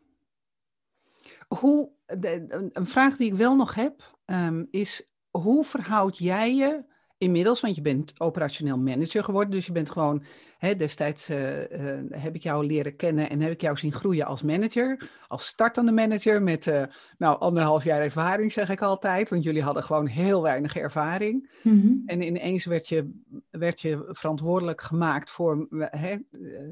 hoe, 1.48 1.90
de, 2.06 2.68
een 2.72 2.86
vraag 2.86 3.16
die 3.16 3.32
ik 3.32 3.38
wel 3.38 3.56
nog 3.56 3.74
heb, 3.74 4.16
um, 4.26 4.68
is 4.70 5.08
hoe 5.30 5.64
verhoud 5.64 6.18
jij 6.18 6.54
je 6.54 6.84
inmiddels, 7.24 7.60
want 7.60 7.74
je 7.74 7.82
bent 7.82 8.12
operationeel 8.20 8.78
manager 8.78 9.24
geworden, 9.24 9.50
dus 9.50 9.66
je 9.66 9.72
bent 9.72 9.90
gewoon, 9.90 10.24
hè, 10.58 10.76
destijds 10.76 11.30
uh, 11.30 11.58
uh, 11.58 12.00
heb 12.10 12.34
ik 12.34 12.42
jou 12.42 12.66
leren 12.66 12.96
kennen 12.96 13.30
en 13.30 13.40
heb 13.40 13.50
ik 13.50 13.60
jou 13.60 13.76
zien 13.76 13.92
groeien 13.92 14.26
als 14.26 14.42
manager, 14.42 15.10
als 15.28 15.46
startende 15.46 15.92
manager 15.92 16.42
met 16.42 16.66
uh, 16.66 16.82
nou, 17.18 17.40
anderhalf 17.40 17.84
jaar 17.84 18.00
ervaring 18.00 18.52
zeg 18.52 18.68
ik 18.68 18.82
altijd, 18.82 19.28
want 19.28 19.42
jullie 19.42 19.62
hadden 19.62 19.82
gewoon 19.82 20.06
heel 20.06 20.42
weinig 20.42 20.76
ervaring. 20.76 21.50
Mm-hmm. 21.62 22.02
En 22.06 22.22
ineens 22.22 22.64
werd 22.64 22.88
je, 22.88 23.20
werd 23.50 23.80
je 23.80 24.08
verantwoordelijk 24.08 24.80
gemaakt 24.80 25.30
voor 25.30 25.66
hè, 25.90 26.16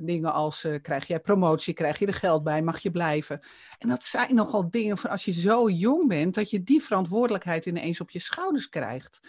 dingen 0.00 0.32
als 0.32 0.68
krijg 0.82 1.06
jij 1.06 1.20
promotie, 1.20 1.74
krijg 1.74 1.98
je 1.98 2.06
er 2.06 2.14
geld 2.14 2.42
bij, 2.42 2.62
mag 2.62 2.78
je 2.78 2.90
blijven. 2.90 3.40
En 3.78 3.88
dat 3.88 4.02
zijn 4.02 4.34
nogal 4.34 4.70
dingen 4.70 4.98
van 4.98 5.10
als 5.10 5.24
je 5.24 5.32
zo 5.32 5.70
jong 5.70 6.08
bent, 6.08 6.34
dat 6.34 6.50
je 6.50 6.62
die 6.62 6.82
verantwoordelijkheid 6.82 7.66
ineens 7.66 8.00
op 8.00 8.10
je 8.10 8.18
schouders 8.18 8.68
krijgt. 8.68 9.20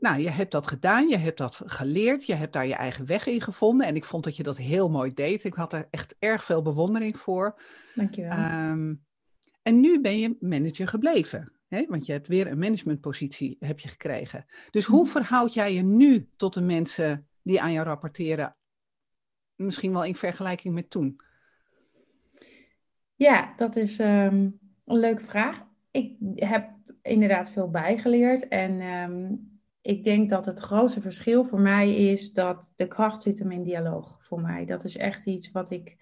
Nou, 0.00 0.20
je 0.20 0.30
hebt 0.30 0.52
dat 0.52 0.66
gedaan, 0.66 1.08
je 1.08 1.16
hebt 1.16 1.38
dat 1.38 1.62
geleerd, 1.64 2.26
je 2.26 2.34
hebt 2.34 2.52
daar 2.52 2.66
je 2.66 2.74
eigen 2.74 3.06
weg 3.06 3.26
in 3.26 3.40
gevonden. 3.40 3.86
En 3.86 3.96
ik 3.96 4.04
vond 4.04 4.24
dat 4.24 4.36
je 4.36 4.42
dat 4.42 4.56
heel 4.56 4.90
mooi 4.90 5.14
deed. 5.14 5.44
Ik 5.44 5.54
had 5.54 5.72
er 5.72 5.88
echt 5.90 6.16
erg 6.18 6.44
veel 6.44 6.62
bewondering 6.62 7.18
voor. 7.18 7.62
Dankjewel. 7.94 8.70
Um, 8.70 9.04
en 9.62 9.80
nu 9.80 10.00
ben 10.00 10.18
je 10.18 10.36
manager 10.40 10.88
gebleven. 10.88 11.52
Hè? 11.68 11.84
Want 11.88 12.06
je 12.06 12.12
hebt 12.12 12.28
weer 12.28 12.46
een 12.46 12.58
managementpositie 12.58 13.56
heb 13.60 13.78
je 13.78 13.88
gekregen. 13.88 14.46
Dus 14.70 14.84
hoe 14.84 15.02
mhm. 15.02 15.10
verhoud 15.10 15.54
jij 15.54 15.74
je 15.74 15.82
nu 15.82 16.28
tot 16.36 16.54
de 16.54 16.60
mensen 16.60 17.28
die 17.42 17.60
aan 17.60 17.72
jou 17.72 17.86
rapporteren? 17.86 18.56
Misschien 19.54 19.92
wel 19.92 20.04
in 20.04 20.14
vergelijking 20.14 20.74
met 20.74 20.90
toen. 20.90 21.20
Ja, 23.14 23.52
dat 23.56 23.76
is 23.76 23.98
um, 23.98 24.58
een 24.84 24.98
leuke 24.98 25.24
vraag. 25.24 25.66
Ik 25.90 26.16
heb 26.34 26.70
inderdaad 27.02 27.50
veel 27.50 27.70
bijgeleerd. 27.70 28.48
En 28.48 28.82
um, 28.82 29.59
ik 29.90 30.04
denk 30.04 30.30
dat 30.30 30.44
het 30.44 30.60
grootste 30.60 31.00
verschil 31.00 31.44
voor 31.44 31.60
mij 31.60 31.94
is 31.94 32.32
dat 32.32 32.72
de 32.76 32.86
kracht 32.86 33.22
zit 33.22 33.38
hem 33.38 33.50
in 33.50 33.62
dialoog 33.62 34.18
voor 34.20 34.40
mij. 34.40 34.64
Dat 34.64 34.84
is 34.84 34.96
echt 34.96 35.26
iets 35.26 35.50
wat 35.50 35.70
ik 35.70 35.96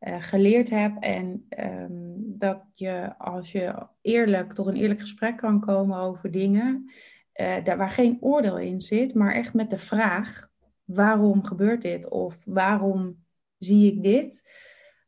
uh, 0.00 0.16
geleerd 0.22 0.70
heb. 0.70 0.96
En 1.00 1.46
um, 1.58 2.14
dat 2.38 2.62
je 2.74 3.18
als 3.18 3.52
je 3.52 3.86
eerlijk 4.00 4.52
tot 4.52 4.66
een 4.66 4.76
eerlijk 4.76 5.00
gesprek 5.00 5.36
kan 5.36 5.60
komen 5.60 5.98
over 5.98 6.30
dingen, 6.30 6.90
uh, 7.40 7.64
daar 7.64 7.76
waar 7.76 7.90
geen 7.90 8.18
oordeel 8.20 8.58
in 8.58 8.80
zit, 8.80 9.14
maar 9.14 9.34
echt 9.34 9.54
met 9.54 9.70
de 9.70 9.78
vraag: 9.78 10.48
waarom 10.84 11.44
gebeurt 11.44 11.82
dit? 11.82 12.08
Of 12.08 12.38
waarom 12.44 13.24
zie 13.58 13.92
ik 13.92 14.02
dit, 14.02 14.50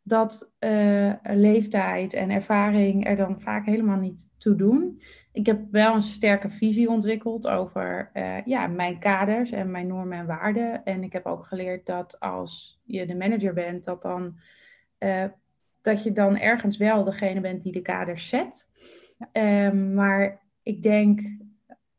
dat 0.03 0.53
uh, 0.61 1.13
leeftijd 1.23 2.13
en 2.15 2.31
ervaring 2.31 3.07
er 3.07 3.17
dan 3.17 3.41
vaak 3.41 3.67
helemaal 3.67 3.99
niet 3.99 4.31
toe 4.39 4.55
doen. 4.55 5.01
Ik 5.33 5.47
heb 5.47 5.61
wel 5.71 5.95
een 5.95 6.03
sterke 6.03 6.51
visie 6.51 6.89
ontwikkeld 6.89 7.49
over 7.49 8.11
uh, 8.15 8.45
ja, 8.45 8.67
mijn 8.67 8.99
kaders 8.99 9.51
en 9.51 9.71
mijn 9.71 9.87
normen 9.87 10.19
en 10.19 10.27
waarden. 10.27 10.85
En 10.85 11.03
ik 11.03 11.13
heb 11.13 11.27
ook 11.27 11.45
geleerd 11.45 11.87
dat 11.87 12.21
als 12.21 12.81
je 12.85 13.07
de 13.07 13.17
manager 13.17 13.53
bent, 13.53 13.85
dat, 13.85 14.03
dan, 14.03 14.39
uh, 14.99 15.25
dat 15.81 16.03
je 16.03 16.13
dan 16.13 16.39
ergens 16.39 16.77
wel 16.77 17.05
degene 17.05 17.41
bent 17.41 17.63
die 17.63 17.73
de 17.73 17.83
kaders 17.83 18.29
zet. 18.29 18.69
Um, 19.33 19.95
maar 19.95 20.41
ik 20.63 20.83
denk 20.83 21.21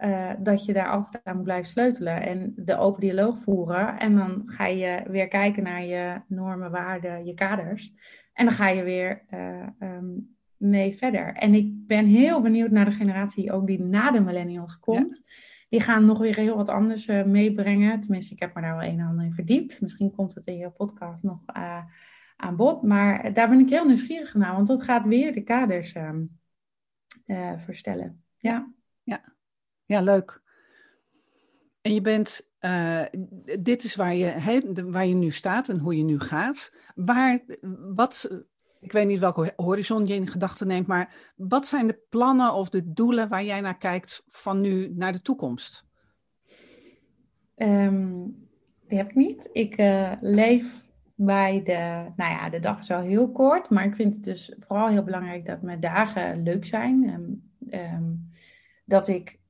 uh, 0.06 0.32
dat 0.40 0.66
je 0.66 0.74
daar 0.74 0.90
altijd 0.90 1.24
aan 1.24 1.36
moet 1.36 1.44
blijven 1.44 1.70
sleutelen 1.70 2.22
en 2.22 2.54
de 2.56 2.78
open 2.78 3.02
dialoog 3.02 3.38
voeren. 3.38 4.00
En 4.00 4.16
dan 4.16 4.42
ga 4.46 4.66
je 4.66 5.04
weer 5.08 5.28
kijken 5.28 5.64
naar 5.64 5.86
je 5.86 6.22
normen, 6.28 6.72
waarden, 6.72 7.26
je 7.26 7.34
kaders. 7.34 7.94
En 8.34 8.46
dan 8.46 8.54
ga 8.54 8.68
je 8.68 8.84
weer 8.84 9.26
uh, 9.34 9.68
um, 9.80 10.36
mee 10.58 10.98
verder. 10.98 11.34
En 11.34 11.54
ik 11.54 11.88
ben 11.88 12.06
heel 12.06 12.42
benieuwd 12.42 12.72
naar 12.72 12.86
de 12.86 12.92
generatie 12.92 13.52
ook 13.52 13.68
die 13.68 13.82
na 13.82 14.12
de 14.12 14.20
millennials 14.20 14.80
komt. 14.80 15.22
Die 15.70 15.82
gaan 15.82 16.06
nog 16.06 16.18
weer 16.18 16.36
heel 16.36 16.56
wat 16.56 16.70
anders 16.70 17.08
uh, 17.08 17.24
meebrengen. 17.24 18.00
Tenminste, 18.00 18.34
ik 18.34 18.40
heb 18.40 18.56
me 18.56 18.62
daar 18.62 18.78
wel 18.78 18.88
een 18.88 19.00
en 19.00 19.06
ander 19.06 19.26
in 19.26 19.34
verdiept. 19.34 19.82
Misschien 19.82 20.12
komt 20.12 20.36
het 20.36 20.46
in 20.46 20.58
je 20.58 20.70
podcast 20.70 21.24
nog 21.24 21.40
aan 22.36 22.56
bod. 22.56 22.82
Maar 22.82 23.34
daar 23.34 23.50
ben 23.50 23.60
ik 23.60 23.70
heel 23.70 23.86
nieuwsgierig 23.86 24.34
naar, 24.34 24.56
want 24.56 24.68
dat 24.68 24.84
gaat 24.84 25.06
weer 25.06 25.34
de 25.34 25.44
kaders 25.44 25.96
um, 25.96 26.40
verstellen. 27.58 28.24
Ja. 28.38 28.72
ja. 29.04 29.33
Ja, 29.94 30.02
leuk. 30.02 30.42
En 31.82 31.94
je 31.94 32.02
bent, 32.02 32.48
uh, 32.62 33.04
dit 33.60 33.84
is 33.84 33.96
waar 33.96 34.16
je, 34.16 34.26
he, 34.26 34.62
waar 34.86 35.06
je 35.06 35.14
nu 35.14 35.32
staat 35.32 35.70
en 35.70 35.80
hoe 35.80 35.98
je 35.98 36.04
nu 36.04 36.20
gaat. 36.20 36.74
Waar, 36.96 37.40
wat, 37.96 38.30
ik 38.80 38.92
weet 38.92 39.08
niet 39.08 39.20
welke 39.20 39.54
horizon 39.56 40.08
je 40.08 40.14
in 40.14 40.28
gedachten 40.28 40.68
neemt, 40.68 40.88
maar 40.88 41.34
wat 41.36 41.68
zijn 41.68 41.88
de 41.88 42.00
plannen 42.10 42.54
of 42.54 42.70
de 42.70 42.94
doelen 42.94 43.30
waar 43.30 43.44
jij 43.44 43.62
naar 43.62 43.78
kijkt 43.78 44.24
van 44.28 44.62
nu 44.62 44.94
naar 44.96 45.12
de 45.12 45.22
toekomst? 45.22 45.86
Um, 47.56 48.48
die 48.88 48.98
heb 48.98 49.10
ik 49.10 49.16
niet. 49.16 49.50
Ik 49.52 49.80
uh, 49.80 50.12
leef 50.22 50.84
bij 51.16 51.64
de, 51.64 52.12
nou 52.16 52.32
ja, 52.32 52.50
de 52.50 52.60
dag 52.60 52.80
is 52.80 52.88
wel 52.88 53.02
heel 53.02 53.32
kort, 53.32 53.70
maar 53.70 53.86
ik 53.86 53.96
vind 53.96 54.14
het 54.14 54.24
dus 54.24 54.56
vooral 54.60 54.88
heel 54.88 55.04
belangrijk 55.04 55.46
dat 55.46 55.62
mijn 55.62 55.80
dagen 55.80 56.44
leuk 56.44 56.66
zijn. 56.66 57.10
Um, 57.70 58.32
dat 58.86 59.08
ik 59.08 59.42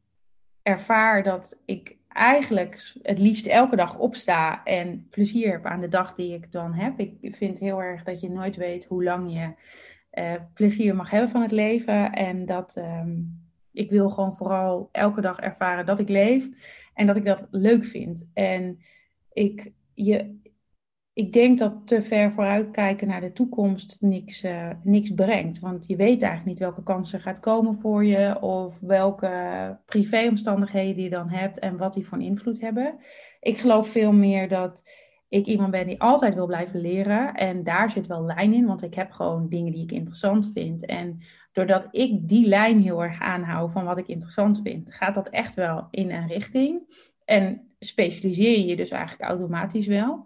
ervaar 0.64 1.24
dat 1.24 1.62
ik 1.66 1.98
eigenlijk 2.08 2.94
het 3.02 3.20
liefst 3.20 3.46
elke 3.46 3.76
dag 3.76 3.98
opsta 3.98 4.64
en 4.64 5.08
plezier 5.10 5.52
heb 5.52 5.66
aan 5.66 5.82
de 5.82 5.88
dag 5.88 6.16
die 6.16 6.34
ik 6.34 6.52
dan 6.52 6.74
heb. 6.74 7.00
Ik 7.00 7.36
vind 7.36 7.60
heel 7.60 7.82
erg 7.82 8.04
dat 8.04 8.20
je 8.20 8.30
nooit 8.30 8.56
weet 8.56 8.86
hoe 8.86 9.04
lang 9.04 9.34
je 9.34 9.54
uh, 10.22 10.34
plezier 10.54 10.96
mag 10.96 11.10
hebben 11.10 11.30
van 11.30 11.42
het 11.42 11.52
leven. 11.52 12.12
En 12.12 12.46
dat 12.46 12.76
um, 12.78 13.42
ik 13.72 13.90
wil 13.90 14.10
gewoon 14.10 14.36
vooral 14.36 14.90
elke 14.92 15.22
dag 15.22 15.40
ervaren 15.40 15.86
dat 15.86 16.00
ik 16.00 16.10
leef 16.10 16.48
en 16.94 17.08
dat 17.08 17.16
ik 17.16 17.26
dat 17.26 17.48
leuk 17.52 17.86
vind. 17.86 18.30
En 18.34 18.80
ik, 19.34 19.72
je, 19.94 20.40
ik 21.14 21.34
denk 21.34 21.60
dat 21.60 21.74
te 21.86 22.02
ver 22.02 22.32
vooruitkijken 22.32 23.08
naar 23.08 23.22
de 23.22 23.34
toekomst 23.34 23.98
niks, 24.02 24.44
uh, 24.44 24.70
niks 24.84 25.14
brengt. 25.14 25.60
Want 25.60 25.86
je 25.88 25.96
weet 25.96 26.22
eigenlijk 26.22 26.46
niet 26.46 26.60
welke 26.60 26.84
kansen 26.84 27.20
gaat 27.20 27.40
komen 27.40 27.76
voor 27.76 28.06
je. 28.06 28.42
Of 28.42 28.80
welke 28.80 29.78
privéomstandigheden 29.86 31.04
je 31.04 31.10
dan 31.10 31.30
hebt 31.30 31.60
en 31.60 31.78
wat 31.78 31.94
die 31.94 32.06
voor 32.06 32.18
een 32.18 32.24
invloed 32.24 32.62
hebben. 32.62 32.96
Ik 33.40 33.58
geloof 33.58 33.88
veel 33.88 34.12
meer 34.12 34.48
dat 34.48 34.84
ik 35.30 35.46
iemand 35.46 35.72
ben 35.72 35.88
die 35.88 36.02
altijd 36.02 36.34
wil 36.34 36.46
blijven 36.46 36.82
leren. 36.82 37.34
En 37.34 37.64
daar 37.64 37.90
zit 37.90 38.08
wel 38.08 38.26
lijn 38.26 38.54
in, 38.54 38.66
want 38.66 38.84
ik 38.84 38.94
heb 38.94 39.12
gewoon 39.12 39.50
dingen 39.50 39.72
die 39.72 39.84
ik 39.84 39.92
interessant 39.92 40.52
vind. 40.54 40.86
En 40.86 41.18
doordat 41.52 41.88
ik 41.92 42.28
die 42.28 42.48
lijn 42.48 42.82
heel 42.82 43.04
erg 43.04 43.20
aanhoud 43.20 43.72
van 43.72 43.86
wat 43.86 43.98
ik 43.98 44.08
interessant 44.08 44.60
vind, 44.64 44.94
gaat 44.94 45.14
dat 45.14 45.30
echt 45.30 45.56
wel 45.56 45.88
in 45.92 46.12
een 46.12 46.28
richting. 46.28 46.82
En 47.26 47.62
specialiseer 47.80 48.58
je 48.58 48.66
je 48.66 48.76
dus 48.76 48.90
eigenlijk 48.90 49.30
automatisch 49.30 49.88
wel. 49.88 50.26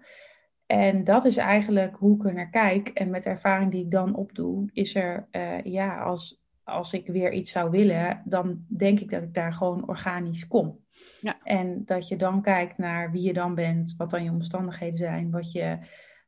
En 0.68 1.04
dat 1.04 1.26
is 1.26 1.38
eigenlijk 1.38 1.96
hoe 1.96 2.16
ik 2.16 2.24
er 2.24 2.34
naar 2.34 2.50
kijk. 2.50 2.88
En 2.88 3.10
met 3.10 3.24
de 3.24 3.30
ervaring 3.30 3.72
die 3.72 3.84
ik 3.84 3.92
dan 3.92 4.16
opdoe, 4.16 4.70
is 4.74 4.96
er, 4.96 5.28
uh, 5.32 5.64
ja, 5.64 6.00
als, 6.00 6.44
als 6.64 6.94
ik 6.94 7.08
weer 7.08 7.32
iets 7.32 7.52
zou 7.52 7.70
willen, 7.70 8.22
dan 8.26 8.66
denk 8.68 9.00
ik 9.00 9.10
dat 9.10 9.22
ik 9.22 9.34
daar 9.34 9.54
gewoon 9.54 9.88
organisch 9.88 10.48
kom. 10.48 10.80
Ja. 11.22 11.38
En 11.44 11.86
dat 11.86 12.08
je 12.08 12.16
dan 12.16 12.42
kijkt 12.42 12.78
naar 12.78 13.12
wie 13.12 13.22
je 13.22 13.34
dan 13.34 13.56
bent, 13.56 13.94
wat 13.98 14.10
dan 14.10 14.24
je 14.24 14.32
omstandigheden 14.32 14.98
zijn, 14.98 15.32
wat 15.32 15.52
je 15.52 15.78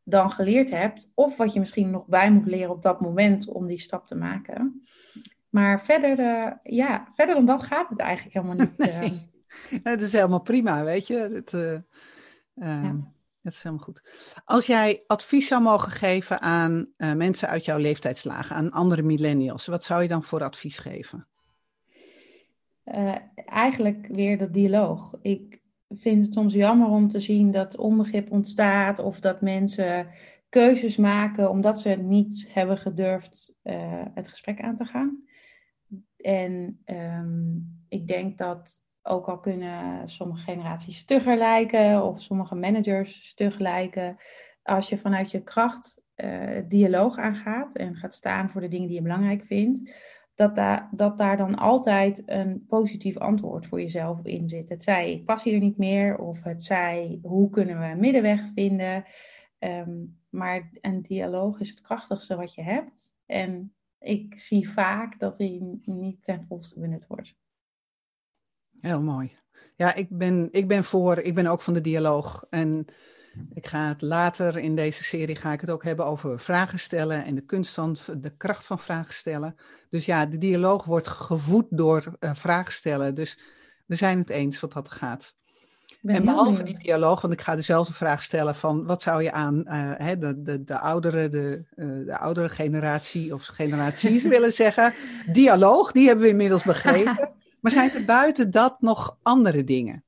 dan 0.04 0.32
geleerd 0.32 0.70
hebt, 0.70 1.12
of 1.16 1.38
wat 1.38 1.54
je 1.54 1.60
misschien 1.60 1.90
nog 1.90 2.06
bij 2.06 2.32
moet 2.32 2.46
leren 2.46 2.72
op 2.72 2.82
dat 2.82 3.02
moment 3.02 3.50
om 3.50 3.68
die 3.68 3.80
stap 3.80 4.08
te 4.08 4.16
maken. 4.16 4.82
Maar 5.50 5.82
verder, 5.82 6.20
uh, 6.20 6.52
ja, 6.62 7.08
verder 7.14 7.36
dan 7.36 7.46
dat 7.46 7.64
gaat 7.64 7.90
het 7.90 8.00
eigenlijk 8.00 8.36
helemaal 8.36 8.66
niet. 8.66 8.78
Nee. 8.90 9.30
Uh... 9.72 9.80
Het 9.84 10.02
is 10.02 10.12
helemaal 10.12 10.42
prima, 10.42 10.84
weet 10.84 11.08
je. 11.08 11.18
Het, 11.18 11.52
ja. 12.54 12.96
Dat 13.50 13.58
is 13.58 13.64
helemaal 13.64 13.86
goed. 13.86 14.02
Als 14.46 14.66
jij 14.66 15.04
advies 15.08 15.48
zou 15.48 15.62
mogen 15.62 15.92
geven 15.92 16.42
aan 16.42 16.88
uh, 16.98 17.14
mensen 17.14 17.48
uit 17.48 17.66
jouw 17.66 17.78
leeftijdslagen, 17.78 18.56
aan 18.56 18.72
andere 18.72 19.02
millennials, 19.02 19.66
wat 19.66 19.84
zou 19.84 20.02
je 20.02 20.08
dan 20.08 20.24
voor 20.24 20.44
advies 20.44 20.78
geven? 20.78 21.28
Uh, 22.86 23.16
eigenlijk 23.46 24.08
weer 24.12 24.38
dat 24.38 24.54
dialoog. 24.54 25.16
Ik 25.22 25.62
vind 25.90 26.24
het 26.26 26.34
soms 26.34 26.54
jammer 26.54 26.88
om 26.88 27.08
te 27.08 27.20
zien 27.20 27.52
dat 27.52 27.78
onbegrip 27.78 28.32
ontstaat 28.32 29.00
of 29.00 29.20
dat 29.20 29.42
mensen 29.42 30.08
keuzes 30.50 30.98
maken 30.98 31.50
omdat 31.50 31.80
ze 31.80 31.90
niet 31.90 32.50
hebben 32.54 32.78
gedurfd 32.78 33.56
uh, 33.64 34.02
het 34.14 34.28
gesprek 34.28 34.62
aan 34.62 34.76
te 34.76 34.86
gaan. 34.86 35.24
En 36.18 36.82
um, 36.86 37.84
ik 37.88 38.08
denk 38.08 38.38
dat 38.38 38.82
ook 39.10 39.28
al 39.28 39.40
kunnen 39.40 40.10
sommige 40.10 40.42
generaties 40.42 40.98
stugger 40.98 41.38
lijken 41.38 42.04
of 42.04 42.22
sommige 42.22 42.56
managers 42.56 43.28
stug 43.28 43.60
lijken. 43.60 44.18
Als 44.64 44.90
je 44.90 44.98
vanuit 44.98 45.32
je 45.32 45.44
kracht 45.44 46.02
uh, 46.16 46.62
dialoog 46.68 47.18
aangaat 47.18 47.76
en 47.76 47.96
gaat 47.96 48.14
staan 48.14 48.50
voor 48.50 48.62
de 48.62 48.68
dingen 48.68 48.88
die 48.88 48.96
je 48.96 49.02
belangrijk 49.02 49.46
vindt, 49.46 49.94
dat, 50.36 50.56
daar 50.56 50.90
dat 50.92 51.18
daar 51.18 51.38
dan 51.38 51.56
altijd 51.56 52.24
een 52.26 52.66
positief 52.68 53.18
antwoord 53.18 53.68
voor 53.68 53.82
jezelf 53.82 54.26
in 54.26 54.50
zit. 54.50 54.70
Het 54.70 54.84
zij 54.84 55.12
ik 55.12 55.26
pas 55.26 55.44
hier 55.44 55.60
niet 55.60 55.78
meer 55.78 56.18
of 56.18 56.44
het 56.44 56.64
zij 56.64 57.20
hoe 57.22 57.50
kunnen 57.50 57.80
we 57.80 57.86
een 57.86 58.00
middenweg 58.00 58.42
vinden. 58.54 59.06
Um, 59.60 60.18
maar 60.30 60.70
een 60.82 61.02
dialoog 61.02 61.60
is 61.60 61.70
het 61.70 61.82
krachtigste 61.82 62.36
wat 62.36 62.54
je 62.54 62.62
hebt. 62.62 63.16
En 63.26 63.74
ik 64.00 64.40
zie 64.40 64.70
vaak 64.70 65.20
dat 65.20 65.38
die 65.38 65.82
niet 65.86 66.24
ten 66.24 66.46
volste 66.48 66.80
benut 66.80 67.08
wordt. 67.08 67.36
Heel 68.82 69.02
mooi. 69.02 69.32
Ja, 69.76 69.94
ik 69.94 70.08
ben, 70.10 70.48
ik 70.52 70.68
ben 70.68 70.84
voor, 70.84 71.18
ik 71.18 71.36
ben 71.36 71.48
ook 71.48 71.62
van 71.62 71.74
de 71.74 71.82
dialoog. 71.82 72.46
En 72.50 72.86
ik 73.54 73.68
ga 73.68 73.88
het 73.88 74.02
later 74.02 74.58
in 74.58 74.76
deze 74.76 75.04
serie 75.04 75.36
ga 75.36 75.52
ik 75.52 75.62
het 75.62 75.70
ook 75.70 75.84
hebben 75.84 76.06
over 76.06 76.40
vragen 76.40 76.80
stellen 76.80 77.26
en 77.26 77.36
de 77.36 77.46
kunst 77.46 77.74
van 77.74 77.98
de 78.18 78.34
kracht 78.38 78.66
van 78.66 78.80
vragen 78.80 79.14
stellen. 79.14 79.56
Dus 79.90 80.06
ja, 80.06 80.26
de 80.26 80.38
dialoog 80.38 80.86
wordt 80.86 81.08
gevoed 81.08 81.66
door 81.70 82.18
uh, 82.20 82.34
vragen 82.34 82.74
stellen. 82.74 83.16
Dus 83.16 83.40
we 83.86 83.96
zijn 83.96 84.18
het 84.18 84.30
eens 84.30 84.60
wat 84.60 84.74
dat 84.74 84.92
gaat. 84.92 85.38
En 86.04 86.26
behalve 86.26 86.64
die 86.64 86.80
dialoog, 86.80 87.22
want 87.22 87.34
ik 87.34 87.42
ga 87.42 87.56
dezelfde 87.56 87.94
vraag 87.94 88.24
stellen 88.24 88.56
van 88.56 88.86
wat 88.86 89.02
zou 89.02 89.24
je 89.24 89.32
aan 89.32 89.64
uh, 89.66 89.92
hè, 89.98 90.18
de, 90.18 90.42
de, 90.42 90.64
de, 90.64 90.80
oudere, 90.80 91.30
de, 91.30 91.64
uh, 91.76 92.06
de 92.06 92.18
oudere 92.18 92.50
generatie 92.50 93.34
of 93.34 93.46
generaties 93.46 94.24
willen 94.36 94.54
zeggen. 94.54 94.94
Dialoog, 95.32 95.92
die 95.92 96.06
hebben 96.06 96.24
we 96.24 96.32
inmiddels 96.32 96.64
begrepen. 96.64 97.38
Maar 97.62 97.72
zijn 97.72 97.92
er 97.92 98.06
buiten 98.06 98.52
dat 98.52 98.82
nog 98.82 99.18
andere 99.22 99.64
dingen? 99.64 100.04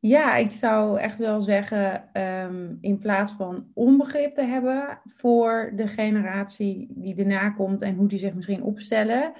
Ja, 0.00 0.34
ik 0.34 0.50
zou 0.50 0.98
echt 0.98 1.18
wel 1.18 1.40
zeggen, 1.40 2.10
um, 2.44 2.78
in 2.80 2.98
plaats 2.98 3.32
van 3.32 3.66
onbegrip 3.74 4.34
te 4.34 4.42
hebben 4.42 5.00
voor 5.04 5.72
de 5.74 5.88
generatie 5.88 6.86
die 6.90 7.16
erna 7.16 7.50
komt 7.50 7.82
en 7.82 7.94
hoe 7.94 8.08
die 8.08 8.18
zich 8.18 8.34
misschien 8.34 8.62
opstellen, 8.62 9.32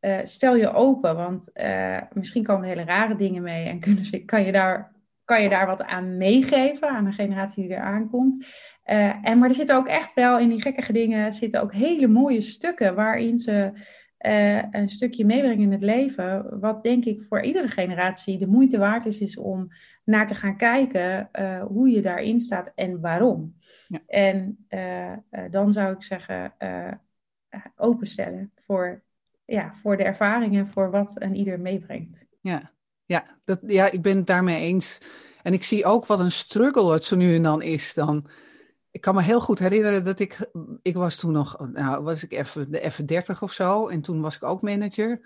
uh, 0.00 0.18
stel 0.22 0.56
je 0.56 0.72
open. 0.72 1.16
Want 1.16 1.50
uh, 1.54 2.00
misschien 2.12 2.44
komen 2.44 2.68
hele 2.68 2.84
rare 2.84 3.16
dingen 3.16 3.42
mee 3.42 3.68
en 3.68 3.80
kan, 4.26 4.44
je 4.44 4.52
daar, 4.52 4.92
kan 5.24 5.42
je 5.42 5.48
daar 5.48 5.66
wat 5.66 5.82
aan 5.82 6.16
meegeven 6.16 6.88
aan 6.88 7.04
de 7.04 7.12
generatie 7.12 7.62
die 7.62 7.76
eraan 7.76 8.10
komt. 8.10 8.44
Uh, 8.86 9.28
en, 9.28 9.38
maar 9.38 9.48
er 9.48 9.54
zitten 9.54 9.76
ook 9.76 9.88
echt 9.88 10.14
wel 10.14 10.38
in 10.38 10.48
die 10.48 10.60
gekkige 10.60 10.92
dingen 10.92 11.32
zitten 11.32 11.62
ook 11.62 11.72
hele 11.72 12.06
mooie 12.06 12.40
stukken 12.40 12.94
waarin 12.94 13.38
ze 13.38 13.72
uh, 14.26 14.62
een 14.70 14.88
stukje 14.88 15.24
meebrengen 15.24 15.60
in 15.64 15.72
het 15.72 15.82
leven, 15.82 16.60
wat 16.60 16.82
denk 16.82 17.04
ik 17.04 17.22
voor 17.22 17.40
iedere 17.40 17.68
generatie 17.68 18.38
de 18.38 18.46
moeite 18.46 18.78
waard 18.78 19.06
is, 19.06 19.20
is 19.20 19.36
om 19.36 19.68
naar 20.04 20.26
te 20.26 20.34
gaan 20.34 20.56
kijken 20.56 21.28
uh, 21.40 21.62
hoe 21.62 21.88
je 21.88 22.02
daarin 22.02 22.40
staat 22.40 22.72
en 22.74 23.00
waarom. 23.00 23.56
Ja. 23.88 23.98
En 24.06 24.66
uh, 24.70 25.12
dan 25.50 25.72
zou 25.72 25.94
ik 25.94 26.02
zeggen, 26.02 26.52
openstellen 27.76 28.52
voor, 28.54 29.02
ja, 29.44 29.74
voor 29.82 29.96
de 29.96 30.02
ervaringen, 30.02 30.66
voor 30.66 30.90
wat 30.90 31.12
een 31.14 31.34
ieder 31.34 31.60
meebrengt. 31.60 32.26
Ja, 32.40 32.72
ja, 33.04 33.24
dat, 33.40 33.60
ja, 33.66 33.90
ik 33.90 34.02
ben 34.02 34.16
het 34.16 34.26
daarmee 34.26 34.60
eens. 34.60 34.98
En 35.42 35.52
ik 35.52 35.64
zie 35.64 35.84
ook 35.84 36.06
wat 36.06 36.18
een 36.18 36.32
struggle 36.32 36.92
het 36.92 37.04
zo 37.04 37.16
nu 37.16 37.34
en 37.34 37.42
dan 37.42 37.62
is 37.62 37.94
dan 37.94 38.26
ik 38.96 39.02
kan 39.02 39.14
me 39.14 39.22
heel 39.22 39.40
goed 39.40 39.58
herinneren 39.58 40.04
dat 40.04 40.18
ik, 40.18 40.50
ik 40.82 40.94
was 40.94 41.16
toen 41.16 41.32
nog, 41.32 41.66
nou 41.72 42.02
was 42.02 42.24
ik 42.24 42.32
even 42.32 42.70
de 42.70 42.92
F30 42.92 43.38
of 43.40 43.52
zo. 43.52 43.88
En 43.88 44.00
toen 44.00 44.20
was 44.20 44.36
ik 44.36 44.42
ook 44.42 44.62
manager. 44.62 45.20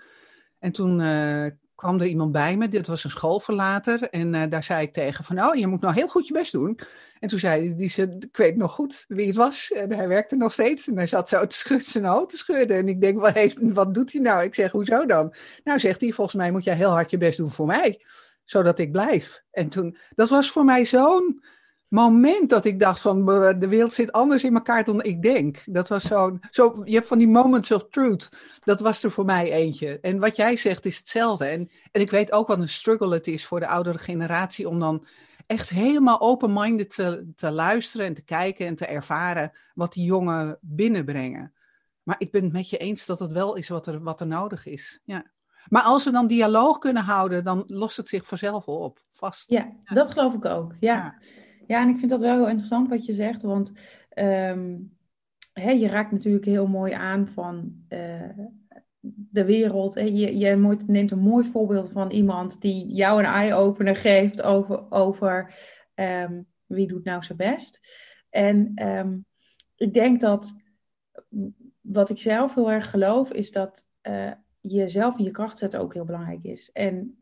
En 0.59 0.71
toen 0.71 0.99
uh, 0.99 1.45
kwam 1.75 1.99
er 1.99 2.05
iemand 2.05 2.31
bij 2.31 2.57
me, 2.57 2.67
dit 2.67 2.87
was 2.87 3.03
een 3.03 3.09
schoolverlater. 3.09 4.09
En 4.09 4.33
uh, 4.33 4.43
daar 4.49 4.63
zei 4.63 4.81
ik 4.81 4.93
tegen 4.93 5.23
van, 5.23 5.43
oh, 5.43 5.55
je 5.55 5.67
moet 5.67 5.81
nou 5.81 5.93
heel 5.93 6.07
goed 6.07 6.27
je 6.27 6.33
best 6.33 6.51
doen. 6.51 6.79
En 7.19 7.29
toen 7.29 7.39
zei 7.39 7.75
die 7.75 7.89
ze, 7.89 8.15
ik 8.19 8.37
weet 8.37 8.55
nog 8.55 8.71
goed 8.71 9.05
wie 9.07 9.27
het 9.27 9.35
was. 9.35 9.71
En 9.71 9.93
hij 9.93 10.07
werkte 10.07 10.35
nog 10.35 10.53
steeds. 10.53 10.87
En 10.87 10.95
hij 10.95 11.07
zat 11.07 11.29
zo 11.29 11.47
te 11.47 11.55
schudden, 11.55 11.87
zijn 11.87 12.05
hoofd 12.05 12.29
te 12.29 12.37
schudden. 12.37 12.77
En 12.77 12.87
ik 12.87 13.01
denk, 13.01 13.19
wat, 13.19 13.33
heeft, 13.33 13.57
wat 13.61 13.93
doet 13.93 14.11
hij 14.11 14.21
nou? 14.21 14.43
Ik 14.43 14.55
zeg, 14.55 14.71
hoezo 14.71 15.05
dan? 15.05 15.35
Nou, 15.63 15.79
zegt 15.79 16.01
hij, 16.01 16.11
volgens 16.11 16.35
mij 16.37 16.51
moet 16.51 16.63
jij 16.63 16.75
heel 16.75 16.91
hard 16.91 17.11
je 17.11 17.17
best 17.17 17.37
doen 17.37 17.51
voor 17.51 17.67
mij. 17.67 18.05
Zodat 18.43 18.79
ik 18.79 18.91
blijf. 18.91 19.43
En 19.51 19.69
toen, 19.69 19.97
dat 20.15 20.29
was 20.29 20.51
voor 20.51 20.65
mij 20.65 20.85
zo'n 20.85 21.41
moment 21.91 22.49
dat 22.49 22.65
ik 22.65 22.79
dacht 22.79 23.01
van 23.01 23.25
de 23.59 23.67
wereld 23.67 23.93
zit 23.93 24.11
anders 24.11 24.43
in 24.43 24.53
elkaar 24.53 24.83
dan 24.83 25.03
ik 25.03 25.21
denk. 25.21 25.63
Dat 25.65 25.87
was 25.87 26.03
zo'n, 26.03 26.41
zo, 26.49 26.81
je 26.83 26.93
hebt 26.93 27.07
van 27.07 27.17
die 27.17 27.27
moments 27.27 27.71
of 27.71 27.87
truth. 27.89 28.29
Dat 28.63 28.79
was 28.79 29.03
er 29.03 29.11
voor 29.11 29.25
mij 29.25 29.51
eentje. 29.51 29.99
En 29.99 30.19
wat 30.19 30.35
jij 30.35 30.55
zegt 30.55 30.85
is 30.85 30.97
hetzelfde. 30.97 31.45
En, 31.45 31.69
en 31.91 32.01
ik 32.01 32.11
weet 32.11 32.31
ook 32.31 32.47
wat 32.47 32.59
een 32.59 32.69
struggle 32.69 33.13
het 33.13 33.27
is 33.27 33.45
voor 33.45 33.59
de 33.59 33.67
oudere 33.67 33.97
generatie 33.97 34.69
om 34.69 34.79
dan 34.79 35.05
echt 35.47 35.69
helemaal 35.69 36.21
open-minded 36.21 36.89
te, 36.95 37.31
te 37.35 37.51
luisteren 37.51 38.05
en 38.05 38.13
te 38.13 38.23
kijken 38.23 38.67
en 38.67 38.75
te 38.75 38.85
ervaren 38.85 39.51
wat 39.73 39.93
die 39.93 40.05
jongen 40.05 40.57
binnenbrengen. 40.61 41.53
Maar 42.03 42.15
ik 42.17 42.31
ben 42.31 42.43
het 42.43 42.53
met 42.53 42.69
je 42.69 42.77
eens 42.77 43.05
dat 43.05 43.19
het 43.19 43.31
wel 43.31 43.55
is 43.55 43.69
wat 43.69 43.87
er, 43.87 44.03
wat 44.03 44.21
er 44.21 44.27
nodig 44.27 44.65
is. 44.65 44.99
Ja. 45.03 45.31
Maar 45.67 45.83
als 45.83 46.03
we 46.03 46.11
dan 46.11 46.27
dialoog 46.27 46.77
kunnen 46.77 47.03
houden, 47.03 47.43
dan 47.43 47.63
lost 47.67 47.97
het 47.97 48.07
zich 48.07 48.25
vanzelf 48.25 48.65
op, 48.65 49.05
vast. 49.11 49.51
Ja, 49.51 49.71
dat 49.83 50.11
geloof 50.11 50.33
ik 50.33 50.45
ook. 50.45 50.73
Ja. 50.79 50.95
ja. 50.95 51.15
En 51.67 51.89
ik 51.89 51.97
vind 51.97 52.11
dat 52.11 52.21
wel 52.21 52.35
heel 52.35 52.47
interessant 52.47 52.89
wat 52.89 53.05
je 53.05 53.13
zegt, 53.13 53.41
want 53.41 53.71
um, 54.19 54.97
je 55.53 55.87
raakt 55.87 56.11
natuurlijk 56.11 56.45
heel 56.45 56.67
mooi 56.67 56.93
aan 56.93 57.27
van 57.27 57.83
uh, 57.89 58.29
de 59.01 59.45
wereld. 59.45 59.93
Je, 59.93 60.37
je 60.37 60.77
neemt 60.87 61.11
een 61.11 61.19
mooi 61.19 61.49
voorbeeld 61.49 61.91
van 61.91 62.09
iemand 62.09 62.61
die 62.61 62.87
jou 62.87 63.19
een 63.19 63.25
eye-opener 63.25 63.95
geeft 63.95 64.41
over, 64.41 64.91
over 64.91 65.55
um, 65.95 66.47
wie 66.65 66.87
doet 66.87 67.03
nou 67.03 67.23
zijn 67.23 67.37
best. 67.37 67.79
En 68.29 68.87
um, 68.87 69.25
ik 69.75 69.93
denk 69.93 70.21
dat 70.21 70.55
wat 71.81 72.09
ik 72.09 72.17
zelf 72.17 72.55
heel 72.55 72.71
erg 72.71 72.89
geloof, 72.89 73.31
is 73.31 73.51
dat 73.51 73.89
uh, 74.07 74.31
jezelf 74.59 75.17
in 75.17 75.23
je 75.23 75.31
kracht 75.31 75.57
zetten 75.57 75.79
ook 75.79 75.93
heel 75.93 76.05
belangrijk 76.05 76.43
is. 76.43 76.71
En 76.71 77.15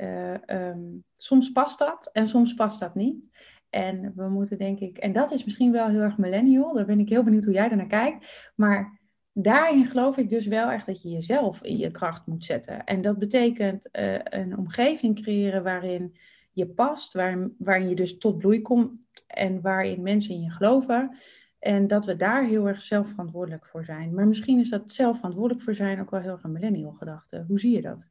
um, 0.47 1.03
soms 1.15 1.51
past 1.51 1.79
dat 1.79 2.09
en 2.13 2.27
soms 2.27 2.53
past 2.53 2.79
dat 2.79 2.95
niet. 2.95 3.29
En 3.69 4.13
we 4.15 4.29
moeten 4.29 4.57
denk 4.57 4.79
ik, 4.79 4.97
en 4.97 5.13
dat 5.13 5.31
is 5.31 5.43
misschien 5.43 5.71
wel 5.71 5.87
heel 5.87 6.01
erg 6.01 6.17
millennial, 6.17 6.73
daar 6.73 6.85
ben 6.85 6.99
ik 6.99 7.09
heel 7.09 7.23
benieuwd 7.23 7.43
hoe 7.43 7.53
jij 7.53 7.69
ernaar 7.69 7.87
kijkt. 7.87 8.51
Maar 8.55 8.99
daarin 9.33 9.85
geloof 9.85 10.17
ik 10.17 10.29
dus 10.29 10.47
wel 10.47 10.69
echt 10.69 10.85
dat 10.85 11.01
je 11.01 11.09
jezelf 11.09 11.63
in 11.63 11.77
je 11.77 11.91
kracht 11.91 12.25
moet 12.25 12.45
zetten. 12.45 12.83
En 12.83 13.01
dat 13.01 13.17
betekent 13.19 13.89
uh, 13.91 14.15
een 14.23 14.57
omgeving 14.57 15.21
creëren 15.21 15.63
waarin 15.63 16.15
je 16.51 16.67
past, 16.67 17.13
waarin, 17.13 17.55
waarin 17.57 17.89
je 17.89 17.95
dus 17.95 18.17
tot 18.17 18.37
bloei 18.37 18.61
komt 18.61 19.07
en 19.27 19.61
waarin 19.61 20.01
mensen 20.01 20.33
in 20.33 20.41
je 20.41 20.49
geloven. 20.49 21.17
En 21.59 21.87
dat 21.87 22.05
we 22.05 22.15
daar 22.15 22.45
heel 22.45 22.67
erg 22.67 22.81
zelfverantwoordelijk 22.81 23.65
voor 23.65 23.85
zijn. 23.85 24.13
Maar 24.13 24.27
misschien 24.27 24.59
is 24.59 24.69
dat 24.69 24.91
zelfverantwoordelijk 24.91 25.63
voor 25.63 25.75
zijn 25.75 26.01
ook 26.01 26.09
wel 26.09 26.19
heel 26.19 26.31
erg 26.31 26.43
millennial 26.43 26.91
gedachte. 26.91 27.45
Hoe 27.47 27.59
zie 27.59 27.71
je 27.71 27.81
dat? 27.81 28.07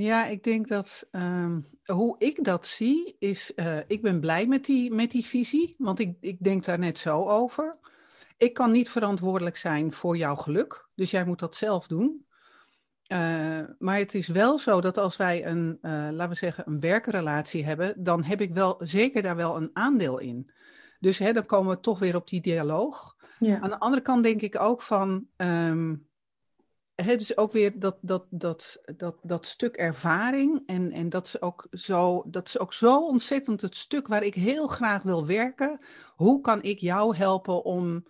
Ja, 0.00 0.26
ik 0.26 0.44
denk 0.44 0.68
dat 0.68 1.08
um, 1.12 1.64
hoe 1.84 2.14
ik 2.18 2.44
dat 2.44 2.66
zie 2.66 3.16
is, 3.18 3.52
uh, 3.56 3.78
ik 3.86 4.02
ben 4.02 4.20
blij 4.20 4.46
met 4.46 4.64
die, 4.64 4.94
met 4.94 5.10
die 5.10 5.26
visie, 5.26 5.74
want 5.78 5.98
ik, 5.98 6.16
ik 6.20 6.36
denk 6.44 6.64
daar 6.64 6.78
net 6.78 6.98
zo 6.98 7.28
over. 7.28 7.76
Ik 8.36 8.54
kan 8.54 8.72
niet 8.72 8.90
verantwoordelijk 8.90 9.56
zijn 9.56 9.92
voor 9.92 10.16
jouw 10.16 10.34
geluk, 10.34 10.88
dus 10.94 11.10
jij 11.10 11.24
moet 11.24 11.38
dat 11.38 11.56
zelf 11.56 11.86
doen. 11.86 12.26
Uh, 13.12 13.18
maar 13.78 13.96
het 13.98 14.14
is 14.14 14.28
wel 14.28 14.58
zo 14.58 14.80
dat 14.80 14.98
als 14.98 15.16
wij 15.16 15.46
een, 15.46 15.78
uh, 15.82 16.08
laten 16.12 16.28
we 16.28 16.34
zeggen, 16.34 16.64
een 16.66 16.80
werkrelatie 16.80 17.64
hebben, 17.64 18.04
dan 18.04 18.24
heb 18.24 18.40
ik 18.40 18.54
wel 18.54 18.76
zeker 18.78 19.22
daar 19.22 19.36
wel 19.36 19.56
een 19.56 19.70
aandeel 19.72 20.18
in. 20.18 20.50
Dus 21.00 21.18
hè, 21.18 21.32
dan 21.32 21.46
komen 21.46 21.74
we 21.74 21.80
toch 21.80 21.98
weer 21.98 22.16
op 22.16 22.28
die 22.28 22.40
dialoog. 22.40 23.16
Ja. 23.38 23.60
Aan 23.60 23.70
de 23.70 23.78
andere 23.78 24.02
kant 24.02 24.22
denk 24.22 24.40
ik 24.40 24.60
ook 24.60 24.82
van, 24.82 25.26
um, 25.36 26.07
hè, 27.02 27.16
dus 27.16 27.36
ook 27.36 27.52
weer 27.52 27.78
dat, 27.78 27.96
dat, 28.00 28.24
dat, 28.30 28.80
dat, 28.96 29.16
dat 29.22 29.46
stuk 29.46 29.76
ervaring. 29.76 30.62
En, 30.66 30.92
en 30.92 31.08
dat, 31.08 31.26
is 31.26 31.42
ook 31.42 31.66
zo, 31.70 32.24
dat 32.26 32.48
is 32.48 32.58
ook 32.58 32.72
zo 32.72 33.06
ontzettend 33.06 33.60
het 33.60 33.74
stuk 33.76 34.06
waar 34.06 34.22
ik 34.22 34.34
heel 34.34 34.66
graag 34.66 35.02
wil 35.02 35.26
werken. 35.26 35.80
Hoe 36.16 36.40
kan 36.40 36.62
ik 36.62 36.78
jou 36.78 37.16
helpen 37.16 37.64
om 37.64 38.04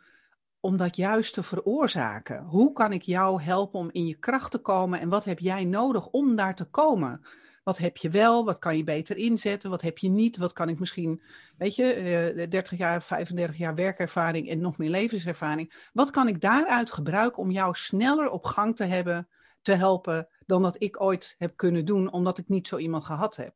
om 0.61 0.76
dat 0.76 0.97
juist 0.97 1.34
te 1.34 1.43
veroorzaken? 1.43 2.45
Hoe 2.45 2.72
kan 2.72 2.93
ik 2.93 3.03
jou 3.03 3.43
helpen 3.43 3.78
om 3.78 3.89
in 3.93 4.07
je 4.07 4.18
kracht 4.18 4.51
te 4.51 4.59
komen 4.59 5.01
en 5.01 5.09
wat 5.09 5.24
heb 5.24 5.39
jij 5.39 5.64
nodig 5.64 6.07
om 6.07 6.36
daar 6.36 6.55
te 6.55 6.64
komen? 6.64 7.26
Wat 7.68 7.78
heb 7.78 7.96
je 7.96 8.10
wel? 8.10 8.44
Wat 8.44 8.58
kan 8.58 8.76
je 8.76 8.84
beter 8.84 9.16
inzetten? 9.16 9.70
Wat 9.70 9.82
heb 9.82 9.98
je 9.98 10.08
niet? 10.08 10.36
Wat 10.36 10.52
kan 10.52 10.68
ik 10.68 10.78
misschien, 10.78 11.22
weet 11.56 11.74
je, 11.74 12.34
uh, 12.36 12.50
30 12.50 12.78
jaar, 12.78 13.02
35 13.02 13.56
jaar 13.56 13.74
werkervaring 13.74 14.48
en 14.48 14.60
nog 14.60 14.78
meer 14.78 14.90
levenservaring. 14.90 15.88
Wat 15.92 16.10
kan 16.10 16.28
ik 16.28 16.40
daaruit 16.40 16.90
gebruiken 16.90 17.42
om 17.42 17.50
jou 17.50 17.74
sneller 17.74 18.30
op 18.30 18.44
gang 18.44 18.76
te 18.76 18.84
hebben, 18.84 19.28
te 19.62 19.72
helpen, 19.72 20.28
dan 20.46 20.62
dat 20.62 20.82
ik 20.82 21.00
ooit 21.00 21.34
heb 21.38 21.56
kunnen 21.56 21.84
doen, 21.84 22.12
omdat 22.12 22.38
ik 22.38 22.48
niet 22.48 22.68
zo 22.68 22.76
iemand 22.76 23.04
gehad 23.04 23.36
heb? 23.36 23.54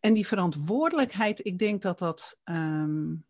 En 0.00 0.14
die 0.14 0.26
verantwoordelijkheid, 0.26 1.44
ik 1.44 1.58
denk 1.58 1.82
dat 1.82 1.98
dat, 1.98 2.40
um, 2.44 3.24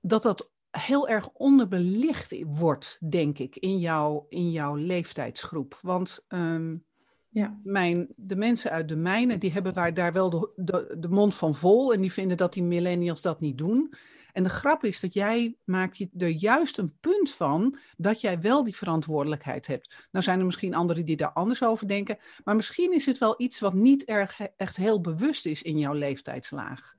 dat, 0.00 0.22
dat 0.22 0.50
heel 0.70 1.08
erg 1.08 1.28
onderbelicht 1.28 2.34
wordt, 2.46 2.98
denk 3.10 3.38
ik, 3.38 3.56
in, 3.56 3.78
jou, 3.78 4.24
in 4.28 4.50
jouw 4.50 4.74
leeftijdsgroep. 4.74 5.78
Want 5.82 6.24
um, 6.28 6.88
ja. 7.30 7.58
mijn, 7.62 8.08
de 8.16 8.36
mensen 8.36 8.70
uit 8.70 8.88
de 8.88 8.96
mijnen, 8.96 9.38
die 9.38 9.52
hebben 9.52 9.74
waar, 9.74 9.94
daar 9.94 10.12
wel 10.12 10.30
de, 10.30 10.50
de, 10.56 10.96
de, 10.98 11.08
mond 11.08 11.34
van 11.34 11.54
vol 11.54 11.92
en 11.92 12.00
die 12.00 12.12
vinden 12.12 12.36
dat 12.36 12.52
die 12.52 12.62
millennials 12.62 13.22
dat 13.22 13.40
niet 13.40 13.58
doen. 13.58 13.94
En 14.32 14.42
de 14.42 14.48
grap 14.48 14.84
is 14.84 15.00
dat 15.00 15.14
jij 15.14 15.56
maakt 15.64 16.06
er 16.18 16.28
juist 16.28 16.78
een 16.78 16.92
punt 17.00 17.30
van 17.30 17.78
dat 17.96 18.20
jij 18.20 18.40
wel 18.40 18.64
die 18.64 18.76
verantwoordelijkheid 18.76 19.66
hebt. 19.66 20.08
Nou 20.10 20.24
zijn 20.24 20.38
er 20.38 20.44
misschien 20.44 20.74
anderen 20.74 21.04
die 21.04 21.16
daar 21.16 21.32
anders 21.32 21.64
over 21.64 21.88
denken, 21.88 22.18
maar 22.44 22.56
misschien 22.56 22.94
is 22.94 23.06
het 23.06 23.18
wel 23.18 23.34
iets 23.36 23.60
wat 23.60 23.74
niet 23.74 24.04
erg, 24.04 24.40
echt 24.56 24.76
heel 24.76 25.00
bewust 25.00 25.46
is 25.46 25.62
in 25.62 25.78
jouw 25.78 25.94
leeftijdslaag 25.94 26.98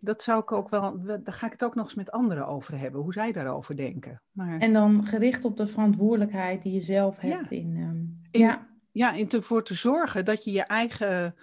dat 0.00 0.22
zou 0.22 0.40
ik 0.40 0.52
ook 0.52 0.68
wel, 0.68 1.02
daar 1.04 1.20
ga 1.24 1.46
ik 1.46 1.52
het 1.52 1.64
ook 1.64 1.74
nog 1.74 1.84
eens 1.84 1.94
met 1.94 2.10
anderen 2.10 2.46
over 2.46 2.78
hebben, 2.78 3.00
hoe 3.00 3.12
zij 3.12 3.32
daarover 3.32 3.76
denken. 3.76 4.22
Maar... 4.32 4.58
En 4.58 4.72
dan 4.72 5.04
gericht 5.04 5.44
op 5.44 5.56
de 5.56 5.66
verantwoordelijkheid 5.66 6.62
die 6.62 6.72
je 6.72 6.80
zelf 6.80 7.18
hebt 7.18 7.50
in, 7.50 7.76
um, 7.76 8.20
in, 8.30 8.40
ja. 8.40 8.68
Ja, 8.92 9.16
en 9.16 9.30
ervoor 9.30 9.64
te 9.64 9.74
zorgen 9.74 10.24
dat 10.24 10.44
je 10.44 10.52
je 10.52 10.62
eigen, 10.62 11.34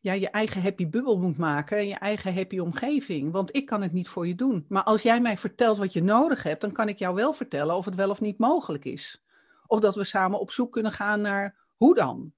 ja, 0.00 0.12
je 0.12 0.30
eigen 0.30 0.62
happy 0.62 0.88
bubbel 0.88 1.18
moet 1.18 1.38
maken 1.38 1.76
en 1.76 1.88
je 1.88 1.94
eigen 1.94 2.34
happy 2.34 2.58
omgeving. 2.58 3.32
Want 3.32 3.56
ik 3.56 3.66
kan 3.66 3.82
het 3.82 3.92
niet 3.92 4.08
voor 4.08 4.26
je 4.26 4.34
doen. 4.34 4.64
Maar 4.68 4.82
als 4.82 5.02
jij 5.02 5.20
mij 5.20 5.36
vertelt 5.36 5.78
wat 5.78 5.92
je 5.92 6.02
nodig 6.02 6.42
hebt, 6.42 6.60
dan 6.60 6.72
kan 6.72 6.88
ik 6.88 6.98
jou 6.98 7.14
wel 7.14 7.32
vertellen 7.32 7.76
of 7.76 7.84
het 7.84 7.94
wel 7.94 8.10
of 8.10 8.20
niet 8.20 8.38
mogelijk 8.38 8.84
is. 8.84 9.22
Of 9.66 9.80
dat 9.80 9.94
we 9.94 10.04
samen 10.04 10.40
op 10.40 10.50
zoek 10.50 10.72
kunnen 10.72 10.92
gaan 10.92 11.20
naar 11.20 11.56
hoe 11.76 11.94
dan. 11.94 12.32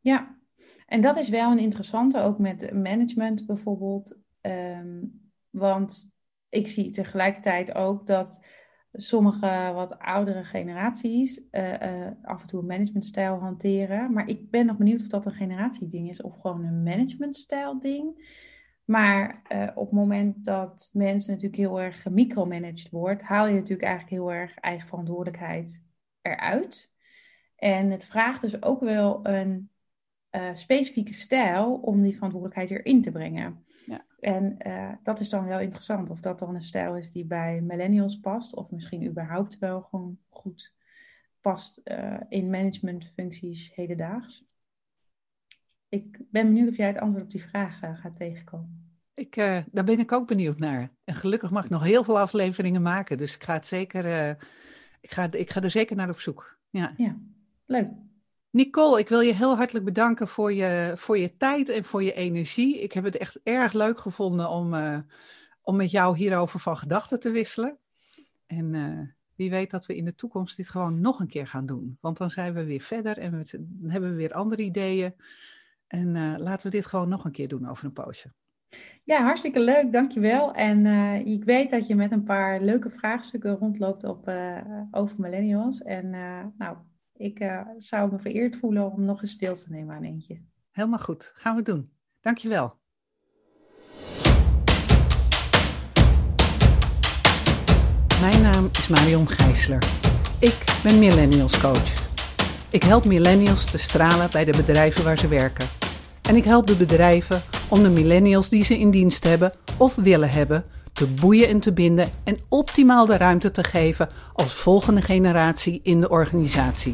Ja, 0.00 0.36
en 0.86 1.00
dat 1.00 1.16
is 1.16 1.28
wel 1.28 1.50
een 1.50 1.58
interessante, 1.58 2.20
ook 2.20 2.38
met 2.38 2.72
management 2.72 3.46
bijvoorbeeld. 3.46 4.16
Um, 4.40 5.30
want 5.50 6.10
ik 6.48 6.68
zie 6.68 6.90
tegelijkertijd 6.90 7.74
ook 7.74 8.06
dat 8.06 8.38
sommige 8.92 9.70
wat 9.74 9.98
oudere 9.98 10.44
generaties 10.44 11.42
uh, 11.50 12.06
af 12.22 12.42
en 12.42 12.48
toe 12.48 12.60
een 12.60 12.66
managementstijl 12.66 13.38
hanteren. 13.38 14.12
Maar 14.12 14.28
ik 14.28 14.50
ben 14.50 14.66
nog 14.66 14.76
benieuwd 14.76 15.00
of 15.00 15.06
dat 15.06 15.26
een 15.26 15.32
generatieding 15.32 16.10
is 16.10 16.22
of 16.22 16.40
gewoon 16.40 16.64
een 16.64 16.82
managementstijl 16.82 17.80
ding. 17.80 18.36
Maar 18.84 19.42
uh, 19.52 19.70
op 19.74 19.84
het 19.84 19.94
moment 19.94 20.44
dat 20.44 20.90
mensen 20.92 21.30
natuurlijk 21.30 21.60
heel 21.60 21.80
erg 21.80 22.02
gemicromanaged 22.02 22.90
wordt, 22.90 23.22
haal 23.22 23.46
je 23.46 23.54
natuurlijk 23.54 23.88
eigenlijk 23.88 24.22
heel 24.22 24.32
erg 24.32 24.54
eigen 24.54 24.88
verantwoordelijkheid 24.88 25.84
eruit. 26.22 26.92
En 27.56 27.90
het 27.90 28.04
vraagt 28.04 28.40
dus 28.40 28.62
ook 28.62 28.80
wel 28.80 29.26
een 29.26 29.70
specifieke 30.52 31.12
stijl 31.12 31.74
om 31.74 32.02
die 32.02 32.14
verantwoordelijkheid 32.14 32.70
erin 32.70 33.02
te 33.02 33.10
brengen. 33.10 33.64
En 34.18 34.56
uh, 34.66 34.92
dat 35.02 35.20
is 35.20 35.28
dan 35.28 35.44
wel 35.44 35.60
interessant. 35.60 36.10
Of 36.10 36.20
dat 36.20 36.38
dan 36.38 36.54
een 36.54 36.62
stijl 36.62 36.96
is 36.96 37.10
die 37.10 37.24
bij 37.24 37.60
millennials 37.60 38.20
past. 38.20 38.54
Of 38.54 38.70
misschien 38.70 39.06
überhaupt 39.06 39.58
wel 39.58 39.80
gewoon 39.80 40.18
goed 40.28 40.74
past 41.40 41.80
uh, 41.84 42.20
in 42.28 42.50
managementfuncties 42.50 43.74
hedendaags. 43.74 44.46
Ik 45.88 46.18
ben 46.30 46.46
benieuwd 46.46 46.68
of 46.68 46.76
jij 46.76 46.86
het 46.86 46.98
antwoord 46.98 47.24
op 47.24 47.30
die 47.30 47.42
vraag 47.42 47.82
uh, 47.82 47.98
gaat 47.98 48.16
tegenkomen. 48.16 48.86
Ik, 49.14 49.34
daar 49.72 49.84
ben 49.84 49.98
ik 49.98 50.12
ook 50.12 50.26
benieuwd 50.26 50.58
naar. 50.58 50.90
En 51.04 51.14
gelukkig 51.14 51.50
mag 51.50 51.64
ik 51.64 51.70
nog 51.70 51.82
heel 51.84 52.04
veel 52.04 52.18
afleveringen 52.18 52.82
maken. 52.82 53.18
Dus 53.18 53.34
ik 53.34 53.42
ga, 53.42 53.52
het 53.52 53.66
zeker, 53.66 54.36
ik 55.00 55.10
ga, 55.10 55.32
ik 55.32 55.50
ga 55.50 55.62
er 55.62 55.70
zeker 55.70 55.96
naar 55.96 56.10
op 56.10 56.20
zoek. 56.20 56.58
Ja, 56.70 56.94
ja 56.96 57.18
leuk. 57.66 57.88
Nicole, 58.50 58.98
ik 58.98 59.08
wil 59.08 59.20
je 59.20 59.34
heel 59.34 59.56
hartelijk 59.56 59.84
bedanken 59.84 60.28
voor 60.28 60.52
je, 60.52 60.92
voor 60.94 61.18
je 61.18 61.36
tijd 61.36 61.68
en 61.68 61.84
voor 61.84 62.02
je 62.02 62.12
energie. 62.12 62.80
Ik 62.80 62.92
heb 62.92 63.04
het 63.04 63.16
echt 63.16 63.40
erg 63.42 63.72
leuk 63.72 63.98
gevonden 63.98 64.48
om, 64.48 64.74
uh, 64.74 64.98
om 65.62 65.76
met 65.76 65.90
jou 65.90 66.16
hierover 66.16 66.60
van 66.60 66.76
gedachten 66.76 67.20
te 67.20 67.30
wisselen. 67.30 67.78
En 68.46 68.74
uh, 68.74 69.00
wie 69.34 69.50
weet 69.50 69.70
dat 69.70 69.86
we 69.86 69.96
in 69.96 70.04
de 70.04 70.14
toekomst 70.14 70.56
dit 70.56 70.68
gewoon 70.68 71.00
nog 71.00 71.20
een 71.20 71.28
keer 71.28 71.46
gaan 71.46 71.66
doen. 71.66 71.98
Want 72.00 72.16
dan 72.16 72.30
zijn 72.30 72.54
we 72.54 72.64
weer 72.64 72.80
verder 72.80 73.18
en 73.18 73.38
we, 73.38 73.66
dan 73.68 73.90
hebben 73.90 74.10
we 74.10 74.16
weer 74.16 74.32
andere 74.32 74.62
ideeën. 74.62 75.14
En 75.86 76.14
uh, 76.14 76.34
laten 76.38 76.70
we 76.70 76.76
dit 76.76 76.86
gewoon 76.86 77.08
nog 77.08 77.24
een 77.24 77.32
keer 77.32 77.48
doen 77.48 77.68
over 77.68 77.84
een 77.84 77.92
poosje. 77.92 78.32
Ja, 79.04 79.22
hartstikke 79.22 79.60
leuk, 79.60 79.92
dankjewel. 79.92 80.54
En 80.54 80.86
ik 81.26 81.44
weet 81.44 81.70
dat 81.70 81.86
je 81.86 81.94
met 81.94 82.12
een 82.12 82.22
paar 82.22 82.60
leuke 82.60 82.90
vraagstukken 82.90 83.56
rondloopt 83.56 84.04
op, 84.04 84.32
over 84.90 85.14
millennials. 85.18 85.82
En 85.82 86.10
nou, 86.58 86.76
ik 87.18 87.52
zou 87.76 88.12
me 88.12 88.18
vereerd 88.18 88.56
voelen 88.56 88.92
om 88.92 89.04
nog 89.04 89.20
eens 89.20 89.30
stil 89.30 89.54
te 89.54 89.64
nemen 89.68 89.96
aan 89.96 90.02
eentje. 90.02 90.40
Helemaal 90.70 90.98
goed, 90.98 91.30
gaan 91.34 91.56
we 91.56 91.62
doen. 91.62 91.90
Dankjewel. 92.20 92.76
Mijn 98.20 98.42
naam 98.42 98.68
is 98.72 98.88
Marion 98.88 99.28
Gijsler. 99.28 99.82
Ik 100.40 100.80
ben 100.82 100.98
Millennials 100.98 101.60
Coach. 101.60 102.06
Ik 102.70 102.82
help 102.82 103.04
millennials 103.04 103.70
te 103.70 103.78
stralen 103.78 104.28
bij 104.32 104.44
de 104.44 104.56
bedrijven 104.56 105.04
waar 105.04 105.18
ze 105.18 105.28
werken. 105.28 105.66
En 106.22 106.36
ik 106.36 106.44
help 106.44 106.66
de 106.66 106.76
bedrijven 106.76 107.40
om 107.70 107.82
de 107.82 107.88
millennials 107.88 108.48
die 108.48 108.64
ze 108.64 108.78
in 108.78 108.90
dienst 108.90 109.24
hebben 109.24 109.52
of 109.78 109.94
willen 109.94 110.30
hebben 110.30 110.64
te 110.98 111.06
boeien 111.06 111.48
en 111.48 111.60
te 111.60 111.72
binden 111.72 112.10
en 112.24 112.38
optimaal 112.48 113.06
de 113.06 113.16
ruimte 113.16 113.50
te 113.50 113.64
geven 113.64 114.08
als 114.32 114.54
volgende 114.54 115.02
generatie 115.02 115.80
in 115.82 116.00
de 116.00 116.08
organisatie. 116.08 116.92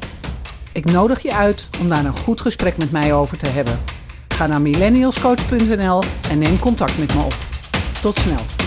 Ik 0.73 0.85
nodig 0.85 1.23
je 1.23 1.35
uit 1.35 1.69
om 1.81 1.89
daar 1.89 2.05
een 2.05 2.17
goed 2.17 2.41
gesprek 2.41 2.77
met 2.77 2.91
mij 2.91 3.15
over 3.15 3.39
te 3.39 3.49
hebben. 3.49 3.79
Ga 4.29 4.47
naar 4.47 4.61
millennialscoach.nl 4.61 6.03
en 6.31 6.39
neem 6.39 6.59
contact 6.59 6.99
met 6.99 7.15
me 7.15 7.23
op. 7.23 7.35
Tot 8.01 8.19
snel. 8.19 8.64